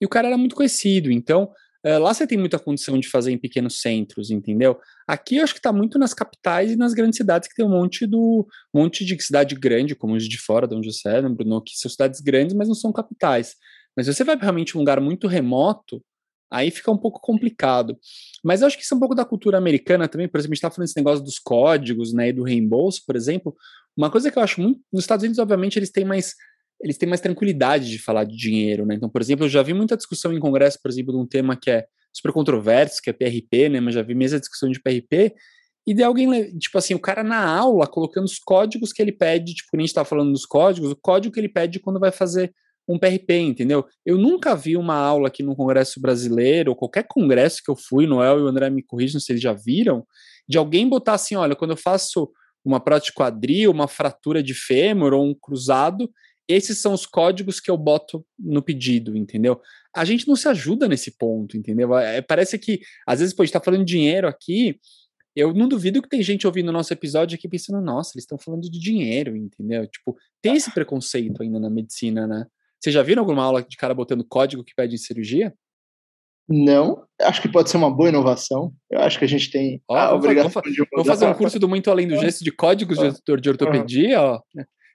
e 0.00 0.04
o 0.04 0.08
cara 0.08 0.28
era 0.28 0.36
muito 0.36 0.54
conhecido. 0.54 1.10
Então, 1.10 1.50
é, 1.82 1.98
lá 1.98 2.12
você 2.12 2.26
tem 2.26 2.36
muita 2.36 2.58
condição 2.58 2.98
de 2.98 3.08
fazer 3.08 3.30
em 3.32 3.38
pequenos 3.38 3.80
centros, 3.80 4.30
entendeu? 4.30 4.78
Aqui 5.06 5.36
eu 5.36 5.44
acho 5.44 5.54
que 5.54 5.60
está 5.60 5.72
muito 5.72 5.98
nas 5.98 6.12
capitais 6.12 6.72
e 6.72 6.76
nas 6.76 6.92
grandes 6.92 7.16
cidades, 7.16 7.48
que 7.48 7.54
tem 7.54 7.64
um 7.64 7.70
monte 7.70 8.06
do 8.06 8.46
um 8.74 8.80
monte 8.80 9.04
de 9.04 9.22
cidade 9.22 9.54
grande, 9.54 9.94
como 9.94 10.14
os 10.14 10.28
de 10.28 10.36
fora, 10.36 10.66
de 10.66 10.74
onde 10.74 10.92
você 10.92 11.08
é, 11.08 11.22
né, 11.22 11.28
Bruno, 11.28 11.62
que 11.62 11.76
são 11.76 11.90
cidades 11.90 12.20
grandes, 12.20 12.54
mas 12.54 12.68
não 12.68 12.74
são 12.74 12.92
capitais. 12.92 13.54
Mas 13.96 14.06
se 14.06 14.12
você 14.12 14.24
vai 14.24 14.36
para 14.36 14.46
realmente 14.46 14.76
um 14.76 14.80
lugar 14.80 15.00
muito 15.00 15.28
remoto, 15.28 16.02
aí 16.50 16.70
fica 16.70 16.90
um 16.90 16.96
pouco 16.96 17.20
complicado. 17.20 17.98
Mas 18.44 18.60
eu 18.60 18.66
acho 18.66 18.76
que 18.76 18.82
isso 18.82 18.94
é 18.94 18.96
um 18.96 19.00
pouco 19.00 19.14
da 19.14 19.24
cultura 19.24 19.58
americana 19.58 20.08
também, 20.08 20.28
por 20.28 20.38
exemplo, 20.38 20.52
a 20.52 20.54
gente 20.54 20.58
está 20.58 20.70
falando 20.70 20.86
desse 20.86 20.96
negócio 20.96 21.24
dos 21.24 21.38
códigos, 21.38 22.12
né, 22.12 22.28
e 22.28 22.32
do 22.32 22.42
reembolso, 22.42 23.02
por 23.06 23.16
exemplo, 23.16 23.54
uma 23.96 24.10
coisa 24.10 24.30
que 24.30 24.38
eu 24.38 24.42
acho 24.42 24.60
muito, 24.60 24.80
nos 24.92 25.04
Estados 25.04 25.22
Unidos, 25.22 25.38
obviamente, 25.38 25.78
eles 25.78 25.90
têm 25.90 26.04
mais 26.04 26.34
eles 26.82 26.98
têm 26.98 27.08
mais 27.08 27.22
tranquilidade 27.22 27.90
de 27.90 27.98
falar 27.98 28.24
de 28.24 28.36
dinheiro, 28.36 28.84
né? 28.84 28.94
Então, 28.94 29.08
por 29.08 29.22
exemplo, 29.22 29.46
eu 29.46 29.48
já 29.48 29.62
vi 29.62 29.72
muita 29.72 29.96
discussão 29.96 30.30
em 30.30 30.38
congresso, 30.38 30.78
por 30.82 30.90
exemplo, 30.90 31.10
de 31.10 31.18
um 31.18 31.26
tema 31.26 31.56
que 31.56 31.70
é 31.70 31.86
super 32.12 32.32
controverso, 32.32 33.00
que 33.02 33.08
é 33.08 33.14
PRP, 33.14 33.70
né? 33.70 33.80
Mas 33.80 33.94
já 33.94 34.02
vi 34.02 34.14
mesmo 34.14 34.36
a 34.36 34.40
discussão 34.40 34.70
de 34.70 34.78
PRP, 34.78 35.34
e 35.86 35.94
de 35.94 36.02
alguém, 36.02 36.28
tipo 36.58 36.76
assim, 36.76 36.94
o 36.94 36.98
cara 36.98 37.22
na 37.22 37.46
aula 37.46 37.86
colocando 37.86 38.24
os 38.24 38.38
códigos 38.38 38.92
que 38.92 39.00
ele 39.00 39.12
pede, 39.12 39.54
tipo, 39.54 39.70
nem 39.74 39.84
a 39.84 39.86
gente 39.86 39.94
tá 39.94 40.04
falando 40.04 40.32
dos 40.32 40.44
códigos, 40.44 40.90
o 40.90 40.96
código 40.96 41.32
que 41.32 41.38
ele 41.38 41.48
pede 41.48 41.78
quando 41.78 42.00
vai 42.00 42.10
fazer 42.10 42.52
um 42.88 42.98
PRP, 42.98 43.38
entendeu? 43.38 43.84
Eu 44.04 44.16
nunca 44.16 44.54
vi 44.54 44.76
uma 44.76 44.94
aula 44.94 45.28
aqui 45.28 45.42
no 45.42 45.56
Congresso 45.56 46.00
Brasileiro, 46.00 46.70
ou 46.70 46.76
qualquer 46.76 47.04
congresso 47.08 47.62
que 47.64 47.70
eu 47.70 47.76
fui, 47.76 48.06
Noel 48.06 48.38
e 48.38 48.42
o 48.42 48.46
André 48.46 48.70
me 48.70 48.82
corrijam 48.82 49.20
se 49.20 49.32
eles 49.32 49.42
já 49.42 49.52
viram, 49.52 50.06
de 50.48 50.56
alguém 50.56 50.88
botar 50.88 51.14
assim, 51.14 51.34
olha, 51.34 51.56
quando 51.56 51.72
eu 51.72 51.76
faço 51.76 52.30
uma 52.64 52.80
prótese 52.80 53.12
quadril, 53.12 53.70
uma 53.70 53.88
fratura 53.88 54.42
de 54.42 54.54
fêmur 54.54 55.12
ou 55.12 55.24
um 55.24 55.34
cruzado, 55.34 56.10
esses 56.48 56.78
são 56.78 56.92
os 56.92 57.06
códigos 57.06 57.58
que 57.58 57.70
eu 57.70 57.76
boto 57.76 58.24
no 58.38 58.62
pedido, 58.62 59.16
entendeu? 59.16 59.60
A 59.94 60.04
gente 60.04 60.28
não 60.28 60.36
se 60.36 60.48
ajuda 60.48 60.86
nesse 60.86 61.16
ponto, 61.16 61.56
entendeu? 61.56 61.96
É, 61.98 62.22
parece 62.22 62.58
que, 62.58 62.80
às 63.06 63.18
vezes, 63.18 63.34
pô, 63.34 63.42
a 63.42 63.46
gente 63.46 63.52
tá 63.52 63.60
falando 63.60 63.84
de 63.84 63.92
dinheiro 63.92 64.28
aqui, 64.28 64.78
eu 65.34 65.52
não 65.52 65.68
duvido 65.68 66.00
que 66.00 66.08
tem 66.08 66.22
gente 66.22 66.46
ouvindo 66.46 66.68
o 66.68 66.72
nosso 66.72 66.92
episódio 66.92 67.36
aqui 67.36 67.48
pensando, 67.48 67.80
nossa, 67.84 68.12
eles 68.14 68.22
estão 68.22 68.38
falando 68.38 68.62
de 68.70 68.78
dinheiro, 68.78 69.36
entendeu? 69.36 69.86
Tipo, 69.86 70.16
tem 70.40 70.56
esse 70.56 70.72
preconceito 70.72 71.42
ainda 71.42 71.60
na 71.60 71.68
medicina, 71.68 72.26
né? 72.26 72.46
Vocês 72.80 72.94
já 72.94 73.02
viram 73.02 73.22
alguma 73.22 73.44
aula 73.44 73.62
de 73.62 73.76
cara 73.76 73.94
botando 73.94 74.26
código 74.28 74.64
que 74.64 74.74
pede 74.74 74.94
em 74.94 74.98
cirurgia? 74.98 75.52
Não, 76.48 77.04
acho 77.20 77.42
que 77.42 77.48
pode 77.48 77.70
ser 77.70 77.76
uma 77.76 77.90
boa 77.90 78.08
inovação. 78.08 78.72
Eu 78.88 79.00
acho 79.00 79.18
que 79.18 79.24
a 79.24 79.28
gente 79.28 79.50
tem 79.50 79.82
oh, 79.88 79.94
a 79.94 80.14
obrigação 80.14 80.50
vamos, 80.50 80.72
de 80.72 80.86
Vamos 80.92 81.08
fazer 81.08 81.26
um 81.26 81.34
curso 81.34 81.58
do 81.58 81.68
Muito 81.68 81.90
Além 81.90 82.06
do 82.06 82.16
Gesto 82.16 82.44
de 82.44 82.52
códigos 82.52 82.98
de, 82.98 83.40
de 83.40 83.48
ortopedia, 83.48 84.22
ó. 84.22 84.40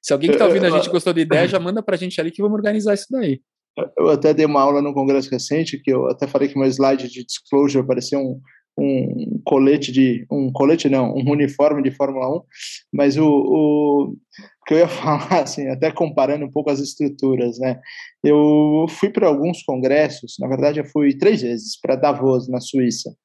Se 0.01 0.13
alguém 0.13 0.29
que 0.29 0.35
está 0.35 0.45
ouvindo 0.45 0.65
a 0.65 0.69
gente 0.69 0.89
gostou 0.89 1.13
da 1.13 1.21
ideia, 1.21 1.47
já 1.49 1.59
manda 1.59 1.83
para 1.83 1.95
a 1.95 1.97
gente 1.97 2.19
ali 2.21 2.31
que 2.31 2.41
vamos 2.41 2.55
organizar 2.55 2.93
isso 2.93 3.07
daí. 3.11 3.41
Eu 3.97 4.09
até 4.09 4.33
dei 4.33 4.45
uma 4.45 4.61
aula 4.61 4.81
no 4.81 4.93
congresso 4.93 5.29
recente, 5.29 5.77
que 5.81 5.91
eu 5.91 6.07
até 6.07 6.27
falei 6.27 6.47
que 6.47 6.57
meu 6.57 6.67
slide 6.67 7.09
de 7.09 7.25
disclosure 7.25 7.85
parecia 7.85 8.17
um, 8.17 8.39
um 8.77 9.41
colete 9.45 9.91
de. 9.91 10.25
Um 10.31 10.51
colete 10.51 10.89
não, 10.89 11.13
um 11.13 11.29
uniforme 11.29 11.81
de 11.83 11.91
Fórmula 11.91 12.37
1, 12.37 12.41
mas 12.93 13.17
o, 13.17 13.27
o 13.27 14.15
que 14.65 14.73
eu 14.73 14.79
ia 14.79 14.87
falar, 14.89 15.43
assim, 15.43 15.67
até 15.67 15.91
comparando 15.91 16.45
um 16.45 16.51
pouco 16.51 16.69
as 16.69 16.79
estruturas, 16.79 17.59
né? 17.59 17.79
Eu 18.23 18.85
fui 18.89 19.09
para 19.09 19.27
alguns 19.27 19.63
congressos, 19.63 20.35
na 20.39 20.47
verdade, 20.47 20.79
eu 20.79 20.85
fui 20.85 21.17
três 21.17 21.41
vezes 21.41 21.79
para 21.79 21.95
Davos, 21.95 22.47
na 22.47 22.59
Suíça. 22.59 23.15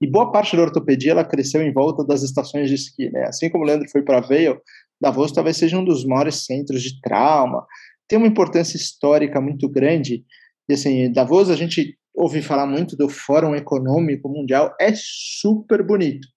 E 0.00 0.06
boa 0.06 0.32
parte 0.32 0.56
da 0.56 0.62
ortopedia 0.62 1.12
ela 1.12 1.24
cresceu 1.24 1.62
em 1.62 1.72
volta 1.72 2.04
das 2.04 2.22
estações 2.22 2.68
de 2.68 2.74
esqui, 2.74 3.08
né? 3.10 3.24
Assim 3.26 3.48
como 3.48 3.62
o 3.62 3.66
Leandro 3.66 3.88
foi 3.88 4.02
para 4.02 4.20
Vail, 4.20 4.60
Davos 5.00 5.32
talvez 5.32 5.56
seja 5.56 5.78
um 5.78 5.84
dos 5.84 6.04
maiores 6.04 6.44
centros 6.44 6.82
de 6.82 7.00
trauma, 7.00 7.64
tem 8.08 8.18
uma 8.18 8.28
importância 8.28 8.76
histórica 8.76 9.40
muito 9.40 9.68
grande. 9.68 10.24
E 10.68 10.74
assim, 10.74 11.10
Davos 11.12 11.48
a 11.50 11.56
gente 11.56 11.96
ouve 12.14 12.42
falar 12.42 12.66
muito 12.66 12.96
do 12.96 13.08
Fórum 13.08 13.54
Econômico 13.54 14.28
Mundial, 14.28 14.74
é 14.80 14.92
super 14.94 15.82
bonito. 15.82 16.28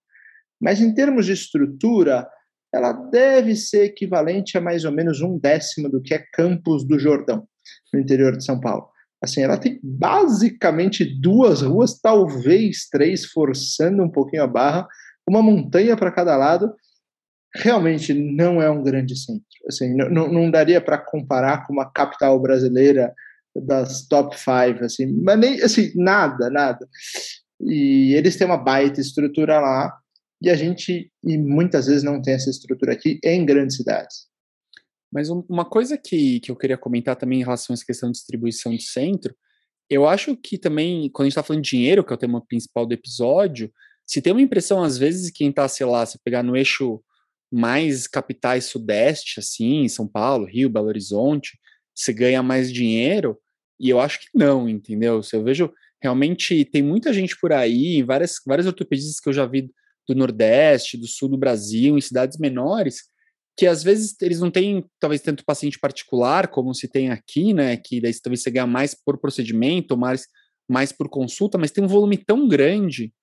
Mas 0.59 0.79
em 0.79 0.93
termos 0.93 1.25
de 1.25 1.33
estrutura, 1.33 2.27
ela 2.73 2.91
deve 2.91 3.55
ser 3.55 3.85
equivalente 3.85 4.57
a 4.57 4.61
mais 4.61 4.85
ou 4.85 4.91
menos 4.91 5.21
um 5.21 5.37
décimo 5.37 5.89
do 5.89 6.01
que 6.01 6.13
é 6.13 6.25
Campos 6.33 6.85
do 6.85 6.99
Jordão, 6.99 7.47
no 7.93 7.99
interior 7.99 8.35
de 8.35 8.43
São 8.43 8.59
Paulo. 8.59 8.89
Assim, 9.21 9.41
ela 9.41 9.57
tem 9.57 9.79
basicamente 9.81 11.03
duas 11.03 11.61
ruas, 11.61 11.99
talvez 11.99 12.87
três, 12.89 13.25
forçando 13.25 14.03
um 14.03 14.09
pouquinho 14.09 14.43
a 14.43 14.47
barra, 14.47 14.87
uma 15.27 15.41
montanha 15.41 15.95
para 15.97 16.11
cada 16.11 16.35
lado. 16.35 16.73
Realmente 17.55 18.13
não 18.13 18.61
é 18.61 18.69
um 18.69 18.83
grande 18.83 19.17
centro. 19.17 19.43
Assim, 19.67 19.95
não, 19.95 20.31
não 20.31 20.51
daria 20.51 20.81
para 20.81 20.97
comparar 20.97 21.65
com 21.65 21.73
uma 21.73 21.89
capital 21.89 22.39
brasileira 22.39 23.13
das 23.55 24.07
top 24.07 24.35
five, 24.37 24.83
assim, 24.83 25.07
mas 25.21 25.39
nem 25.39 25.61
assim, 25.61 25.91
nada, 25.95 26.49
nada. 26.49 26.87
E 27.61 28.13
eles 28.13 28.35
têm 28.35 28.47
uma 28.47 28.57
baita 28.57 28.99
estrutura 28.99 29.59
lá, 29.59 29.97
e 30.41 30.49
a 30.49 30.55
gente 30.55 31.11
e 31.23 31.37
muitas 31.37 31.87
vezes 31.87 32.03
não 32.03 32.21
tem 32.21 32.33
essa 32.33 32.49
estrutura 32.49 32.93
aqui 32.93 33.19
em 33.23 33.45
grandes 33.45 33.77
cidades. 33.77 34.27
Mas 35.11 35.29
uma 35.29 35.63
coisa 35.63 35.97
que, 35.97 36.41
que 36.41 36.51
eu 36.51 36.55
queria 36.55 36.77
comentar 36.77 37.15
também 37.15 37.39
em 37.39 37.43
relação 37.43 37.73
a 37.73 37.75
essa 37.75 37.85
questão 37.85 38.11
de 38.11 38.17
distribuição 38.17 38.75
de 38.75 38.83
centro, 38.83 39.33
eu 39.89 40.07
acho 40.07 40.35
que 40.35 40.57
também, 40.57 41.09
quando 41.09 41.25
a 41.25 41.29
gente 41.29 41.33
está 41.33 41.43
falando 41.43 41.63
de 41.63 41.69
dinheiro, 41.69 42.03
que 42.03 42.11
é 42.11 42.15
o 42.15 42.19
tema 42.19 42.45
principal 42.45 42.85
do 42.85 42.93
episódio, 42.93 43.71
se 44.05 44.21
tem 44.21 44.33
uma 44.33 44.41
impressão, 44.41 44.83
às 44.83 44.97
vezes, 44.97 45.31
quem 45.31 45.49
está, 45.49 45.67
sei 45.67 45.85
lá, 45.85 46.05
se 46.05 46.19
pegar 46.23 46.43
no 46.43 46.55
eixo 46.55 47.01
mais 47.51 48.07
capitais 48.07 48.65
sudeste, 48.65 49.39
assim, 49.39 49.87
São 49.87 50.07
Paulo, 50.07 50.45
Rio, 50.45 50.69
Belo 50.69 50.87
Horizonte, 50.87 51.57
você 51.93 52.11
ganha 52.11 52.43
mais 52.43 52.71
dinheiro, 52.71 53.39
e 53.79 53.89
eu 53.89 53.99
acho 53.99 54.19
que 54.19 54.27
não, 54.33 54.67
entendeu? 54.69 55.21
Se 55.21 55.35
eu 55.35 55.43
vejo, 55.43 55.71
realmente, 56.01 56.65
tem 56.65 56.81
muita 56.81 57.13
gente 57.13 57.37
por 57.39 57.51
aí, 57.51 58.03
várias, 58.03 58.35
várias 58.45 58.67
ortopedistas 58.67 59.19
que 59.19 59.29
eu 59.29 59.33
já 59.33 59.45
vi 59.45 59.69
do 60.07 60.15
Nordeste, 60.15 60.97
do 60.97 61.07
Sul 61.07 61.29
do 61.29 61.37
Brasil, 61.37 61.97
em 61.97 62.01
cidades 62.01 62.37
menores, 62.37 63.03
que 63.57 63.65
às 63.65 63.83
vezes 63.83 64.15
eles 64.21 64.39
não 64.39 64.51
têm, 64.51 64.85
talvez, 64.99 65.21
tanto 65.21 65.45
paciente 65.45 65.79
particular 65.79 66.47
como 66.47 66.73
se 66.73 66.87
tem 66.87 67.09
aqui, 67.09 67.53
né? 67.53 67.77
Que 67.77 68.01
daí 68.01 68.13
talvez 68.21 68.41
você 68.41 68.51
ganha 68.51 68.67
mais 68.67 68.93
por 68.93 69.17
procedimento, 69.17 69.97
mais, 69.97 70.27
mais 70.69 70.91
por 70.91 71.09
consulta, 71.09 71.57
mas 71.57 71.71
tem 71.71 71.83
um 71.83 71.87
volume 71.87 72.17
tão 72.17 72.47
grande 72.47 73.13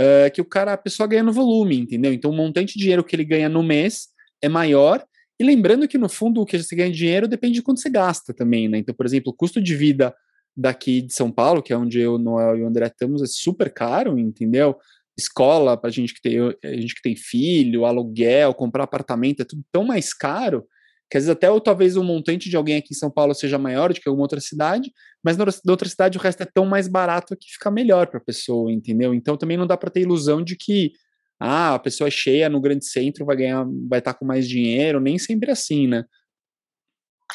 uh, 0.00 0.30
que 0.32 0.40
o 0.40 0.44
cara, 0.44 0.72
a 0.72 0.78
pessoa 0.78 1.06
ganha 1.06 1.22
no 1.22 1.32
volume, 1.32 1.78
entendeu? 1.78 2.12
Então, 2.12 2.30
o 2.30 2.34
montante 2.34 2.74
de 2.74 2.80
dinheiro 2.80 3.04
que 3.04 3.14
ele 3.14 3.24
ganha 3.24 3.48
no 3.48 3.62
mês, 3.62 4.08
é 4.42 4.48
maior. 4.48 5.04
E 5.38 5.44
lembrando 5.44 5.86
que, 5.86 5.98
no 5.98 6.08
fundo, 6.08 6.40
o 6.40 6.46
que 6.46 6.58
você 6.58 6.74
ganha 6.74 6.90
dinheiro 6.90 7.28
depende 7.28 7.54
de 7.54 7.62
quanto 7.62 7.80
você 7.80 7.90
gasta 7.90 8.32
também, 8.32 8.68
né? 8.68 8.78
Então, 8.78 8.94
por 8.94 9.04
exemplo, 9.04 9.32
o 9.32 9.36
custo 9.36 9.60
de 9.60 9.74
vida 9.74 10.14
daqui 10.56 11.02
de 11.02 11.12
São 11.12 11.30
Paulo, 11.30 11.62
que 11.62 11.72
é 11.72 11.76
onde 11.76 12.00
eu, 12.00 12.18
Noel 12.18 12.56
e 12.56 12.62
o 12.62 12.66
André 12.66 12.86
estamos, 12.86 13.22
é 13.22 13.26
super 13.26 13.72
caro, 13.72 14.18
entendeu? 14.18 14.76
Escola 15.18 15.76
para 15.76 15.90
gente 15.90 16.14
que 16.14 16.22
tem 16.22 16.38
a 16.38 16.72
gente 16.80 16.94
que 16.94 17.02
tem 17.02 17.14
filho, 17.14 17.84
aluguel, 17.84 18.54
comprar 18.54 18.84
apartamento, 18.84 19.42
é 19.42 19.44
tudo 19.44 19.62
tão 19.70 19.84
mais 19.84 20.14
caro 20.14 20.66
que 21.10 21.16
às 21.16 21.24
vezes 21.24 21.30
até 21.30 21.50
ou 21.50 21.60
talvez 21.60 21.96
o 21.96 22.02
montante 22.02 22.50
de 22.50 22.56
alguém 22.56 22.76
aqui 22.76 22.88
em 22.92 22.96
São 22.96 23.10
Paulo 23.10 23.34
seja 23.34 23.58
maior 23.58 23.92
do 23.92 24.00
que 24.00 24.08
alguma 24.08 24.24
outra 24.24 24.40
cidade, 24.40 24.92
mas 25.22 25.36
na 25.36 25.44
outra 25.68 25.88
cidade 25.88 26.18
o 26.18 26.20
resto 26.20 26.42
é 26.42 26.46
tão 26.46 26.66
mais 26.66 26.88
barato 26.88 27.36
que 27.36 27.52
fica 27.52 27.70
melhor 27.70 28.08
para 28.08 28.18
a 28.18 28.24
pessoa, 28.24 28.72
entendeu? 28.72 29.14
Então 29.14 29.36
também 29.36 29.56
não 29.56 29.66
dá 29.66 29.76
para 29.76 29.90
ter 29.90 30.00
ilusão 30.00 30.42
de 30.42 30.56
que 30.56 30.92
ah, 31.40 31.74
a 31.74 31.78
pessoa 31.78 32.08
é 32.08 32.10
cheia 32.10 32.48
no 32.48 32.60
grande 32.60 32.86
centro 32.86 33.26
vai 33.26 33.36
ganhar, 33.36 33.64
vai 33.88 33.98
estar 33.98 34.12
tá 34.12 34.18
com 34.18 34.24
mais 34.24 34.48
dinheiro, 34.48 35.00
nem 35.00 35.18
sempre 35.18 35.50
é 35.50 35.52
assim, 35.52 35.86
né? 35.86 36.04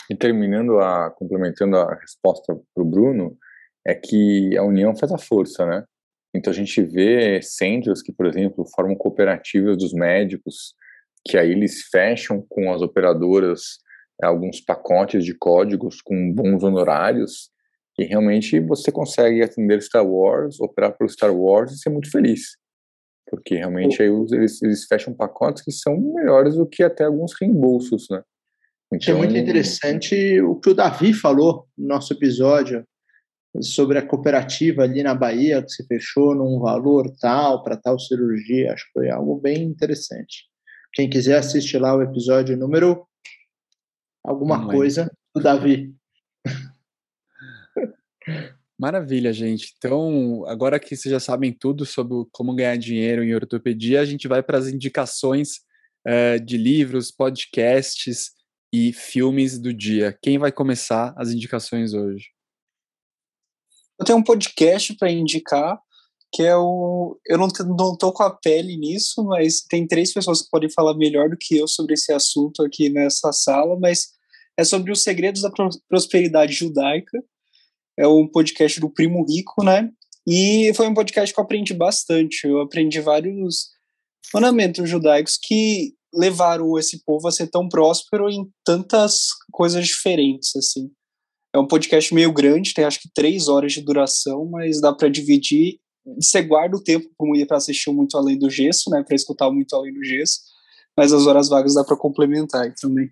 E 0.09 0.15
terminando 0.15 0.79
a 0.79 1.11
complementando 1.11 1.77
a 1.77 1.95
resposta 1.95 2.55
para 2.73 2.83
o 2.83 2.85
Bruno, 2.85 3.37
é 3.85 3.93
que 3.93 4.57
a 4.57 4.63
união 4.63 4.95
faz 4.95 5.11
a 5.11 5.17
força, 5.17 5.65
né? 5.65 5.83
Então 6.33 6.51
a 6.51 6.55
gente 6.55 6.81
vê 6.81 7.41
centros 7.41 8.01
que, 8.01 8.11
por 8.11 8.25
exemplo, 8.25 8.65
formam 8.73 8.95
cooperativas 8.95 9.77
dos 9.77 9.93
médicos, 9.93 10.73
que 11.27 11.37
aí 11.37 11.51
eles 11.51 11.87
fecham 11.91 12.45
com 12.49 12.73
as 12.73 12.81
operadoras 12.81 13.79
é, 14.23 14.27
alguns 14.27 14.61
pacotes 14.61 15.25
de 15.25 15.35
códigos 15.37 16.01
com 16.01 16.33
bons 16.33 16.63
honorários 16.63 17.49
e 17.99 18.05
realmente 18.05 18.59
você 18.59 18.91
consegue 18.91 19.43
atender 19.43 19.81
Star 19.81 20.05
Wars, 20.05 20.59
operar 20.59 20.95
pelo 20.97 21.09
Star 21.09 21.35
Wars 21.35 21.71
e 21.73 21.77
ser 21.77 21.89
muito 21.89 22.09
feliz. 22.09 22.57
Porque 23.31 23.55
realmente 23.55 24.03
aí 24.03 24.09
eles, 24.09 24.61
eles 24.61 24.85
fecham 24.85 25.13
pacotes 25.13 25.63
que 25.63 25.71
são 25.71 25.97
melhores 25.97 26.55
do 26.55 26.67
que 26.67 26.83
até 26.83 27.05
alguns 27.05 27.31
reembolsos, 27.39 28.07
né? 28.11 28.21
Então, 28.93 28.97
Achei 28.97 29.15
muito 29.15 29.37
interessante 29.37 30.41
o 30.41 30.59
que 30.59 30.69
o 30.69 30.73
Davi 30.73 31.13
falou 31.13 31.65
no 31.77 31.87
nosso 31.87 32.11
episódio 32.11 32.85
sobre 33.61 33.97
a 33.97 34.05
cooperativa 34.05 34.83
ali 34.83 35.01
na 35.01 35.15
Bahia, 35.15 35.63
que 35.63 35.71
se 35.71 35.87
fechou 35.87 36.35
num 36.35 36.59
valor 36.59 37.09
tal 37.21 37.63
para 37.63 37.77
tal 37.77 37.97
cirurgia. 37.97 38.73
Acho 38.73 38.85
que 38.87 38.91
foi 38.91 39.09
algo 39.09 39.39
bem 39.39 39.63
interessante. 39.63 40.43
Quem 40.93 41.09
quiser 41.09 41.37
assistir 41.37 41.77
lá 41.77 41.95
o 41.95 42.01
episódio 42.01 42.57
número 42.57 43.07
alguma 44.21 44.57
Não 44.57 44.67
coisa 44.67 45.03
é. 45.03 45.09
do 45.33 45.41
Davi. 45.41 45.95
Maravilha, 48.81 49.31
gente. 49.31 49.75
Então, 49.77 50.43
agora 50.47 50.79
que 50.79 50.95
vocês 50.95 51.11
já 51.11 51.19
sabem 51.19 51.53
tudo 51.53 51.85
sobre 51.85 52.25
como 52.31 52.55
ganhar 52.55 52.75
dinheiro 52.77 53.23
em 53.23 53.35
ortopedia, 53.35 54.01
a 54.01 54.05
gente 54.05 54.27
vai 54.27 54.41
para 54.41 54.57
as 54.57 54.67
indicações 54.69 55.57
uh, 56.07 56.43
de 56.43 56.57
livros, 56.57 57.11
podcasts 57.11 58.31
e 58.73 58.91
filmes 58.91 59.59
do 59.59 59.71
dia. 59.71 60.17
Quem 60.19 60.39
vai 60.39 60.51
começar 60.51 61.13
as 61.15 61.29
indicações 61.29 61.93
hoje? 61.93 62.29
Eu 63.99 64.03
tenho 64.03 64.17
um 64.17 64.23
podcast 64.23 64.95
para 64.95 65.11
indicar 65.11 65.79
que 66.33 66.41
é 66.41 66.57
o. 66.57 67.19
Eu 67.27 67.37
não, 67.37 67.49
não 67.77 67.95
tô 67.95 68.11
com 68.11 68.23
a 68.23 68.35
pele 68.35 68.77
nisso, 68.77 69.23
mas 69.23 69.61
tem 69.61 69.85
três 69.85 70.11
pessoas 70.11 70.41
que 70.41 70.49
podem 70.49 70.71
falar 70.71 70.95
melhor 70.95 71.29
do 71.29 71.37
que 71.39 71.55
eu 71.55 71.67
sobre 71.67 71.93
esse 71.93 72.11
assunto 72.11 72.63
aqui 72.63 72.89
nessa 72.89 73.31
sala, 73.31 73.77
mas 73.79 74.07
é 74.57 74.63
sobre 74.63 74.91
os 74.91 75.03
segredos 75.03 75.43
da 75.43 75.51
prosperidade 75.87 76.53
judaica. 76.53 77.23
É 77.97 78.07
um 78.07 78.27
podcast 78.27 78.79
do 78.79 78.89
Primo 78.89 79.25
Rico, 79.27 79.63
né? 79.63 79.89
E 80.27 80.71
foi 80.75 80.87
um 80.87 80.93
podcast 80.93 81.33
que 81.33 81.39
eu 81.39 81.43
aprendi 81.43 81.73
bastante. 81.73 82.45
Eu 82.45 82.61
aprendi 82.61 82.99
vários 83.01 83.69
fundamentos 84.31 84.89
judaicos 84.89 85.37
que 85.41 85.93
levaram 86.13 86.77
esse 86.77 87.03
povo 87.03 87.27
a 87.27 87.31
ser 87.31 87.47
tão 87.47 87.67
próspero 87.69 88.29
em 88.29 88.45
tantas 88.65 89.27
coisas 89.51 89.87
diferentes, 89.87 90.55
assim. 90.55 90.89
É 91.53 91.59
um 91.59 91.67
podcast 91.67 92.13
meio 92.13 92.31
grande, 92.31 92.73
tem 92.73 92.85
acho 92.85 92.99
que 92.99 93.09
três 93.13 93.47
horas 93.47 93.73
de 93.73 93.81
duração, 93.81 94.45
mas 94.45 94.79
dá 94.79 94.93
para 94.93 95.09
dividir 95.09 95.79
você 96.05 96.41
guarda 96.41 96.75
o 96.75 96.83
tempo 96.83 97.07
para 97.47 97.57
assistir 97.57 97.91
muito 97.91 98.17
além 98.17 98.37
do 98.37 98.49
gesso, 98.49 98.89
né, 98.89 99.03
para 99.05 99.15
escutar 99.15 99.51
muito 99.51 99.75
além 99.75 99.93
do 99.93 100.03
gesso, 100.03 100.39
mas 100.97 101.13
as 101.13 101.27
horas 101.27 101.47
vagas 101.47 101.75
dá 101.75 101.83
para 101.83 101.97
complementar 101.97 102.73
também. 102.79 103.09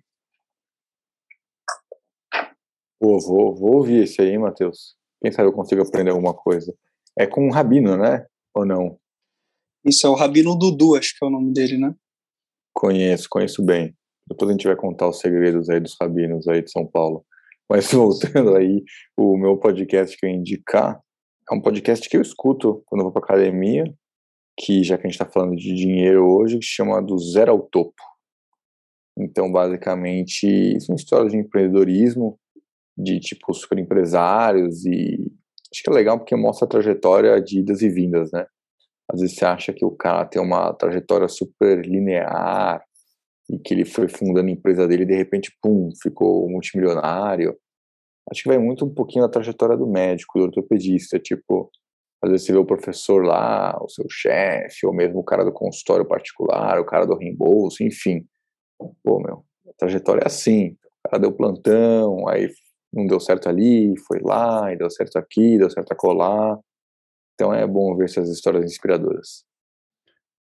Pô, 3.00 3.18
vou, 3.18 3.54
vou 3.56 3.76
ouvir 3.76 4.04
esse 4.04 4.20
aí, 4.20 4.36
Matheus. 4.36 4.94
Quem 5.22 5.32
sabe 5.32 5.48
eu 5.48 5.52
consigo 5.54 5.80
aprender 5.80 6.10
alguma 6.10 6.34
coisa. 6.34 6.74
É 7.18 7.26
com 7.26 7.46
um 7.46 7.50
rabino, 7.50 7.96
né? 7.96 8.26
Ou 8.54 8.66
não? 8.66 8.98
Isso 9.84 10.06
é 10.06 10.10
o 10.10 10.14
Rabino 10.14 10.54
Dudu, 10.54 10.94
acho 10.94 11.16
que 11.18 11.24
é 11.24 11.26
o 11.26 11.30
nome 11.30 11.52
dele, 11.54 11.78
né? 11.78 11.94
Conheço, 12.74 13.26
conheço 13.30 13.64
bem. 13.64 13.96
Depois 14.28 14.50
a 14.50 14.52
gente 14.52 14.66
vai 14.66 14.76
contar 14.76 15.08
os 15.08 15.18
segredos 15.18 15.70
aí 15.70 15.80
dos 15.80 15.96
rabinos 15.98 16.46
aí 16.46 16.62
de 16.62 16.70
São 16.70 16.86
Paulo. 16.86 17.24
Mas 17.68 17.88
voltando 17.92 18.54
aí, 18.54 18.84
o 19.16 19.38
meu 19.38 19.56
podcast 19.56 20.14
que 20.16 20.26
eu 20.26 20.30
indicar 20.30 21.00
é 21.50 21.54
um 21.54 21.60
podcast 21.62 22.06
que 22.06 22.16
eu 22.16 22.20
escuto 22.20 22.82
quando 22.84 23.00
eu 23.00 23.04
vou 23.04 23.12
para 23.12 23.24
academia, 23.24 23.84
que 24.58 24.84
já 24.84 24.98
que 24.98 25.06
a 25.06 25.10
gente 25.10 25.20
está 25.20 25.24
falando 25.24 25.56
de 25.56 25.74
dinheiro 25.74 26.26
hoje, 26.26 26.58
que 26.58 26.66
chama 26.66 27.00
do 27.00 27.18
Zero 27.18 27.52
ao 27.52 27.62
Topo. 27.62 28.02
Então, 29.18 29.50
basicamente, 29.50 30.78
são 30.80 30.94
histórias 30.94 31.32
de 31.32 31.38
empreendedorismo, 31.38 32.38
de 33.02 33.20
tipo 33.20 33.52
super 33.54 33.78
empresários 33.78 34.84
e 34.84 35.30
acho 35.72 35.82
que 35.82 35.90
é 35.90 35.92
legal 35.92 36.18
porque 36.18 36.34
mostra 36.36 36.66
a 36.66 36.68
trajetória 36.68 37.40
de 37.40 37.60
idas 37.60 37.82
e 37.82 37.88
vindas, 37.88 38.30
né? 38.32 38.46
Às 39.12 39.20
vezes 39.20 39.36
você 39.36 39.44
acha 39.44 39.72
que 39.72 39.84
o 39.84 39.90
cara 39.90 40.24
tem 40.24 40.40
uma 40.40 40.72
trajetória 40.74 41.28
super 41.28 41.84
linear 41.84 42.82
e 43.50 43.58
que 43.58 43.74
ele 43.74 43.84
foi 43.84 44.08
fundando 44.08 44.48
a 44.48 44.52
empresa 44.52 44.86
dele 44.86 45.02
e 45.02 45.06
de 45.06 45.16
repente, 45.16 45.50
pum, 45.62 45.90
ficou 46.00 46.48
multimilionário 46.48 47.56
acho 48.30 48.42
que 48.42 48.48
vai 48.48 48.58
muito 48.58 48.84
um 48.84 48.94
pouquinho 48.94 49.24
da 49.24 49.30
trajetória 49.30 49.76
do 49.76 49.86
médico, 49.86 50.38
do 50.38 50.44
ortopedista, 50.44 51.18
tipo, 51.18 51.70
às 52.22 52.30
vezes 52.30 52.46
você 52.46 52.52
vê 52.52 52.58
o 52.58 52.64
professor 52.64 53.24
lá, 53.24 53.76
o 53.82 53.88
seu 53.88 54.06
chefe, 54.08 54.86
ou 54.86 54.94
mesmo 54.94 55.18
o 55.18 55.24
cara 55.24 55.44
do 55.44 55.52
consultório 55.52 56.06
particular, 56.06 56.78
o 56.78 56.84
cara 56.84 57.06
do 57.06 57.16
reembolso, 57.16 57.82
enfim. 57.82 58.24
Pô, 59.02 59.20
meu, 59.20 59.44
a 59.68 59.72
trajetória 59.76 60.22
é 60.22 60.26
assim, 60.26 60.76
o 61.04 61.10
cara 61.10 61.20
deu 61.22 61.32
plantão, 61.32 62.28
aí 62.28 62.48
não 62.92 63.06
deu 63.06 63.20
certo 63.20 63.48
ali, 63.48 63.96
foi 64.06 64.20
lá, 64.20 64.72
e 64.72 64.76
deu 64.76 64.90
certo 64.90 65.16
aqui, 65.16 65.58
deu 65.58 65.70
certo 65.70 65.92
acolá. 65.92 66.58
Então 67.34 67.54
é 67.54 67.66
bom 67.66 67.96
ver 67.96 68.04
essas 68.04 68.28
histórias 68.28 68.64
inspiradoras. 68.64 69.44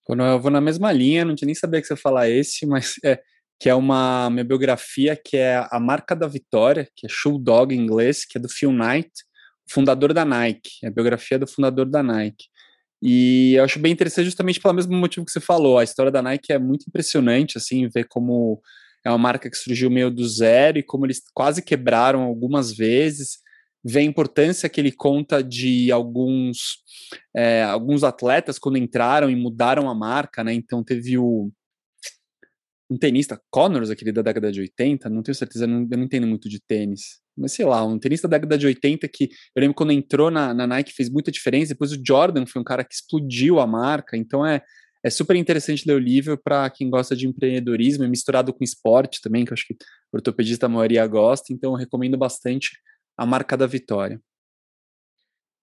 Eu 0.08 0.40
vou 0.40 0.52
na 0.52 0.62
mesma 0.62 0.92
linha, 0.92 1.26
não 1.26 1.34
tinha 1.34 1.48
nem 1.48 1.56
saber 1.56 1.82
que 1.82 1.88
você 1.88 1.96
falar 1.96 2.30
esse, 2.30 2.66
mas 2.68 2.96
é, 3.04 3.20
que 3.60 3.70
é 3.70 3.76
uma 3.76 4.30
minha 4.30 4.44
biografia 4.44 5.16
que 5.16 5.38
é 5.38 5.66
a 5.72 5.80
marca 5.80 6.16
da 6.16 6.28
vitória, 6.28 6.88
que 6.96 7.08
é 7.08 7.10
Shoe 7.10 7.42
Dog 7.42 7.74
em 7.74 7.80
inglês, 7.80 8.26
que 8.26 8.38
é 8.38 8.42
do 8.42 8.50
Phil 8.50 8.72
Knight, 8.72 9.12
fundador 9.68 10.14
da 10.14 10.24
Nike, 10.24 10.70
é 10.84 10.88
a 10.88 10.92
biografia 10.92 11.40
do 11.40 11.48
fundador 11.48 11.90
da 11.90 12.04
Nike. 12.04 12.46
E 13.02 13.56
eu 13.56 13.64
acho 13.64 13.80
bem 13.80 13.92
interessante 13.92 14.26
justamente 14.26 14.60
pelo 14.60 14.74
mesmo 14.74 14.96
motivo 14.96 15.26
que 15.26 15.32
você 15.32 15.40
falou, 15.40 15.78
a 15.78 15.84
história 15.84 16.12
da 16.12 16.22
Nike 16.22 16.52
é 16.52 16.60
muito 16.60 16.86
impressionante, 16.88 17.58
assim, 17.58 17.88
ver 17.88 18.06
como 18.08 18.62
é 19.06 19.10
uma 19.10 19.18
marca 19.18 19.50
que 19.50 19.56
surgiu 19.56 19.90
meio 19.90 20.10
do 20.10 20.28
zero 20.28 20.80
e 20.80 20.84
como 20.84 21.06
eles 21.06 21.22
quase 21.34 21.62
quebraram 21.62 22.24
algumas 22.24 22.76
vezes, 22.76 23.38
ver 23.84 24.00
a 24.00 24.04
importância 24.04 24.68
que 24.68 24.82
ele 24.82 24.92
conta 24.92 25.44
de 25.44 25.92
alguns 25.92 26.84
é, 27.36 27.64
alguns 27.64 28.04
atletas 28.04 28.58
quando 28.58 28.78
entraram 28.78 29.30
e 29.30 29.36
mudaram 29.36 29.88
a 29.90 29.94
marca, 29.94 30.44
né? 30.44 30.54
Então 30.54 30.84
teve 30.84 31.18
o 31.18 31.52
um 32.90 32.98
tenista, 32.98 33.42
Connors, 33.50 33.90
aquele 33.90 34.12
da 34.12 34.22
década 34.22 34.52
de 34.52 34.62
80, 34.62 35.10
não 35.10 35.24
tenho 35.24 35.36
certeza, 35.36 35.66
não, 35.66 35.88
eu 35.90 35.98
não 35.98 36.04
entendo 36.04 36.28
muito 36.28 36.48
de 36.48 36.60
tênis, 36.60 37.20
mas 37.36 37.54
sei 37.54 37.66
lá, 37.66 37.84
um 37.84 37.98
tenista 37.98 38.28
da 38.28 38.38
década 38.38 38.58
de 38.58 38.68
80 38.68 39.08
que 39.08 39.26
eu 39.56 39.60
lembro 39.60 39.74
quando 39.76 39.92
entrou 39.92 40.30
na, 40.30 40.54
na 40.54 40.68
Nike 40.68 40.94
fez 40.94 41.10
muita 41.10 41.32
diferença, 41.32 41.74
depois 41.74 41.92
o 41.92 42.02
Jordan 42.06 42.46
foi 42.46 42.62
um 42.62 42.66
cara 42.66 42.84
que 42.84 42.94
explodiu 42.94 43.60
a 43.60 43.66
marca, 43.66 44.16
então 44.16 44.46
é, 44.46 44.62
é 45.06 45.10
super 45.10 45.36
interessante 45.36 45.88
ler 45.88 45.94
o 45.94 46.00
livro 46.00 46.38
para 46.38 46.70
quem 46.70 46.90
gosta 46.90 47.16
de 47.16 47.28
empreendedorismo, 47.28 48.08
misturado 48.08 48.54
com 48.54 48.64
esporte 48.64 49.22
também, 49.22 49.46
que 49.46 49.52
eu 49.52 49.54
acho 49.54 49.68
que 49.68 49.74
o 49.74 50.18
ortopedista 50.18 50.66
a 50.66 50.70
maioria 50.70 51.06
gosta, 51.06 51.54
então 51.54 51.74
eu 51.74 51.78
recomendo 51.78 52.18
bastante 52.18 52.72
a 53.18 53.26
marca 53.26 53.56
da 53.56 53.68
vitória. 53.68 54.20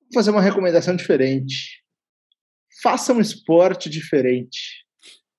Vou 0.03 0.14
fazer 0.14 0.30
uma 0.30 0.43
recomendação 0.43 0.95
diferente. 0.95 1.82
Faça 2.82 3.12
um 3.12 3.20
esporte 3.20 3.90
diferente 3.90 4.82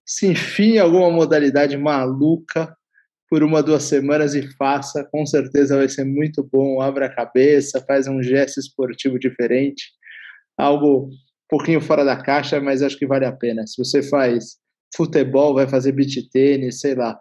se 0.06 0.28
enfie 0.28 0.76
em 0.76 0.80
alguma 0.80 1.10
modalidade 1.10 1.78
maluca 1.78 2.76
por 3.30 3.42
uma, 3.42 3.64
duas 3.64 3.84
semanas 3.84 4.36
e 4.36 4.48
faça, 4.56 5.04
com 5.12 5.26
certeza 5.26 5.78
vai 5.78 5.90
ser 5.90 6.04
muito 6.04 6.44
bom. 6.44 6.82
Abra 6.82 7.08
a 7.08 7.14
cabeça, 7.14 7.84
faz 7.88 8.08
um 8.08 8.22
gesto 8.22 8.60
esportivo 8.60 9.18
diferente, 9.18 9.86
algo 10.58 11.10
pouquinho 11.54 11.80
fora 11.80 12.04
da 12.04 12.18
caixa, 12.18 12.60
mas 12.60 12.82
acho 12.82 12.98
que 12.98 13.06
vale 13.06 13.26
a 13.26 13.32
pena. 13.32 13.68
Se 13.68 13.78
você 13.78 14.02
faz 14.02 14.58
futebol, 14.96 15.54
vai 15.54 15.68
fazer 15.68 15.92
beach 15.92 16.28
tênis, 16.32 16.80
sei 16.80 16.96
lá, 16.96 17.20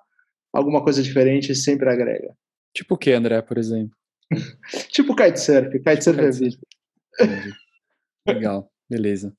alguma 0.51 0.83
coisa 0.83 1.03
diferente 1.03 1.55
sempre 1.55 1.91
agrega. 1.91 2.35
Tipo 2.75 2.95
o 2.95 2.99
que, 2.99 3.13
André, 3.13 3.43
por 3.43 3.59
exemplo? 3.59 3.95
tipo 4.89 5.15
kitesurf, 5.15 5.79
kitesurf 5.79 6.17
tipo 6.17 6.23
é 6.23 6.31
vida. 6.31 7.57
Legal, 8.27 8.71
beleza. 8.89 9.35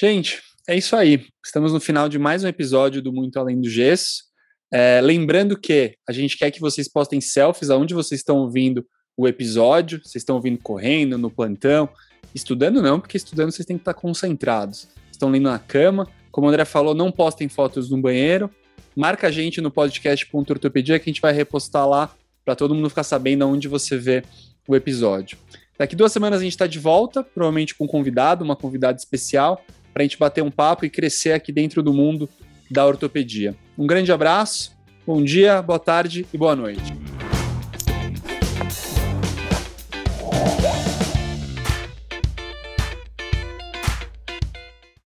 Gente, 0.00 0.40
é 0.66 0.74
isso 0.74 0.96
aí. 0.96 1.26
Estamos 1.44 1.74
no 1.74 1.80
final 1.80 2.08
de 2.08 2.18
mais 2.18 2.42
um 2.42 2.48
episódio 2.48 3.02
do 3.02 3.12
Muito 3.12 3.38
Além 3.38 3.60
do 3.60 3.68
Gesso. 3.68 4.24
É, 4.72 4.98
lembrando 5.02 5.60
que 5.60 5.94
a 6.08 6.12
gente 6.12 6.38
quer 6.38 6.50
que 6.50 6.60
vocês 6.60 6.90
postem 6.90 7.20
selfies 7.20 7.68
aonde 7.68 7.92
vocês 7.92 8.22
estão 8.22 8.38
ouvindo 8.38 8.82
o 9.14 9.28
episódio, 9.28 10.00
vocês 10.02 10.22
estão 10.22 10.36
ouvindo 10.36 10.58
correndo, 10.62 11.18
no 11.18 11.30
plantão, 11.30 11.86
estudando 12.34 12.82
não, 12.82 13.00
porque 13.00 13.16
estudando 13.16 13.50
vocês 13.50 13.66
têm 13.66 13.76
que 13.76 13.82
estar 13.82 13.94
concentrados. 13.94 14.88
Estão 15.10 15.30
lendo 15.30 15.44
na 15.44 15.58
cama, 15.58 16.06
como 16.30 16.46
o 16.46 16.50
André 16.50 16.64
falou, 16.64 16.94
não 16.94 17.10
postem 17.10 17.48
fotos 17.48 17.90
no 17.90 17.98
banheiro. 17.98 18.50
Marca 18.94 19.28
a 19.28 19.30
gente 19.30 19.60
no 19.60 19.70
podcast.ortopedia 19.70 20.98
que 20.98 21.08
a 21.08 21.12
gente 21.12 21.20
vai 21.20 21.32
repostar 21.32 21.88
lá 21.88 22.14
para 22.44 22.54
todo 22.54 22.74
mundo 22.74 22.88
ficar 22.88 23.02
sabendo 23.02 23.46
onde 23.46 23.68
você 23.68 23.96
vê 23.96 24.22
o 24.68 24.76
episódio. 24.76 25.38
Daqui 25.78 25.94
duas 25.94 26.12
semanas 26.12 26.40
a 26.40 26.42
gente 26.42 26.52
está 26.52 26.66
de 26.66 26.78
volta, 26.78 27.22
provavelmente 27.22 27.74
com 27.74 27.84
um 27.84 27.88
convidado, 27.88 28.44
uma 28.44 28.56
convidada 28.56 28.96
especial, 28.96 29.62
para 29.92 30.02
a 30.02 30.04
gente 30.04 30.18
bater 30.18 30.42
um 30.42 30.50
papo 30.50 30.84
e 30.84 30.90
crescer 30.90 31.32
aqui 31.32 31.52
dentro 31.52 31.82
do 31.82 31.92
mundo 31.92 32.28
da 32.70 32.86
ortopedia. 32.86 33.54
Um 33.76 33.86
grande 33.86 34.12
abraço, 34.12 34.72
bom 35.06 35.22
dia, 35.22 35.60
boa 35.60 35.78
tarde 35.78 36.26
e 36.32 36.38
boa 36.38 36.56
noite. 36.56 37.05